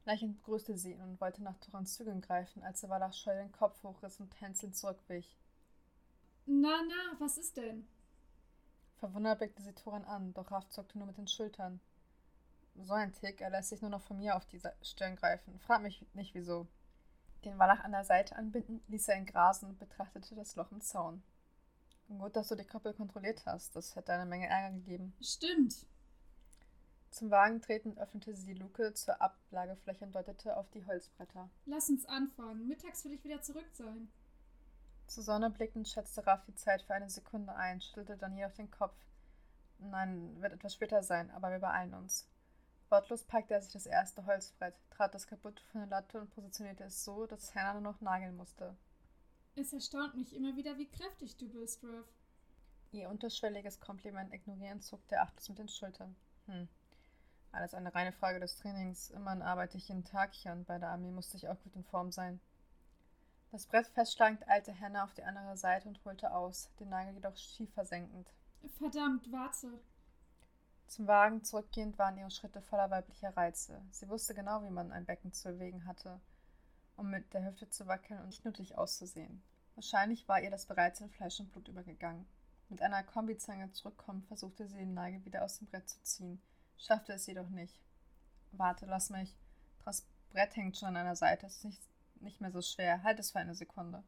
Lächelnd 0.07 0.37
begrüßte 0.39 0.79
sie 0.79 0.93
ihn 0.93 1.03
und 1.03 1.21
wollte 1.21 1.43
nach 1.43 1.59
Thorans 1.59 1.93
Zügeln 1.93 2.23
greifen, 2.23 2.63
als 2.63 2.83
er 2.83 2.89
Wallach 2.89 3.13
scheu 3.13 3.35
den 3.35 3.53
Kopf 3.53 3.83
hochriss 3.83 4.19
und 4.19 4.31
tänzelnd 4.31 4.75
zurückwich. 4.75 5.37
Na, 6.47 6.81
na, 6.89 7.21
was 7.21 7.37
ist 7.37 7.59
denn? 7.59 7.87
Verwundert 8.97 9.41
blickte 9.41 9.63
sie 9.63 9.75
Thoran 9.75 10.07
an, 10.07 10.33
doch 10.33 10.51
Raff 10.51 10.67
zuckte 10.71 10.97
nur 10.97 11.07
mit 11.07 11.19
den 11.19 11.29
Schultern. 11.29 11.81
So 12.75 12.95
ein 12.95 13.13
Tick, 13.13 13.43
er 13.43 13.51
lässt 13.51 13.69
sich 13.69 13.83
nur 13.83 13.91
noch 13.91 14.01
von 14.01 14.17
mir 14.17 14.37
auf 14.37 14.47
die 14.47 14.63
Stirn 14.81 15.17
greifen. 15.17 15.61
Frag 15.61 15.83
mich 15.83 16.03
nicht 16.15 16.35
wieso. 16.35 16.67
Den 17.45 17.59
Wallach 17.59 17.85
an 17.85 17.93
der 17.93 18.07
Seite 18.07 18.37
anbinden, 18.37 18.81
ließ 18.89 19.09
er 19.09 19.19
ihn 19.19 19.27
grasen 19.27 19.69
und 19.69 19.79
betrachtete 19.79 20.35
das 20.35 20.57
Loch 20.57 20.73
im 20.73 20.81
Zaun. 20.81 21.23
Gut, 22.09 22.37
dass 22.37 22.49
du 22.49 22.55
die 22.55 22.65
Koppel 22.65 22.95
kontrolliert 22.95 23.45
hast. 23.45 23.77
Das 23.77 23.95
hätte 23.95 24.13
eine 24.13 24.25
Menge 24.25 24.49
Ärger 24.49 24.77
gegeben. 24.77 25.15
Stimmt. 25.21 25.87
Zum 27.11 27.31
Wagen 27.31 27.61
tretend 27.61 27.99
öffnete 27.99 28.35
sie 28.35 28.55
die 28.55 28.61
Luke 28.61 28.95
zur 28.95 29.21
Ablagefläche 29.21 30.05
und 30.05 30.15
deutete 30.15 30.57
auf 30.57 30.71
die 30.71 30.85
Holzbretter. 30.87 31.51
Lass 31.67 31.89
uns 31.89 32.07
anfangen. 32.07 32.67
Mittags 32.67 33.05
will 33.05 33.13
ich 33.13 33.25
wieder 33.25 33.43
zurück 33.43 33.69
sein. 33.73 34.11
Zur 35.07 35.25
Sonne 35.25 35.51
blickend 35.51 35.89
schätzte 35.89 36.27
Raff 36.27 36.45
die 36.47 36.55
Zeit 36.55 36.83
für 36.83 36.95
eine 36.95 37.09
Sekunde 37.09 37.55
ein, 37.55 37.81
schüttelte 37.81 38.19
dann 38.19 38.37
jedoch 38.37 38.53
den 38.53 38.71
Kopf. 38.71 38.95
Nein, 39.79 40.41
wird 40.41 40.53
etwas 40.53 40.75
später 40.75 41.03
sein, 41.03 41.31
aber 41.31 41.51
wir 41.51 41.61
beeilen 41.61 41.95
uns. 41.95 42.29
Wortlos 42.91 43.25
packte 43.25 43.55
er 43.55 43.63
sich 43.63 43.73
das 43.73 43.87
erste 43.87 44.27
Holzbrett, 44.27 44.75
trat 44.91 45.15
das 45.15 45.27
kaputte 45.27 45.63
von 45.65 45.81
der 45.81 45.91
Latte 45.91 46.21
und 46.21 46.31
positionierte 46.31 46.85
es 46.85 47.05
so, 47.05 47.27
dass 47.27 47.55
Hannah 47.55 47.75
nur 47.75 47.93
noch 47.93 48.01
nageln 48.01 48.37
musste. 48.37 48.77
Es 49.61 49.73
erstaunt 49.73 50.15
mich 50.15 50.37
immer 50.37 50.55
wieder, 50.55 50.79
wie 50.79 50.89
kräftig 50.89 51.37
du 51.37 51.49
bist, 51.49 51.83
Ruff. 51.83 52.07
Ihr 52.93 53.09
unterschwelliges 53.09 53.81
Kompliment 53.81 54.33
ignorierend 54.33 54.85
zog 54.85 55.07
der 55.09 55.23
Achtlos 55.23 55.49
mit 55.49 55.59
den 55.59 55.69
Schultern. 55.69 56.15
Hm. 56.47 56.69
Alles 57.51 57.75
eine 57.75 57.93
reine 57.93 58.13
Frage 58.13 58.39
des 58.39 58.57
Trainings. 58.57 59.11
Immerhin 59.11 59.43
arbeite 59.43 59.77
ich 59.77 59.89
jeden 59.89 60.05
Tag 60.05 60.33
hier 60.33 60.53
und 60.53 60.65
bei 60.65 60.79
der 60.79 60.91
Armee 60.91 61.11
musste 61.11 61.37
ich 61.37 61.49
auch 61.49 61.61
gut 61.65 61.75
in 61.75 61.83
Form 61.83 62.13
sein. 62.13 62.39
Das 63.51 63.67
Brett 63.67 63.89
festschlagend 63.89 64.47
eilte 64.49 64.79
Hannah 64.79 65.03
auf 65.03 65.15
die 65.15 65.25
andere 65.25 65.57
Seite 65.57 65.89
und 65.89 66.05
holte 66.05 66.33
aus, 66.33 66.71
den 66.79 66.91
Nagel 66.91 67.15
jedoch 67.15 67.37
schief 67.37 67.73
versenkend. 67.75 68.33
Verdammt, 68.79 69.33
warte. 69.33 69.81
Zum 70.87 71.09
Wagen 71.09 71.43
zurückgehend 71.43 71.99
waren 71.99 72.17
ihre 72.17 72.31
Schritte 72.31 72.63
voller 72.63 72.91
weiblicher 72.91 73.37
Reize. 73.37 73.83
Sie 73.91 74.09
wusste 74.09 74.35
genau, 74.35 74.63
wie 74.63 74.71
man 74.71 74.93
ein 74.93 75.05
Becken 75.05 75.33
zu 75.33 75.49
bewegen 75.49 75.85
hatte 75.85 76.21
um 76.99 77.11
mit 77.11 77.33
der 77.33 77.47
Hüfte 77.47 77.71
zu 77.71 77.87
wackeln 77.87 78.21
und 78.21 78.27
nicht 78.27 78.45
nötig 78.45 78.77
auszusehen. 78.77 79.41
Wahrscheinlich 79.79 80.27
war 80.27 80.43
ihr 80.43 80.51
das 80.51 80.67
bereits 80.67 81.01
in 81.01 81.09
Fleisch 81.09 81.39
und 81.39 81.53
Blut 81.53 81.69
übergegangen. 81.69 82.27
Mit 82.69 82.83
einer 82.83 83.05
Kombizange 83.05 83.71
zurückkommend 83.71 84.27
versuchte 84.27 84.67
sie 84.67 84.79
den 84.79 84.93
Nagel 84.93 85.25
wieder 85.25 85.45
aus 85.45 85.59
dem 85.59 85.69
Brett 85.69 85.89
zu 85.89 86.03
ziehen, 86.03 86.43
schaffte 86.77 87.13
es 87.13 87.29
jedoch 87.29 87.49
nicht. 87.49 87.81
Warte, 88.51 88.87
lass 88.87 89.09
mich. 89.11 89.37
Das 89.85 90.05
Brett 90.33 90.57
hängt 90.57 90.77
schon 90.77 90.89
an 90.89 90.97
einer 90.97 91.15
Seite, 91.15 91.47
es 91.47 91.59
ist 91.59 91.65
nicht, 91.65 91.81
nicht 92.17 92.41
mehr 92.41 92.51
so 92.51 92.61
schwer. 92.61 93.05
Halt 93.05 93.21
es 93.21 93.31
für 93.31 93.39
eine 93.39 93.55
Sekunde. 93.55 94.03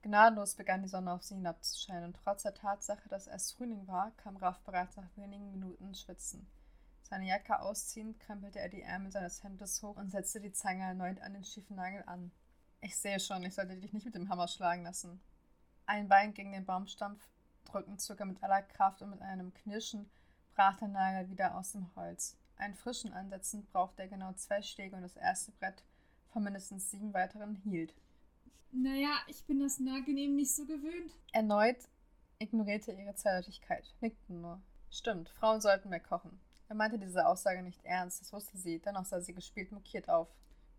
Gnadenlos 0.00 0.54
begann 0.54 0.82
die 0.82 0.88
Sonne 0.88 1.12
auf 1.12 1.22
sie 1.22 1.34
hinabzuscheinen, 1.34 2.04
und 2.04 2.16
trotz 2.16 2.44
der 2.44 2.54
Tatsache, 2.54 3.06
dass 3.10 3.26
es 3.26 3.52
Frühling 3.52 3.86
war, 3.88 4.12
kam 4.12 4.38
Raff 4.38 4.60
bereits 4.60 4.96
nach 4.96 5.14
wenigen 5.16 5.50
Minuten 5.50 5.88
ins 5.88 6.00
Schwitzen. 6.00 6.50
Seine 7.02 7.26
Jacke 7.26 7.60
ausziehend, 7.60 8.18
krempelte 8.18 8.60
er 8.60 8.70
die 8.70 8.80
Ärmel 8.80 9.12
seines 9.12 9.44
Hemdes 9.44 9.82
hoch 9.82 9.98
und 9.98 10.10
setzte 10.10 10.40
die 10.40 10.52
Zange 10.52 10.84
erneut 10.84 11.20
an 11.20 11.34
den 11.34 11.44
schiefen 11.44 11.76
Nagel 11.76 12.02
an. 12.06 12.32
Ich 12.84 12.96
sehe 12.96 13.20
schon, 13.20 13.44
ich 13.44 13.54
sollte 13.54 13.76
dich 13.76 13.92
nicht 13.92 14.04
mit 14.04 14.16
dem 14.16 14.28
Hammer 14.28 14.48
schlagen 14.48 14.82
lassen. 14.82 15.20
Ein 15.86 16.08
Bein 16.08 16.34
gegen 16.34 16.50
den 16.50 16.66
Baumstampf 16.66 17.22
drückend 17.64 18.00
zog 18.00 18.18
er 18.18 18.26
mit 18.26 18.42
aller 18.42 18.60
Kraft 18.60 19.02
und 19.02 19.10
mit 19.10 19.22
einem 19.22 19.54
Knirschen 19.54 20.10
brach 20.56 20.76
der 20.78 20.88
Nagel 20.88 21.30
wieder 21.30 21.56
aus 21.56 21.72
dem 21.72 21.94
Holz. 21.94 22.36
Einen 22.56 22.74
frischen 22.74 23.12
Ansetzen 23.12 23.64
brauchte 23.66 24.02
er 24.02 24.08
genau 24.08 24.32
zwei 24.32 24.62
Schläge 24.62 24.96
und 24.96 25.02
das 25.02 25.16
erste 25.16 25.52
Brett 25.52 25.84
von 26.32 26.42
mindestens 26.42 26.90
sieben 26.90 27.14
weiteren 27.14 27.54
hielt. 27.54 27.94
Naja, 28.72 29.16
ich 29.28 29.44
bin 29.44 29.60
das 29.60 29.78
Nagelnehmen 29.78 30.34
nicht 30.34 30.54
so 30.54 30.66
gewöhnt. 30.66 31.12
Erneut 31.32 31.88
ignorierte 32.40 32.90
ihre 32.90 33.14
Zweideutigkeit, 33.14 33.94
nickte 34.00 34.32
nur. 34.32 34.60
Stimmt, 34.90 35.28
Frauen 35.28 35.60
sollten 35.60 35.88
mehr 35.88 36.00
kochen. 36.00 36.40
Er 36.68 36.74
meinte 36.74 36.98
diese 36.98 37.28
Aussage 37.28 37.62
nicht 37.62 37.84
ernst, 37.84 38.22
das 38.22 38.32
wusste 38.32 38.58
sie, 38.58 38.80
dennoch 38.80 39.04
sah 39.04 39.20
sie 39.20 39.34
gespielt 39.34 39.70
mokiert 39.70 40.08
auf. 40.08 40.28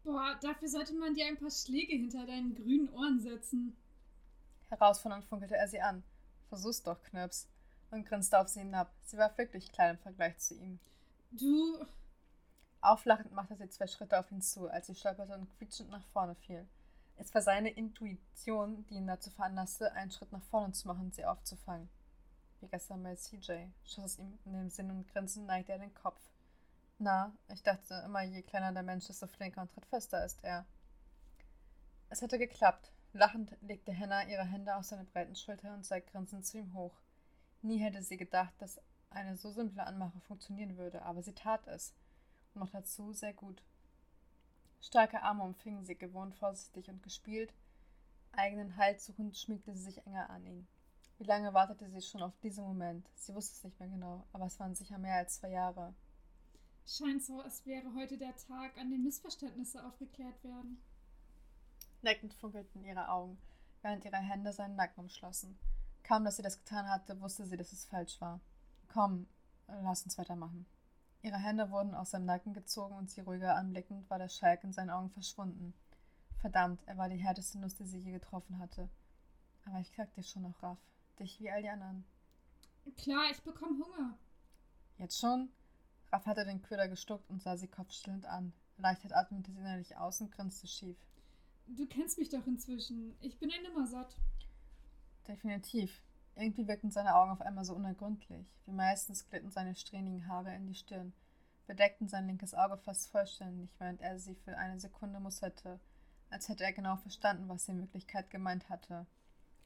Boah, 0.04 0.38
dafür 0.42 0.68
sollte 0.68 0.94
man 0.94 1.14
dir 1.14 1.28
ein 1.28 1.38
paar 1.38 1.52
Schläge 1.52 1.94
hinter 1.94 2.26
deinen 2.26 2.56
grünen 2.56 2.90
Ohren 2.90 3.20
setzen. 3.20 3.76
Herausfordernd 4.70 5.26
funkelte 5.26 5.56
er 5.56 5.68
sie 5.68 5.82
an. 5.82 6.04
Versuch's 6.50 6.84
doch, 6.84 7.02
Knirps. 7.04 7.48
Und 7.92 8.06
grinste 8.06 8.40
auf 8.40 8.48
sie 8.48 8.62
hinab. 8.62 8.92
Sie 9.06 9.18
war 9.18 9.38
wirklich 9.38 9.72
klein 9.72 9.96
im 9.96 10.02
Vergleich 10.02 10.38
zu 10.40 10.56
ihm. 10.56 10.80
Du. 11.32 11.86
Auflachend 12.82 13.32
machte 13.34 13.56
sie 13.56 13.70
zwei 13.70 13.88
Schritte 13.88 14.20
auf 14.20 14.30
ihn 14.32 14.42
zu, 14.42 14.68
als 14.68 14.88
sie 14.88 14.96
stolperte 14.96 15.34
und 15.36 15.50
quietschend 15.58 15.90
nach 15.90 16.04
vorne 16.08 16.36
fiel. 16.36 16.68
Es 17.16 17.34
war 17.34 17.42
seine 17.42 17.70
Intuition, 17.70 18.86
die 18.90 18.96
ihn 18.96 19.08
dazu 19.08 19.30
veranlasste, 19.30 19.94
einen 19.94 20.12
Schritt 20.12 20.32
nach 20.34 20.44
vorne 20.44 20.74
zu 20.74 20.88
machen 20.88 21.06
und 21.06 21.16
sie 21.16 21.26
aufzufangen 21.26 21.90
wie 22.64 22.70
gestern 22.70 23.04
bei 23.04 23.16
CJ, 23.16 23.68
schoss 23.84 24.06
es 24.06 24.20
ihm 24.20 24.40
in 24.46 24.54
dem 24.54 24.70
Sinn 24.70 24.90
und 24.90 25.08
Grinsen 25.12 25.46
neigte 25.46 25.74
er 25.74 25.80
den 25.80 25.94
Kopf. 25.94 26.20
Na, 27.04 27.34
ich 27.50 27.62
dachte 27.62 28.02
immer, 28.06 28.22
je 28.22 28.44
kleiner 28.44 28.72
der 28.72 28.82
Mensch, 28.82 29.08
desto 29.08 29.28
flinker 29.28 29.62
und 29.62 29.70
trittfester 29.74 30.24
ist 30.24 30.42
er. 30.42 30.66
Es 32.08 32.22
hatte 32.22 32.40
geklappt. 32.40 32.94
Lachend 33.12 33.58
legte 33.60 33.94
Hannah 33.94 34.24
ihre 34.24 34.46
Hände 34.46 34.74
auf 34.78 34.86
seine 34.86 35.04
breiten 35.04 35.36
Schulter 35.36 35.74
und 35.74 35.86
sah 35.86 36.00
grinsend 36.00 36.46
zu 36.46 36.60
ihm 36.60 36.74
hoch. 36.74 36.94
Nie 37.62 37.78
hätte 37.80 38.02
sie 38.02 38.16
gedacht, 38.16 38.54
dass 38.60 38.80
eine 39.10 39.36
so 39.36 39.52
simple 39.52 39.86
Anmache 39.86 40.22
funktionieren 40.22 40.78
würde, 40.78 41.02
aber 41.02 41.22
sie 41.22 41.34
tat 41.34 41.68
es. 41.68 41.94
Und 42.54 42.62
noch 42.62 42.70
dazu 42.70 43.12
sehr 43.12 43.34
gut. 43.34 43.62
Starke 44.80 45.24
Arme 45.24 45.44
umfingen 45.44 45.84
sie 45.84 45.98
gewohnt 45.98 46.36
vorsichtig 46.36 46.88
und 46.88 47.04
gespielt. 47.04 47.54
Eigenen 48.32 48.78
Halt 48.78 49.02
suchend 49.02 49.36
schmiegte 49.36 49.76
sie 49.76 49.84
sich 49.84 50.08
enger 50.08 50.30
an 50.30 50.46
ihn. 50.46 50.68
Wie 51.18 51.26
lange 51.26 51.54
wartete 51.54 51.90
sie 51.90 52.02
schon 52.02 52.24
auf 52.24 52.40
diesen 52.42 52.64
Moment? 52.64 53.10
Sie 53.16 53.36
wusste 53.36 53.58
es 53.58 53.64
nicht 53.66 53.78
mehr 53.82 53.90
genau, 53.90 54.26
aber 54.32 54.46
es 54.46 54.58
waren 54.58 54.74
sicher 54.74 55.00
mehr 55.00 55.18
als 55.18 55.42
zwei 55.42 55.50
Jahre. 55.50 55.94
Scheint 56.86 57.24
so, 57.24 57.42
als 57.42 57.66
wäre 57.66 57.94
heute 57.96 58.18
der 58.18 58.36
Tag, 58.36 58.78
an 58.78 58.92
dem 58.92 59.04
Missverständnisse 59.04 59.86
aufgeklärt 59.86 60.44
werden. 60.44 60.82
Neckend 62.02 62.34
funkelten 62.34 62.84
ihre 62.84 63.10
Augen, 63.10 63.38
während 63.82 64.04
ihre 64.04 64.18
Hände 64.18 64.52
seinen 64.52 64.76
Nacken 64.76 65.04
umschlossen. 65.04 65.58
Kaum, 66.04 66.26
dass 66.26 66.36
sie 66.36 66.44
das 66.44 66.60
getan 66.60 66.90
hatte, 66.90 67.20
wusste 67.22 67.46
sie, 67.46 67.56
dass 67.56 67.72
es 67.72 67.86
falsch 67.86 68.20
war. 68.20 68.42
Komm, 68.90 69.28
lass 69.68 70.04
uns 70.04 70.18
weitermachen. 70.18 70.66
Ihre 71.22 71.38
Hände 71.38 71.72
wurden 71.72 71.96
aus 71.96 72.12
seinem 72.12 72.26
Nacken 72.26 72.54
gezogen 72.54 72.96
und 72.96 73.10
sie 73.10 73.22
ruhiger 73.22 73.56
anblickend 73.56 74.10
war 74.10 74.20
der 74.20 74.28
Schalk 74.28 74.66
in 74.66 74.74
seinen 74.74 74.90
Augen 74.90 75.10
verschwunden. 75.10 75.74
Verdammt, 76.42 76.82
er 76.86 76.98
war 76.98 77.08
die 77.08 77.16
härteste 77.16 77.58
Nuss, 77.58 77.76
die 77.76 77.86
sie 77.86 78.00
je 78.00 78.12
getroffen 78.12 78.60
hatte. 78.60 78.90
Aber 79.66 79.80
ich 79.80 79.94
krieg 79.94 80.14
dich 80.16 80.30
schon 80.30 80.42
noch, 80.42 80.62
Raff. 80.62 80.78
Dich 81.18 81.40
wie 81.40 81.50
all 81.50 81.62
die 81.62 81.70
anderen. 81.70 82.04
Klar, 82.98 83.32
ich 83.32 83.42
bekomme 83.42 83.86
Hunger. 83.86 84.18
Jetzt 84.98 85.18
schon? 85.18 85.50
Raff 86.14 86.28
hatte 86.28 86.46
den 86.46 86.62
Köder 86.62 86.88
gestuckt 86.88 87.28
und 87.32 87.42
sah 87.42 87.58
sie 87.58 87.68
kopfstillend 87.68 88.28
an. 88.28 88.54
Erleichtert 88.78 89.14
atmete 89.14 89.52
sie 89.52 89.58
innerlich 89.58 89.98
aus 89.98 90.22
und 90.22 90.32
grinste 90.32 90.68
schief. 90.68 90.98
Du 91.66 91.88
kennst 91.88 92.20
mich 92.20 92.30
doch 92.30 92.46
inzwischen. 92.46 93.18
Ich 93.20 93.40
bin 93.40 93.52
ein 93.52 93.64
Nimmersatt. 93.64 94.16
Definitiv. 95.28 96.04
Irgendwie 96.36 96.68
wirkten 96.68 96.92
seine 96.92 97.16
Augen 97.16 97.32
auf 97.32 97.42
einmal 97.42 97.66
so 97.66 97.74
unergründlich. 97.74 98.46
Wie 98.66 98.72
meistens 98.72 99.28
glitten 99.28 99.50
seine 99.50 99.74
strähnigen 99.74 100.28
Haare 100.28 100.54
in 100.54 100.68
die 100.68 100.76
Stirn, 100.76 101.14
bedeckten 101.66 102.08
sein 102.08 102.28
linkes 102.28 102.54
Auge 102.54 102.78
fast 102.78 103.10
vollständig, 103.10 103.72
während 103.80 104.02
er 104.02 104.20
sie 104.20 104.36
für 104.36 104.56
eine 104.56 104.80
Sekunde 104.80 105.20
musterte, 105.20 105.80
als 106.30 106.48
hätte 106.48 106.64
er 106.64 106.74
genau 106.74 106.96
verstanden, 106.98 107.50
was 107.50 107.66
sie 107.66 107.72
in 107.72 107.82
Wirklichkeit 107.82 108.30
gemeint 108.30 108.70
hatte. 108.70 109.08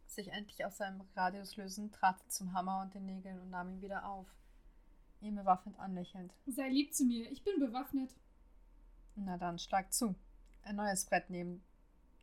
Sich 0.06 0.30
endlich 0.30 0.64
aus 0.64 0.78
seinem 0.78 1.02
Radius 1.14 1.58
lösend, 1.58 1.94
trat 1.94 2.22
er 2.22 2.30
zum 2.30 2.54
Hammer 2.54 2.82
und 2.82 2.94
den 2.94 3.06
Nägeln 3.06 3.42
und 3.42 3.50
nahm 3.50 3.70
ihn 3.70 3.82
wieder 3.82 4.08
auf. 4.08 4.28
Ihm 5.22 5.36
bewaffnet 5.36 5.78
anlächelnd. 5.80 6.34
Sei 6.46 6.70
lieb 6.70 6.94
zu 6.94 7.06
mir, 7.06 7.30
ich 7.32 7.44
bin 7.44 7.60
bewaffnet. 7.60 8.16
Na 9.16 9.38
dann, 9.38 9.58
schlag 9.58 9.92
zu. 9.92 10.16
Ein 10.64 10.76
neues 10.76 11.06
Brett 11.06 11.30
nehmen, 11.30 11.64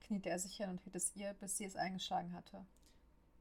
kniete 0.00 0.28
er 0.30 0.38
sich 0.38 0.56
hin 0.56 0.70
und 0.70 0.80
hielt 0.80 0.94
es 0.94 1.14
ihr, 1.16 1.34
bis 1.34 1.56
sie 1.56 1.64
es 1.64 1.76
eingeschlagen 1.76 2.32
hatte. 2.34 2.64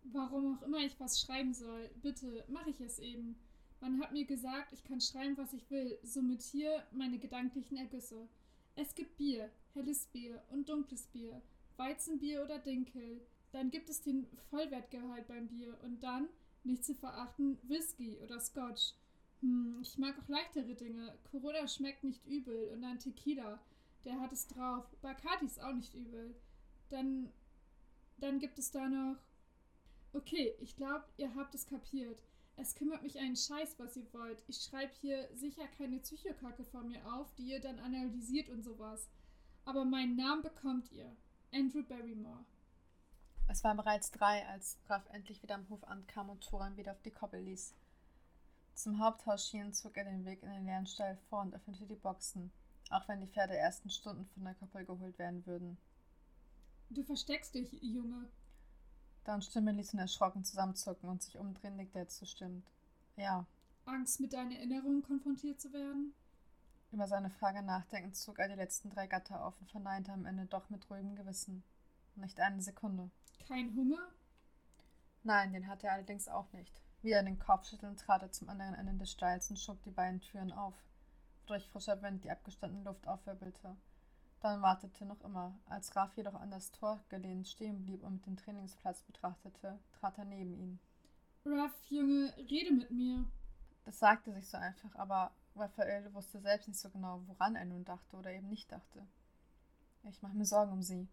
Warum 0.05 0.57
auch 0.57 0.61
immer 0.63 0.79
ich 0.79 0.99
was 0.99 1.21
schreiben 1.21 1.53
soll, 1.53 1.89
bitte, 2.01 2.43
mache 2.47 2.71
ich 2.71 2.81
es 2.81 2.99
eben. 2.99 3.35
Man 3.79 4.01
hat 4.01 4.11
mir 4.11 4.25
gesagt, 4.25 4.73
ich 4.73 4.83
kann 4.83 5.01
schreiben, 5.01 5.37
was 5.37 5.53
ich 5.53 5.69
will, 5.69 5.97
somit 6.03 6.41
hier 6.41 6.83
meine 6.91 7.19
gedanklichen 7.19 7.77
Ergüsse. 7.77 8.27
Es 8.75 8.95
gibt 8.95 9.17
Bier, 9.17 9.49
helles 9.73 10.07
Bier 10.07 10.41
und 10.49 10.67
dunkles 10.67 11.07
Bier, 11.07 11.41
Weizenbier 11.77 12.43
oder 12.43 12.59
Dinkel. 12.59 13.21
Dann 13.51 13.69
gibt 13.69 13.89
es 13.89 14.01
den 14.01 14.25
Vollwertgehalt 14.49 15.27
beim 15.27 15.47
Bier 15.47 15.77
und 15.83 16.01
dann, 16.01 16.27
nicht 16.63 16.83
zu 16.83 16.95
verachten, 16.95 17.59
Whisky 17.63 18.17
oder 18.17 18.39
Scotch. 18.39 18.93
Hm, 19.43 19.79
ich 19.81 19.97
mag 19.97 20.17
auch 20.17 20.29
leichtere 20.29 20.73
Dinge. 20.73 21.13
Corona 21.29 21.67
schmeckt 21.67 22.05
nicht 22.05 22.25
übel 22.25 22.69
und 22.69 22.81
dann 22.81 22.97
Tequila, 22.97 23.59
der 24.05 24.19
hat 24.21 24.31
es 24.31 24.47
drauf. 24.47 24.85
Bacardi 25.01 25.45
ist 25.45 25.61
auch 25.61 25.73
nicht 25.73 25.93
übel. 25.93 26.33
Dann, 26.89 27.29
dann 28.17 28.39
gibt 28.39 28.57
es 28.57 28.71
da 28.71 28.87
noch. 28.87 29.17
Okay, 30.13 30.55
ich 30.61 30.77
glaube, 30.77 31.03
ihr 31.17 31.35
habt 31.35 31.53
es 31.55 31.67
kapiert. 31.67 32.23
Es 32.55 32.75
kümmert 32.75 33.03
mich 33.03 33.19
einen 33.19 33.35
Scheiß, 33.35 33.77
was 33.79 33.97
ihr 33.97 34.05
wollt. 34.13 34.41
Ich 34.47 34.61
schreibe 34.61 34.93
hier 35.01 35.27
sicher 35.33 35.67
keine 35.77 35.99
Psychokacke 35.99 36.63
von 36.63 36.87
mir 36.87 37.05
auf, 37.13 37.33
die 37.35 37.51
ihr 37.51 37.59
dann 37.59 37.79
analysiert 37.79 38.47
und 38.47 38.63
sowas. 38.63 39.09
Aber 39.65 39.83
meinen 39.83 40.15
Namen 40.15 40.43
bekommt 40.43 40.89
ihr. 40.91 41.13
Andrew 41.51 41.83
Barrymore. 41.83 42.45
Es 43.49 43.63
war 43.63 43.75
bereits 43.75 44.11
drei, 44.11 44.47
als 44.47 44.77
Graf 44.87 45.03
endlich 45.11 45.43
wieder 45.43 45.55
am 45.55 45.67
Hof 45.69 45.83
ankam 45.83 46.29
und 46.29 46.41
Thoran 46.41 46.77
wieder 46.77 46.93
auf 46.93 47.01
die 47.01 47.11
Koppel 47.11 47.41
ließ. 47.41 47.73
Zum 48.75 48.99
Haupthaus 48.99 49.47
schien 49.47 49.71
zog 49.73 49.97
er 49.97 50.05
den 50.05 50.25
Weg 50.25 50.41
in 50.43 50.49
den 50.49 50.65
leeren 50.65 50.87
Stall 50.87 51.17
vor 51.29 51.41
und 51.41 51.53
öffnete 51.53 51.85
die 51.85 51.95
Boxen, 51.95 52.51
auch 52.89 53.07
wenn 53.07 53.21
die 53.21 53.27
Pferde 53.27 53.55
ersten 53.55 53.89
Stunden 53.89 54.25
von 54.25 54.43
der 54.43 54.55
Koppel 54.55 54.85
geholt 54.85 55.17
werden 55.19 55.45
würden. 55.45 55.77
Du 56.89 57.03
versteckst 57.03 57.53
dich, 57.53 57.71
Junge. 57.81 58.29
Downs 59.25 59.45
Stimme 59.45 59.71
ließ 59.71 59.93
ihn 59.93 59.99
erschrocken 59.99 60.43
zusammenzucken 60.43 61.09
und 61.09 61.23
sich 61.23 61.37
umdrehen, 61.37 61.77
nickte 61.77 61.99
er 61.99 62.09
zustimmt. 62.09 62.69
Ja. 63.15 63.45
Angst, 63.85 64.19
mit 64.19 64.33
deinen 64.33 64.51
Erinnerungen 64.51 65.03
konfrontiert 65.03 65.59
zu 65.59 65.71
werden? 65.71 66.13
Über 66.91 67.07
seine 67.07 67.29
Frage 67.29 67.63
nachdenkend 67.63 68.15
zog 68.15 68.39
er 68.39 68.47
die 68.47 68.55
letzten 68.55 68.89
drei 68.89 69.07
Gatter 69.07 69.43
auf 69.43 69.59
und 69.59 69.71
verneinte 69.71 70.11
am 70.11 70.25
Ende 70.25 70.45
doch 70.45 70.69
mit 70.69 70.89
ruhigem 70.89 71.15
Gewissen. 71.15 71.63
Nicht 72.15 72.39
eine 72.39 72.61
Sekunde. 72.61 73.09
Kein 73.47 73.75
Hunger? 73.75 74.09
Nein, 75.23 75.53
den 75.53 75.67
hatte 75.67 75.87
er 75.87 75.93
allerdings 75.93 76.27
auch 76.27 76.51
nicht. 76.53 76.81
Wieder 77.03 77.21
den 77.21 77.37
Kopf 77.37 77.67
schüttelnd 77.67 77.99
trat 77.99 78.21
er 78.21 78.31
zum 78.31 78.47
anderen 78.47 78.75
Ende 78.75 78.93
des 78.93 79.11
Stalls 79.11 79.49
und 79.49 79.59
schob 79.59 79.83
die 79.83 79.91
beiden 79.91 80.21
Türen 80.21 80.53
auf, 80.53 80.73
wodurch 81.41 81.67
frischer 81.67 82.01
Wind 82.01 82.23
die 82.23 82.31
abgestandene 82.31 82.85
Luft 82.85 83.05
aufwirbelte. 83.09 83.75
Dann 84.39 84.61
wartete 84.61 85.05
noch 85.05 85.21
immer. 85.21 85.53
Als 85.65 85.93
Raf 85.97 86.15
jedoch 86.15 86.35
an 86.35 86.49
das 86.49 86.71
Tor 86.71 87.03
gelehnt 87.09 87.49
stehen 87.49 87.83
blieb 87.83 88.03
und 88.03 88.25
den 88.25 88.37
Trainingsplatz 88.37 89.03
betrachtete, 89.03 89.77
trat 89.99 90.17
er 90.17 90.23
neben 90.23 90.53
ihn. 90.53 90.79
Raf, 91.45 91.73
Junge, 91.89 92.33
rede 92.37 92.73
mit 92.73 92.89
mir. 92.89 93.25
Das 93.83 93.99
sagte 93.99 94.31
sich 94.31 94.47
so 94.47 94.55
einfach, 94.55 94.95
aber 94.95 95.31
Raphael 95.57 96.13
wusste 96.13 96.39
selbst 96.39 96.69
nicht 96.69 96.79
so 96.79 96.89
genau, 96.89 97.21
woran 97.27 97.57
er 97.57 97.65
nun 97.65 97.83
dachte 97.83 98.15
oder 98.15 98.31
eben 98.31 98.47
nicht 98.47 98.71
dachte. 98.71 99.05
Ich 100.03 100.21
mache 100.21 100.37
mir 100.37 100.45
Sorgen 100.45 100.71
um 100.71 100.81
sie. 100.81 101.09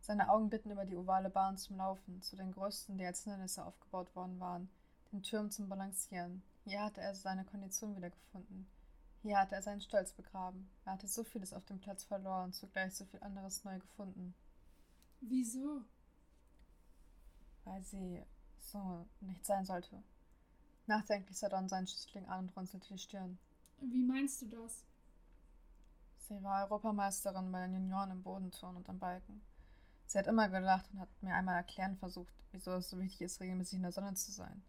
Seine 0.00 0.28
Augen 0.28 0.50
bitten 0.50 0.72
über 0.72 0.84
die 0.84 0.96
ovale 0.96 1.30
Bahn 1.30 1.56
zum 1.56 1.76
Laufen, 1.76 2.20
zu 2.20 2.34
den 2.34 2.50
größten, 2.50 2.98
die 2.98 3.06
als 3.06 3.22
Hindernisse 3.22 3.64
aufgebaut 3.64 4.14
worden 4.16 4.40
waren, 4.40 4.68
den 5.14 5.22
Türmen 5.22 5.50
zum 5.50 5.68
Balancieren. 5.68 6.42
Hier 6.64 6.82
hatte 6.82 7.00
er 7.00 7.14
seine 7.14 7.44
Kondition 7.44 7.96
wiedergefunden. 7.96 8.66
Hier 9.22 9.38
hatte 9.38 9.54
er 9.54 9.62
seinen 9.62 9.80
Stolz 9.80 10.12
begraben. 10.12 10.68
Er 10.84 10.94
hatte 10.94 11.06
so 11.06 11.22
vieles 11.22 11.52
auf 11.52 11.64
dem 11.64 11.78
Platz 11.78 12.02
verloren 12.02 12.46
und 12.46 12.54
zugleich 12.54 12.94
so 12.94 13.04
viel 13.04 13.22
anderes 13.22 13.62
neu 13.64 13.78
gefunden. 13.78 14.34
Wieso? 15.20 15.82
Weil 17.62 17.82
sie 17.84 18.22
so 18.58 19.06
nicht 19.20 19.46
sein 19.46 19.64
sollte. 19.64 20.02
Nachdenklich 20.86 21.38
sah 21.38 21.48
Don 21.48 21.68
seinen 21.68 21.86
Schützling 21.86 22.26
an 22.28 22.40
und 22.40 22.56
runzelte 22.56 22.88
die 22.88 22.98
Stirn. 22.98 23.38
Wie 23.78 24.02
meinst 24.02 24.42
du 24.42 24.46
das? 24.48 24.84
Sie 26.18 26.42
war 26.42 26.64
Europameisterin 26.64 27.52
bei 27.52 27.66
den 27.66 27.74
Junioren 27.74 28.10
im 28.10 28.22
Bodenturn 28.22 28.76
und 28.76 28.88
am 28.88 28.98
Balken. 28.98 29.42
Sie 30.06 30.18
hat 30.18 30.26
immer 30.26 30.48
gelacht 30.48 30.90
und 30.92 30.98
hat 30.98 31.08
mir 31.22 31.34
einmal 31.34 31.56
erklären 31.56 31.96
versucht, 31.96 32.34
wieso 32.50 32.72
es 32.72 32.90
so 32.90 32.98
wichtig 32.98 33.22
ist, 33.22 33.40
regelmäßig 33.40 33.76
in 33.76 33.82
der 33.82 33.92
Sonne 33.92 34.14
zu 34.14 34.32
sein. 34.32 34.62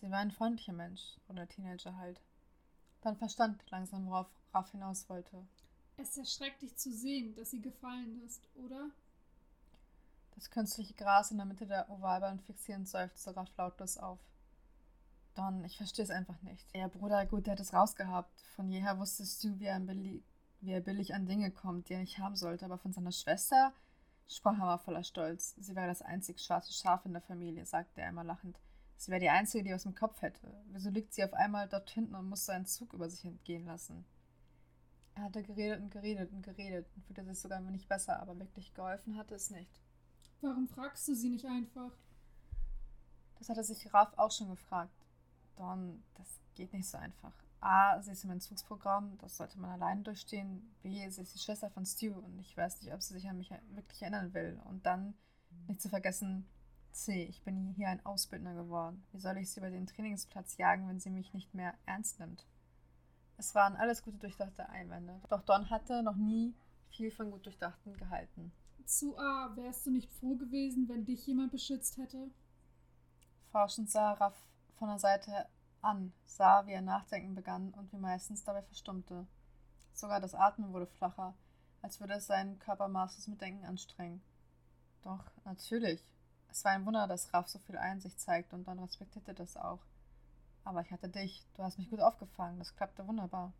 Sie 0.00 0.10
war 0.10 0.18
ein 0.18 0.30
freundlicher 0.30 0.72
Mensch, 0.72 1.16
oder 1.28 1.48
Teenager 1.48 1.96
halt. 1.96 2.20
Dann 3.00 3.16
verstand 3.16 3.62
langsam, 3.70 4.06
worauf 4.06 4.28
Raff 4.54 4.70
hinaus 4.70 5.08
wollte. 5.08 5.44
Es 5.96 6.16
erschreckt 6.16 6.62
dich 6.62 6.76
zu 6.76 6.92
sehen, 6.92 7.34
dass 7.34 7.50
sie 7.50 7.60
gefallen 7.60 8.22
ist, 8.24 8.48
oder? 8.54 8.90
Das 10.36 10.50
künstliche 10.50 10.94
Gras 10.94 11.32
in 11.32 11.38
der 11.38 11.46
Mitte 11.46 11.66
der 11.66 11.90
Ovalbahn 11.90 12.38
fixierend 12.38 12.88
seufzte 12.88 13.34
Raff 13.36 13.50
lautlos 13.56 13.98
auf. 13.98 14.20
Don, 15.34 15.64
ich 15.64 15.76
verstehe 15.76 16.04
es 16.04 16.10
einfach 16.10 16.40
nicht. 16.42 16.72
Der 16.74 16.88
Bruder, 16.88 17.26
gut, 17.26 17.46
der 17.46 17.52
hat 17.52 17.60
es 17.60 17.72
rausgehabt. 17.72 18.40
Von 18.54 18.70
jeher 18.70 18.98
wusstest 18.98 19.42
du, 19.42 19.58
wie 19.58 19.66
er, 19.66 19.80
billig, 19.80 20.22
wie 20.60 20.70
er 20.70 20.80
billig 20.80 21.12
an 21.12 21.26
Dinge 21.26 21.50
kommt, 21.50 21.88
die 21.88 21.94
er 21.94 22.00
nicht 22.00 22.18
haben 22.18 22.36
sollte. 22.36 22.64
Aber 22.64 22.78
von 22.78 22.92
seiner 22.92 23.12
Schwester 23.12 23.72
sprach 24.28 24.58
er 24.58 24.66
mal 24.66 24.78
voller 24.78 25.02
Stolz. 25.02 25.56
Sie 25.58 25.74
wäre 25.74 25.88
das 25.88 26.02
einzig 26.02 26.38
schwarze 26.38 26.72
Schaf 26.72 27.04
in 27.04 27.12
der 27.14 27.22
Familie, 27.22 27.66
sagte 27.66 28.00
er 28.00 28.10
immer 28.10 28.24
lachend. 28.24 28.60
Sie 28.98 29.12
wäre 29.12 29.20
die 29.20 29.30
Einzige, 29.30 29.62
die 29.62 29.72
was 29.72 29.84
im 29.84 29.94
Kopf 29.94 30.20
hätte. 30.22 30.52
Wieso 30.72 30.90
liegt 30.90 31.14
sie 31.14 31.22
auf 31.22 31.32
einmal 31.32 31.68
dort 31.68 31.88
hinten 31.88 32.16
und 32.16 32.28
muss 32.28 32.44
so 32.44 32.52
einen 32.52 32.66
Zug 32.66 32.92
über 32.92 33.08
sich 33.08 33.24
entgehen 33.24 33.64
lassen? 33.64 34.04
Er 35.14 35.22
hatte 35.22 35.44
geredet 35.44 35.80
und 35.80 35.90
geredet 35.90 36.32
und 36.32 36.42
geredet 36.42 36.86
und 36.94 37.04
fühlte 37.04 37.24
sich 37.24 37.38
sogar 37.38 37.58
immer 37.58 37.70
nicht 37.70 37.88
besser, 37.88 38.20
aber 38.20 38.36
wirklich 38.38 38.74
geholfen 38.74 39.16
hatte 39.16 39.36
es 39.36 39.50
nicht. 39.50 39.80
Warum 40.40 40.66
fragst 40.66 41.06
du 41.06 41.14
sie 41.14 41.30
nicht 41.30 41.46
einfach? 41.46 41.92
Das 43.38 43.48
hatte 43.48 43.62
sich 43.62 43.94
Raff 43.94 44.12
auch 44.16 44.32
schon 44.32 44.50
gefragt. 44.50 45.06
Don, 45.56 46.02
das 46.14 46.26
geht 46.56 46.72
nicht 46.72 46.88
so 46.88 46.98
einfach. 46.98 47.32
A, 47.60 48.00
sie 48.02 48.10
ist 48.10 48.24
im 48.24 48.30
Entzugsprogramm, 48.30 49.16
das 49.18 49.36
sollte 49.36 49.60
man 49.60 49.70
alleine 49.70 50.02
durchstehen. 50.02 50.74
B, 50.82 51.08
sie 51.08 51.22
ist 51.22 51.34
die 51.34 51.38
Schwester 51.38 51.70
von 51.70 51.86
Stu 51.86 52.14
und 52.14 52.38
ich 52.40 52.56
weiß 52.56 52.82
nicht, 52.82 52.92
ob 52.92 53.02
sie 53.02 53.14
sich 53.14 53.28
an 53.28 53.38
mich 53.38 53.52
wirklich 53.70 54.02
erinnern 54.02 54.34
will. 54.34 54.60
Und 54.64 54.86
dann, 54.86 55.14
nicht 55.68 55.80
zu 55.80 55.88
vergessen, 55.88 56.48
C. 56.92 57.24
Ich 57.24 57.42
bin 57.42 57.72
hier 57.76 57.88
ein 57.88 58.04
Ausbildner 58.04 58.54
geworden. 58.54 59.04
Wie 59.12 59.20
soll 59.20 59.38
ich 59.38 59.50
sie 59.50 59.60
über 59.60 59.70
den 59.70 59.86
Trainingsplatz 59.86 60.56
jagen, 60.56 60.88
wenn 60.88 61.00
sie 61.00 61.10
mich 61.10 61.32
nicht 61.32 61.54
mehr 61.54 61.74
ernst 61.86 62.20
nimmt? 62.20 62.46
Es 63.36 63.54
waren 63.54 63.76
alles 63.76 64.02
gute 64.02 64.18
durchdachte 64.18 64.68
Einwände. 64.68 65.20
Doch 65.28 65.42
Don 65.42 65.70
hatte 65.70 66.02
noch 66.02 66.16
nie 66.16 66.54
viel 66.90 67.10
von 67.10 67.30
gut 67.30 67.46
durchdachten 67.46 67.96
gehalten. 67.96 68.52
Zu 68.84 69.18
A, 69.18 69.54
wärst 69.54 69.86
du 69.86 69.90
nicht 69.90 70.10
froh 70.14 70.34
gewesen, 70.36 70.88
wenn 70.88 71.04
dich 71.04 71.26
jemand 71.26 71.52
beschützt 71.52 71.98
hätte? 71.98 72.30
Forschend 73.50 73.90
sah 73.90 74.12
Raff 74.12 74.36
von 74.78 74.88
der 74.88 74.98
Seite 74.98 75.46
an, 75.82 76.12
sah, 76.24 76.66
wie 76.66 76.72
er 76.72 76.82
nachdenken 76.82 77.34
begann 77.34 77.72
und 77.74 77.92
wie 77.92 77.98
meistens 77.98 78.44
dabei 78.44 78.62
verstummte. 78.62 79.26
Sogar 79.92 80.20
das 80.20 80.34
Atmen 80.34 80.72
wurde 80.72 80.86
flacher, 80.86 81.34
als 81.82 82.00
würde 82.00 82.14
es 82.14 82.26
seinen 82.26 82.58
Körper 82.58 82.88
maßlos 82.88 83.28
mit 83.28 83.40
Denken 83.40 83.64
anstrengen. 83.64 84.22
Doch, 85.02 85.24
natürlich, 85.44 86.04
es 86.50 86.64
war 86.64 86.72
ein 86.72 86.86
Wunder, 86.86 87.06
dass 87.06 87.32
Raff 87.32 87.48
so 87.48 87.58
viel 87.58 87.76
Einsicht 87.76 88.20
zeigt 88.20 88.52
und 88.52 88.66
dann 88.66 88.78
respektierte 88.78 89.34
das 89.34 89.56
auch. 89.56 89.80
Aber 90.64 90.82
ich 90.82 90.90
hatte 90.90 91.08
dich. 91.08 91.46
Du 91.54 91.62
hast 91.62 91.78
mich 91.78 91.90
gut 91.90 92.00
aufgefangen. 92.00 92.58
Das 92.58 92.74
klappte 92.76 93.06
wunderbar. 93.06 93.52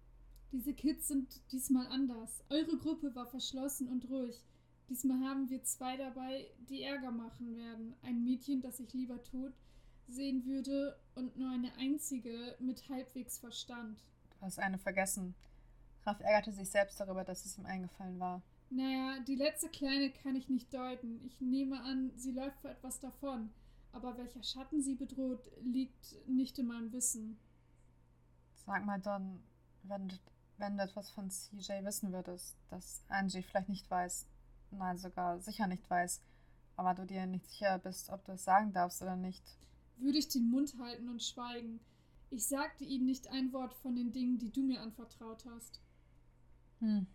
Diese 0.53 0.73
Kids 0.73 1.09
sind 1.09 1.41
diesmal 1.53 1.87
anders. 1.89 2.43
Eure 2.49 2.77
Gruppe 2.79 3.15
war 3.15 3.27
verschlossen 3.27 3.89
und 3.89 4.09
ruhig. 4.09 4.45
Diesmal 4.89 5.21
haben 5.29 5.51
wir 5.51 5.63
zwei 5.65 5.97
dabei, 5.99 6.47
die 6.71 6.83
Ärger 6.83 7.11
machen 7.11 7.55
werden. 7.57 7.95
Ein 8.03 8.25
Mädchen, 8.25 8.63
das 8.63 8.81
ich 8.81 8.93
lieber 8.95 9.23
tot 9.23 9.53
sehen 10.09 10.47
würde 10.47 10.99
und 11.15 11.37
nur 11.37 11.51
eine 11.51 11.71
einzige 11.77 12.57
mit 12.59 12.89
halbwegs 12.89 13.39
Verstand. 13.39 14.03
Du 14.31 14.47
hast 14.47 14.59
eine 14.59 14.79
vergessen. 14.79 15.35
Raff 16.07 16.21
ärgerte 16.21 16.53
sich 16.53 16.71
selbst 16.71 16.99
darüber, 16.99 17.25
dass 17.25 17.45
es 17.45 17.59
ihm 17.59 17.67
eingefallen 17.67 18.19
war. 18.19 18.41
Naja, 18.71 19.21
die 19.21 19.35
letzte 19.35 19.69
Kleine 19.69 20.11
kann 20.11 20.37
ich 20.37 20.49
nicht 20.49 20.73
deuten. 20.75 21.25
Ich 21.25 21.41
nehme 21.41 21.81
an, 21.83 22.11
sie 22.17 22.33
läuft 22.33 22.61
vor 22.61 22.71
etwas 22.71 23.01
davon. 23.01 23.51
Aber 23.93 24.19
welcher 24.19 24.43
Schatten 24.43 24.83
sie 24.83 24.95
bedroht, 24.95 25.51
liegt 25.63 26.15
nicht 26.27 26.59
in 26.59 26.67
meinem 26.67 26.93
Wissen. 26.93 27.39
Sag 28.67 28.85
mal, 28.85 29.01
Don, 29.01 29.41
wenn, 29.85 30.13
wenn 30.59 30.77
du 30.77 30.83
etwas 30.83 31.11
von 31.11 31.31
CJ 31.31 31.85
wissen 31.85 32.13
würdest, 32.13 32.57
das 32.69 33.03
Angie 33.09 33.43
vielleicht 33.43 33.71
nicht 33.71 33.91
weiß, 33.91 34.27
nein, 34.71 34.99
sogar 34.99 35.41
sicher 35.41 35.67
nicht 35.67 35.89
weiß, 35.89 36.21
aber 36.77 36.95
du 36.95 37.07
dir 37.07 37.27
nicht 37.27 37.47
sicher 37.47 37.79
bist, 37.79 38.11
ob 38.11 38.25
du 38.25 38.33
es 38.33 38.45
sagen 38.45 38.73
darfst 38.73 39.01
oder 39.01 39.17
nicht. 39.17 39.43
Würde 39.97 40.19
ich 40.19 40.29
den 40.29 40.51
Mund 40.51 40.75
halten 40.79 41.09
und 41.09 41.23
schweigen. 41.23 41.81
Ich 42.31 42.47
sagte 42.47 42.85
ihnen 42.85 43.07
nicht 43.07 43.29
ein 43.31 43.53
Wort 43.55 43.73
von 43.75 43.97
den 43.97 44.13
Dingen, 44.13 44.39
die 44.39 44.53
du 44.53 44.63
mir 44.63 44.83
anvertraut 44.83 45.45
hast. 45.47 45.81
Hm, 46.81 47.07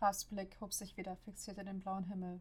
Rafs 0.00 0.24
Blick 0.24 0.56
hob 0.60 0.72
sich 0.72 0.96
wieder, 0.96 1.16
fixierte 1.16 1.64
den 1.64 1.80
blauen 1.80 2.04
Himmel. 2.04 2.40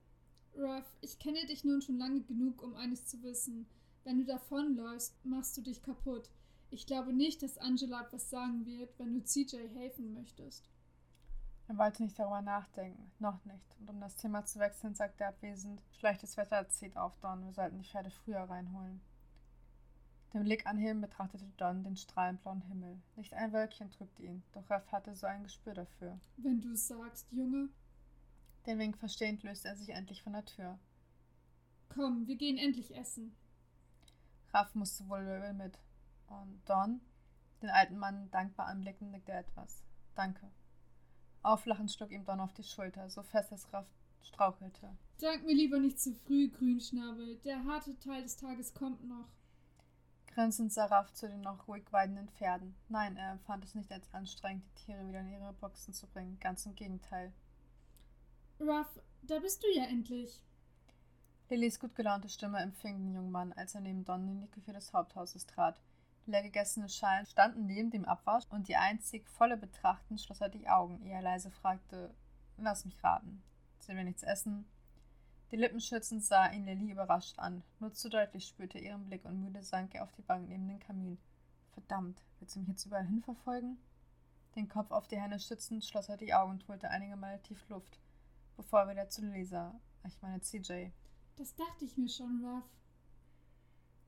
Ruff, 0.56 0.86
ich 1.02 1.18
kenne 1.20 1.46
dich 1.46 1.64
nun 1.64 1.82
schon 1.82 1.98
lange 1.98 2.22
genug, 2.22 2.62
um 2.62 2.76
eines 2.76 3.06
zu 3.06 3.22
wissen. 3.24 3.66
Wenn 4.04 4.20
du 4.20 4.26
davonläufst, 4.26 5.14
machst 5.26 5.58
du 5.58 5.62
dich 5.62 5.82
kaputt. 5.82 6.30
Ich 6.70 6.86
glaube 6.86 7.14
nicht, 7.14 7.42
dass 7.42 7.58
Angela 7.58 8.02
etwas 8.02 8.30
sagen 8.30 8.66
wird, 8.66 8.98
wenn 9.00 9.14
du 9.14 9.24
CJ 9.24 9.68
helfen 9.74 10.14
möchtest. 10.14 10.70
Er 11.68 11.78
wollte 11.78 12.04
nicht 12.04 12.20
darüber 12.20 12.42
nachdenken, 12.42 13.12
noch 13.20 13.44
nicht. 13.46 13.78
Und 13.80 13.90
um 13.90 14.02
das 14.02 14.16
Thema 14.18 14.46
zu 14.46 14.60
wechseln, 14.60 14.96
sagte 14.96 15.24
er 15.24 15.30
abwesend, 15.30 15.82
schlechtes 15.92 16.36
Wetter 16.36 16.68
zieht 16.70 16.98
auf, 16.98 17.18
Don, 17.20 17.46
wir 17.46 17.54
sollten 17.54 17.78
die 17.78 17.88
Pferde 17.88 18.12
früher 18.12 18.42
reinholen. 18.42 19.02
Den 20.34 20.44
Blick 20.44 20.66
anheben 20.66 21.00
betrachtete 21.00 21.46
Don 21.58 21.84
den 21.84 21.96
strahlenblauen 21.96 22.62
Himmel. 22.64 23.00
Nicht 23.16 23.36
ein 23.36 23.54
Wölkchen 23.54 23.92
trübte 23.92 24.24
ihn, 24.24 24.42
doch 24.52 24.68
Raff 24.68 24.92
hatte 24.92 25.14
so 25.16 25.28
ein 25.28 25.44
Gespür 25.44 25.76
dafür. 25.76 26.20
Wenn 26.38 26.60
du 26.60 26.72
es 26.72 26.88
sagst, 26.88 27.32
Junge. 27.32 27.70
Den 28.66 28.80
Wink 28.80 28.98
verstehend 28.98 29.44
löste 29.44 29.68
er 29.68 29.76
sich 29.76 29.90
endlich 29.90 30.24
von 30.24 30.34
der 30.34 30.46
Tür. 30.46 30.80
Komm, 31.90 32.26
wir 32.26 32.36
gehen 32.36 32.58
endlich 32.58 32.96
essen. 32.96 33.36
Raff 34.54 34.74
musste 34.74 35.08
wohl 35.08 35.54
mit. 35.54 35.78
Und 36.28 36.62
Don, 36.66 37.02
den 37.62 37.70
alten 37.70 37.98
Mann 38.00 38.32
dankbar 38.32 38.68
anblickend, 38.68 39.12
nickte 39.12 39.34
er 39.34 39.42
etwas. 39.42 39.84
Danke. 40.16 40.50
Auflachend 41.44 41.92
schlug 41.92 42.12
ihm 42.12 42.26
Don 42.26 42.40
auf 42.40 42.54
die 42.54 42.64
Schulter, 42.64 43.08
so 43.10 43.22
fest 43.22 43.52
dass 43.52 43.72
Raff 43.72 43.86
strauchelte. 44.24 44.98
Dank 45.20 45.46
mir 45.46 45.54
lieber 45.54 45.78
nicht 45.78 46.00
zu 46.00 46.16
früh, 46.16 46.50
Grünschnabel. 46.50 47.38
Der 47.44 47.64
harte 47.66 48.00
Teil 48.00 48.24
des 48.24 48.38
Tages 48.38 48.74
kommt 48.74 49.04
noch. 49.04 49.28
Grinsend 50.34 50.74
sah 50.74 50.86
Raff 50.86 51.14
zu 51.14 51.28
den 51.28 51.42
noch 51.42 51.68
ruhig 51.68 51.84
weidenden 51.92 52.28
Pferden. 52.30 52.76
Nein, 52.90 53.18
er 53.18 53.34
empfand 53.34 53.64
es 53.64 53.76
nicht 53.76 53.92
als 53.92 54.12
anstrengend, 54.14 54.64
die 54.66 54.86
Tiere 54.86 55.08
wieder 55.08 55.20
in 55.20 55.30
ihre 55.30 55.54
Boxen 55.54 55.94
zu 55.94 56.08
bringen. 56.08 56.40
Ganz 56.40 56.66
im 56.66 56.74
Gegenteil. 56.74 57.32
Ruff, 58.60 59.00
da 59.22 59.40
bist 59.40 59.62
du 59.62 59.68
ja 59.76 59.84
endlich. 59.84 60.42
Lillys 61.50 61.80
gut 61.80 61.94
gelaunte 61.94 62.30
Stimme 62.30 62.60
empfing 62.60 62.98
den 62.98 63.14
jungen 63.14 63.30
Mann, 63.30 63.54
als 63.54 63.76
er 63.76 63.82
neben 63.82 64.06
Don 64.06 64.28
in 64.28 64.42
die 64.42 64.50
Küche 64.50 64.74
des 64.74 64.92
Haupthauses 64.92 65.46
trat. 65.46 65.80
Leer 66.26 66.42
gegessenen 66.42 66.90
Schalen 66.90 67.28
standen 67.28 67.68
neben 67.68 67.92
dem 67.92 68.06
Abwasch 68.06 68.46
und 68.50 68.68
die 68.68 68.76
einzig 68.76 69.30
volle 69.30 69.58
Betrachten 69.58 70.18
schloss 70.18 70.42
er 70.42 70.50
die 70.50 70.68
Augen, 70.68 71.00
ehe 71.04 71.14
er 71.14 71.22
leise 71.22 71.52
fragte: 71.52 72.16
Lass 72.58 72.86
mich 72.86 73.04
raten. 73.04 73.44
Sind 73.78 73.98
wir 73.98 74.04
nichts 74.04 74.24
essen? 74.24 74.66
Die 75.54 75.60
Lippen 75.60 75.80
schützend 75.80 76.24
sah 76.24 76.52
ihn 76.52 76.66
Lilly 76.66 76.90
überrascht 76.90 77.38
an. 77.38 77.62
Nur 77.80 77.94
zu 77.94 78.10
deutlich 78.10 78.48
spürte 78.48 78.80
er 78.80 78.86
ihren 78.86 79.06
Blick 79.06 79.24
und 79.24 79.40
müde 79.40 79.62
sank 79.62 79.94
er 79.94 80.02
auf 80.02 80.12
die 80.14 80.24
Bank 80.24 80.50
neben 80.50 80.68
den 80.68 80.80
Kamin. 80.80 81.20
Verdammt, 81.74 82.20
willst 82.40 82.56
du 82.56 82.62
mich 82.62 82.70
jetzt 82.70 82.88
überall 82.88 83.06
hin 83.06 83.22
verfolgen? 83.22 83.78
Den 84.56 84.68
Kopf 84.68 84.90
auf 84.90 85.08
die 85.08 85.22
Hände 85.22 85.38
stützend 85.38 85.86
schloss 85.86 86.10
er 86.10 86.18
die 86.18 86.34
Augen 86.34 86.54
und 86.54 86.68
holte 86.68 86.90
einige 86.90 87.16
Male 87.18 87.40
tief 87.44 87.70
Luft, 87.70 88.00
bevor 88.58 88.80
er 88.80 88.90
wieder 88.90 89.10
zu 89.10 89.22
Lilly 89.22 89.46
sah. 89.46 89.80
Ich 90.08 90.20
meine 90.24 90.42
CJ. 90.42 90.88
Das 91.36 91.54
dachte 91.54 91.86
ich 91.86 91.98
mir 91.98 92.10
schon, 92.10 92.44
Ruff. 92.44 92.64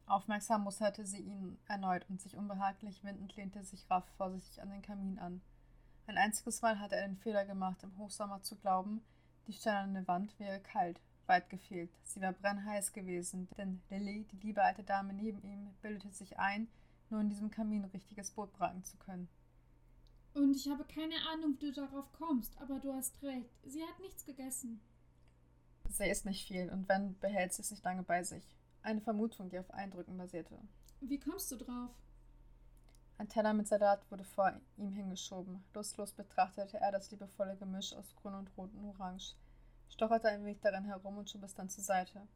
Aufmerksam 0.07 0.63
musterte 0.63 1.05
sie 1.05 1.21
ihn 1.21 1.59
erneut 1.67 2.09
und 2.09 2.19
sich 2.19 2.35
unbehaglich 2.35 3.03
windend 3.03 3.35
lehnte 3.35 3.63
sich 3.63 3.87
Raff 3.91 4.09
vorsichtig 4.17 4.63
an 4.63 4.71
den 4.71 4.81
Kamin 4.81 5.19
an. 5.19 5.43
Ein 6.07 6.17
einziges 6.17 6.63
Mal 6.63 6.79
hatte 6.79 6.95
er 6.95 7.07
den 7.07 7.17
Fehler 7.17 7.45
gemacht, 7.45 7.83
im 7.83 7.95
Hochsommer 7.99 8.41
zu 8.41 8.55
glauben, 8.55 9.05
die 9.45 9.53
steinerne 9.53 10.07
Wand 10.07 10.39
wäre 10.39 10.59
kalt, 10.59 10.99
weit 11.27 11.49
gefehlt. 11.49 11.89
Sie 12.03 12.21
war 12.21 12.33
brennheiß 12.33 12.93
gewesen, 12.93 13.47
denn 13.57 13.81
Lilly, 13.89 14.25
die 14.31 14.47
liebe 14.47 14.63
alte 14.63 14.83
Dame 14.83 15.13
neben 15.13 15.41
ihm, 15.43 15.73
bildete 15.81 16.11
sich 16.11 16.37
ein, 16.39 16.67
nur 17.09 17.21
in 17.21 17.29
diesem 17.29 17.51
Kamin 17.51 17.85
richtiges 17.85 18.31
Brot 18.31 18.53
braten 18.53 18.83
zu 18.83 18.97
können. 18.97 19.27
Und 20.33 20.55
ich 20.55 20.67
habe 20.67 20.83
keine 20.83 21.15
Ahnung, 21.31 21.55
wie 21.59 21.71
du 21.71 21.71
darauf 21.71 22.11
kommst, 22.13 22.57
aber 22.59 22.79
du 22.79 22.93
hast 22.93 23.21
recht. 23.23 23.49
Sie 23.63 23.81
hat 23.81 23.99
nichts 24.01 24.25
gegessen. 24.25 24.81
Sie 25.89 26.09
isst 26.09 26.25
nicht 26.25 26.45
viel 26.45 26.69
und 26.69 26.89
wenn, 26.89 27.17
behält 27.19 27.53
sie 27.53 27.61
es 27.61 27.71
nicht 27.71 27.83
lange 27.83 28.03
bei 28.03 28.23
sich. 28.23 28.43
Eine 28.81 29.01
Vermutung, 29.01 29.49
die 29.49 29.59
auf 29.59 29.71
Eindrücken 29.71 30.17
basierte. 30.17 30.59
Wie 30.99 31.19
kommst 31.19 31.51
du 31.51 31.57
drauf? 31.57 31.91
Ein 33.17 33.29
Teller 33.29 33.53
mit 33.53 33.67
Salat 33.67 34.01
wurde 34.11 34.25
vor 34.25 34.51
ihm 34.75 34.91
hingeschoben. 34.91 35.63
Lustlos 35.73 36.11
betrachtete 36.11 36.77
er 36.77 36.91
das 36.91 37.11
liebevolle 37.11 37.55
Gemisch 37.55 37.93
aus 37.93 38.13
Grün 38.17 38.33
und 38.33 38.49
Rot 38.57 38.73
und 38.73 38.83
Orange 38.89 39.35
stocherte 39.89 40.29
ein 40.29 40.43
wenig 40.43 40.59
darin 40.61 40.85
herum 40.85 41.17
und 41.17 41.29
schob 41.29 41.43
es 41.43 41.55
dann 41.55 41.69
zur 41.69 41.83
Seite. 41.83 42.27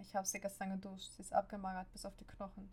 Ich 0.00 0.14
habe 0.14 0.26
sie 0.26 0.40
gestern 0.40 0.70
geduscht. 0.70 1.12
Sie 1.12 1.22
ist 1.22 1.32
abgemagert 1.32 1.90
bis 1.92 2.04
auf 2.04 2.16
die 2.16 2.26
Knochen. 2.26 2.70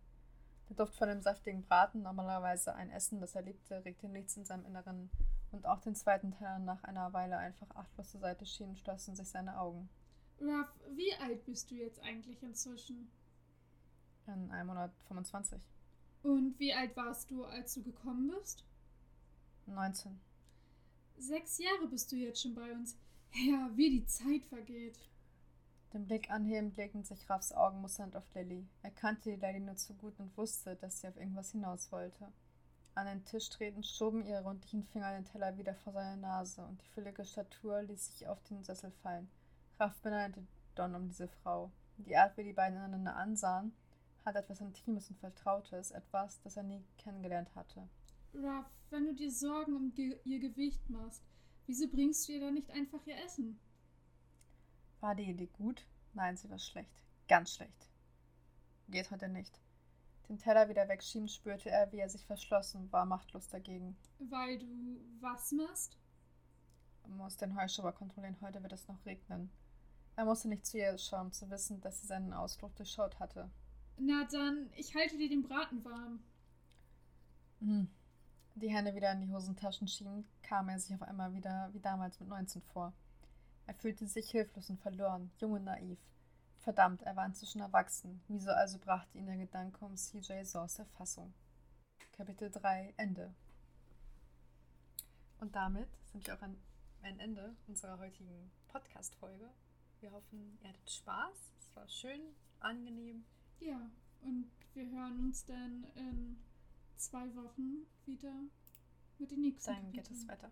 Der 0.69 0.75
Duft 0.75 0.95
von 0.95 1.07
dem 1.07 1.21
saftigen 1.21 1.63
Braten, 1.63 2.01
normalerweise 2.01 2.75
ein 2.75 2.89
Essen, 2.91 3.21
das 3.21 3.35
er 3.35 3.41
liebte, 3.41 3.83
regte 3.85 4.09
nichts 4.09 4.35
in 4.37 4.45
seinem 4.45 4.65
Inneren. 4.65 5.09
Und 5.51 5.65
auch 5.65 5.79
den 5.79 5.95
zweiten 5.95 6.31
Teller 6.31 6.59
nach 6.59 6.83
einer 6.83 7.13
Weile 7.13 7.37
einfach 7.37 7.69
achtlos 7.71 8.11
zur 8.11 8.19
Seite 8.19 8.45
schien, 8.45 8.75
schlossen 8.75 9.15
sich 9.15 9.29
seine 9.29 9.59
Augen. 9.59 9.89
Ruff, 10.39 10.67
wie 10.89 11.13
alt 11.15 11.45
bist 11.45 11.71
du 11.71 11.75
jetzt 11.75 11.99
eigentlich 12.01 12.43
inzwischen? 12.43 13.09
In 14.27 14.51
einem 14.51 14.67
Monat 14.67 14.91
25. 15.07 15.59
Und 16.21 16.59
wie 16.59 16.73
alt 16.73 16.95
warst 16.97 17.31
du, 17.31 17.45
als 17.45 17.73
du 17.73 17.81
gekommen 17.81 18.29
bist? 18.37 18.65
19. 19.67 20.19
Sechs 21.17 21.57
Jahre 21.57 21.87
bist 21.87 22.11
du 22.11 22.17
jetzt 22.17 22.41
schon 22.41 22.53
bei 22.53 22.71
uns. 22.73 22.97
Ja, 23.33 23.69
wie 23.75 23.89
die 23.89 24.05
Zeit 24.05 24.45
vergeht. 24.45 24.97
Den 25.93 26.05
Blick 26.05 26.29
anhebend 26.29 26.75
legten 26.75 27.03
sich 27.03 27.29
Raffs 27.29 27.51
Augen 27.53 27.81
musternd 27.81 28.15
auf 28.15 28.33
Lilly. 28.33 28.67
Er 28.83 28.91
kannte 28.91 29.31
die 29.31 29.39
Lady 29.39 29.59
nur 29.59 29.75
zu 29.75 29.93
gut 29.93 30.19
und 30.19 30.35
wusste, 30.37 30.75
dass 30.75 30.99
sie 30.99 31.07
auf 31.07 31.17
irgendwas 31.17 31.51
hinaus 31.51 31.91
wollte. 31.91 32.31
An 32.95 33.05
den 33.05 33.23
Tisch 33.25 33.49
tretend 33.49 33.85
schoben 33.85 34.25
ihre 34.25 34.43
rundlichen 34.43 34.83
Finger 34.83 35.13
den 35.13 35.25
Teller 35.25 35.57
wieder 35.57 35.75
vor 35.75 35.93
seine 35.93 36.17
Nase 36.19 36.65
und 36.65 36.81
die 36.81 36.87
füllige 36.89 37.23
Statur 37.23 37.83
ließ 37.83 38.07
sich 38.07 38.27
auf 38.27 38.41
den 38.43 38.63
Sessel 38.63 38.91
fallen. 39.03 39.29
Raff 39.79 39.95
beneidete 40.01 40.47
Don 40.75 40.95
um 40.95 41.07
diese 41.07 41.27
Frau. 41.27 41.71
Die 41.97 42.17
Art, 42.17 42.35
wie 42.37 42.43
die 42.43 42.53
beiden 42.53 42.77
einander 42.77 43.15
ansahen, 43.15 43.73
hatte 44.25 44.39
etwas 44.39 44.61
Intimes 44.61 45.09
und 45.09 45.19
Vertrautes, 45.19 45.91
etwas, 45.91 46.41
das 46.41 46.57
er 46.57 46.63
nie 46.63 46.83
kennengelernt 46.97 47.55
hatte. 47.55 47.87
Ruff, 48.33 48.65
wenn 48.89 49.05
du 49.05 49.13
dir 49.13 49.31
Sorgen 49.31 49.75
um 49.75 49.93
ge 49.93 50.19
ihr 50.23 50.39
Gewicht 50.39 50.89
machst, 50.89 51.23
Wieso 51.67 51.87
bringst 51.87 52.27
du 52.27 52.31
ihr 52.31 52.39
dann 52.39 52.53
nicht 52.53 52.71
einfach 52.71 53.05
ihr 53.05 53.23
Essen? 53.23 53.59
War 55.01 55.15
die 55.15 55.29
Idee 55.29 55.49
gut? 55.53 55.85
Nein, 56.13 56.37
sie 56.37 56.49
war 56.49 56.59
schlecht. 56.59 57.03
Ganz 57.27 57.53
schlecht. 57.53 57.89
Geht 58.87 59.11
heute 59.11 59.27
nicht. 59.27 59.59
Den 60.29 60.37
Teller 60.37 60.69
wieder 60.69 60.87
wegschieben, 60.87 61.27
spürte 61.27 61.69
er, 61.69 61.91
wie 61.91 61.99
er 61.99 62.09
sich 62.09 62.25
verschlossen 62.25 62.91
war, 62.91 63.05
machtlos 63.05 63.49
dagegen. 63.49 63.97
Weil 64.19 64.59
du 64.59 64.65
was 65.19 65.51
machst? 65.51 65.97
Muss 67.07 67.37
den 67.37 67.55
Heuschauer 67.59 67.93
kontrollieren, 67.93 68.37
heute 68.41 68.61
wird 68.63 68.73
es 68.73 68.87
noch 68.87 69.05
regnen. 69.05 69.49
Er 70.15 70.25
musste 70.25 70.47
nicht 70.47 70.65
zu 70.65 70.77
ihr 70.77 70.97
schauen, 70.97 71.27
um 71.27 71.31
zu 71.31 71.49
wissen, 71.49 71.79
dass 71.81 72.01
sie 72.01 72.07
seinen 72.07 72.33
Ausflug 72.33 72.75
durchschaut 72.75 73.19
hatte. 73.19 73.49
Na 73.97 74.25
dann, 74.31 74.69
ich 74.75 74.95
halte 74.95 75.17
dir 75.17 75.29
den 75.29 75.43
Braten 75.43 75.83
warm. 75.85 76.23
Hm, 77.59 77.87
die 78.59 78.69
Hände 78.69 78.95
wieder 78.95 79.11
in 79.11 79.21
die 79.21 79.31
Hosentaschen 79.31 79.87
schiebend, 79.87 80.27
kam 80.41 80.69
er 80.69 80.79
sich 80.79 80.93
auf 80.95 81.01
einmal 81.01 81.33
wieder 81.33 81.69
wie 81.73 81.79
damals 81.79 82.19
mit 82.19 82.29
19 82.29 82.61
vor. 82.61 82.93
Er 83.65 83.75
fühlte 83.75 84.07
sich 84.07 84.29
hilflos 84.31 84.69
und 84.69 84.79
verloren, 84.79 85.31
jung 85.39 85.53
und 85.53 85.65
naiv. 85.65 85.99
Verdammt, 86.59 87.03
er 87.03 87.15
war 87.15 87.25
inzwischen 87.25 87.61
erwachsen. 87.61 88.21
Wieso 88.27 88.51
also 88.51 88.79
brachte 88.79 89.17
ihn 89.17 89.25
der 89.25 89.37
Gedanke 89.37 89.85
um 89.85 89.95
CJ 89.95 90.43
so 90.43 90.59
aus 90.59 90.75
der 90.75 90.85
Fassung? 90.85 91.33
Kapitel 92.11 92.49
3 92.49 92.93
Ende. 92.97 93.33
Und 95.39 95.55
damit 95.55 95.89
sind 96.11 96.25
wir 96.25 96.35
auch 96.35 96.41
an 96.41 96.57
ein 97.03 97.19
Ende 97.19 97.55
unserer 97.67 97.99
heutigen 97.99 98.51
Podcast-Folge. 98.69 99.49
Wir 99.99 100.11
hoffen, 100.11 100.57
ihr 100.61 100.69
hattet 100.69 100.89
Spaß. 100.89 101.53
Es 101.59 101.75
war 101.75 101.87
schön, 101.87 102.21
angenehm. 102.59 103.23
Ja, 103.59 103.89
und 104.21 104.49
wir 104.73 104.89
hören 104.89 105.19
uns 105.19 105.45
dann 105.45 105.85
in 105.95 106.37
zwei 106.97 107.33
Wochen 107.35 107.85
wieder 108.05 108.33
mit 109.19 109.31
den 109.31 109.41
nächsten. 109.41 109.73
Dann 109.73 109.91
geht 109.91 110.09
es 110.09 110.27
weiter. 110.27 110.51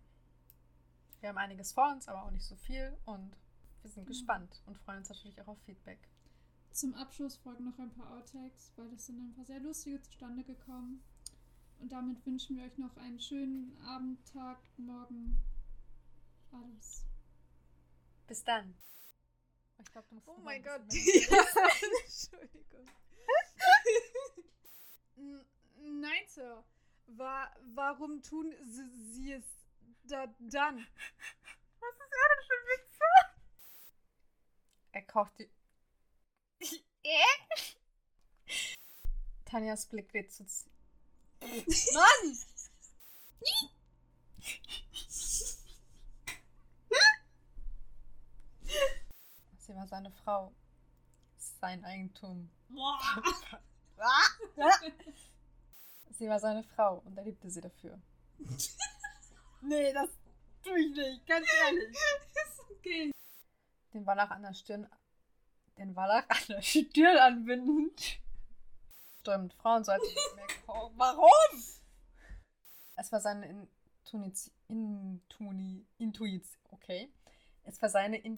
Wir 1.19 1.29
haben 1.29 1.37
einiges 1.37 1.71
vor 1.71 1.91
uns, 1.91 2.07
aber 2.07 2.23
auch 2.23 2.31
nicht 2.31 2.45
so 2.45 2.55
viel 2.55 2.95
und 3.05 3.35
wir 3.81 3.89
sind 3.89 4.03
ja. 4.03 4.09
gespannt 4.09 4.61
und 4.65 4.77
freuen 4.77 4.99
uns 4.99 5.09
natürlich 5.09 5.41
auch 5.41 5.47
auf 5.47 5.59
Feedback. 5.65 5.99
Zum 6.71 6.93
Abschluss 6.95 7.37
folgen 7.37 7.63
noch 7.65 7.79
ein 7.79 7.91
paar 7.93 8.11
Outtakes, 8.11 8.73
weil 8.75 8.89
das 8.89 9.05
sind 9.05 9.17
ein 9.17 9.33
paar 9.33 9.45
sehr 9.45 9.59
lustige 9.59 10.01
zustande 10.01 10.43
gekommen. 10.43 11.03
Und 11.79 11.91
damit 11.91 12.25
wünschen 12.25 12.57
wir 12.57 12.65
euch 12.65 12.77
noch 12.77 12.95
einen 12.97 13.19
schönen 13.19 13.77
Abend, 13.85 14.19
Tag, 14.31 14.59
Morgen. 14.77 15.37
Alles. 16.51 17.05
Bis 18.27 18.43
dann. 18.43 18.75
Ich 19.79 19.91
glaub, 19.91 20.07
du 20.09 20.15
musst 20.15 20.27
oh 20.27 20.37
mein 20.43 20.63
Gott. 20.63 20.81
Entschuldigung. 20.89 22.85
Nein, 25.85 26.27
Sir. 26.27 26.63
Wa 27.07 27.51
warum 27.75 28.23
tun 28.23 28.55
sie, 28.63 28.89
sie 29.13 29.33
es 29.33 29.45
da 30.03 30.25
dann? 30.39 30.87
Was 31.79 31.95
ist 31.95 32.11
er 32.11 32.29
denn 32.31 32.43
für 32.47 32.59
Witze? 32.71 33.03
Er 34.91 35.01
kocht 35.03 35.39
die. 35.39 35.49
Tanjas 39.45 39.85
Blick 39.85 40.11
wird 40.13 40.31
zu. 40.31 40.45
Mann! 41.41 42.37
Sie 49.59 49.75
war 49.75 49.87
seine 49.87 50.11
Frau. 50.11 50.53
Sein 51.37 51.85
Eigentum. 51.85 52.49
Sie 56.11 56.29
war 56.29 56.39
seine 56.39 56.63
Frau 56.63 57.01
und 57.05 57.17
er 57.17 57.23
liebte 57.23 57.49
sie 57.49 57.61
dafür. 57.61 57.99
nee, 59.61 59.93
das 59.93 60.09
tue 60.63 60.79
ich 60.79 60.95
nicht, 60.95 61.27
ganz 61.27 61.47
ehrlich. 61.65 61.89
Ist 62.45 62.59
okay. 62.71 63.11
Den 63.93 64.05
Wallach 64.05 64.31
an 64.31 64.43
der 64.43 64.53
Stirn. 64.53 64.89
Den 65.77 65.95
Wallach 65.95 66.25
an 66.29 66.43
der 66.47 66.61
Stirn 66.63 67.17
anbinden. 67.17 67.91
Stimmt, 69.19 69.53
Frauen 69.55 69.83
sollten 69.83 70.05
nicht 70.05 70.35
mehr 70.35 70.47
kaufen. 70.65 70.93
Warum? 70.97 71.63
Es 72.97 73.11
war 73.11 73.19
seine 73.19 73.67
Intuniz 74.03 74.51
Intuni 74.67 75.85
Intuition. 75.97 76.61
Okay. 76.71 77.11
Es 77.63 77.81
war 77.81 77.89
seine 77.89 78.17
in 78.17 78.37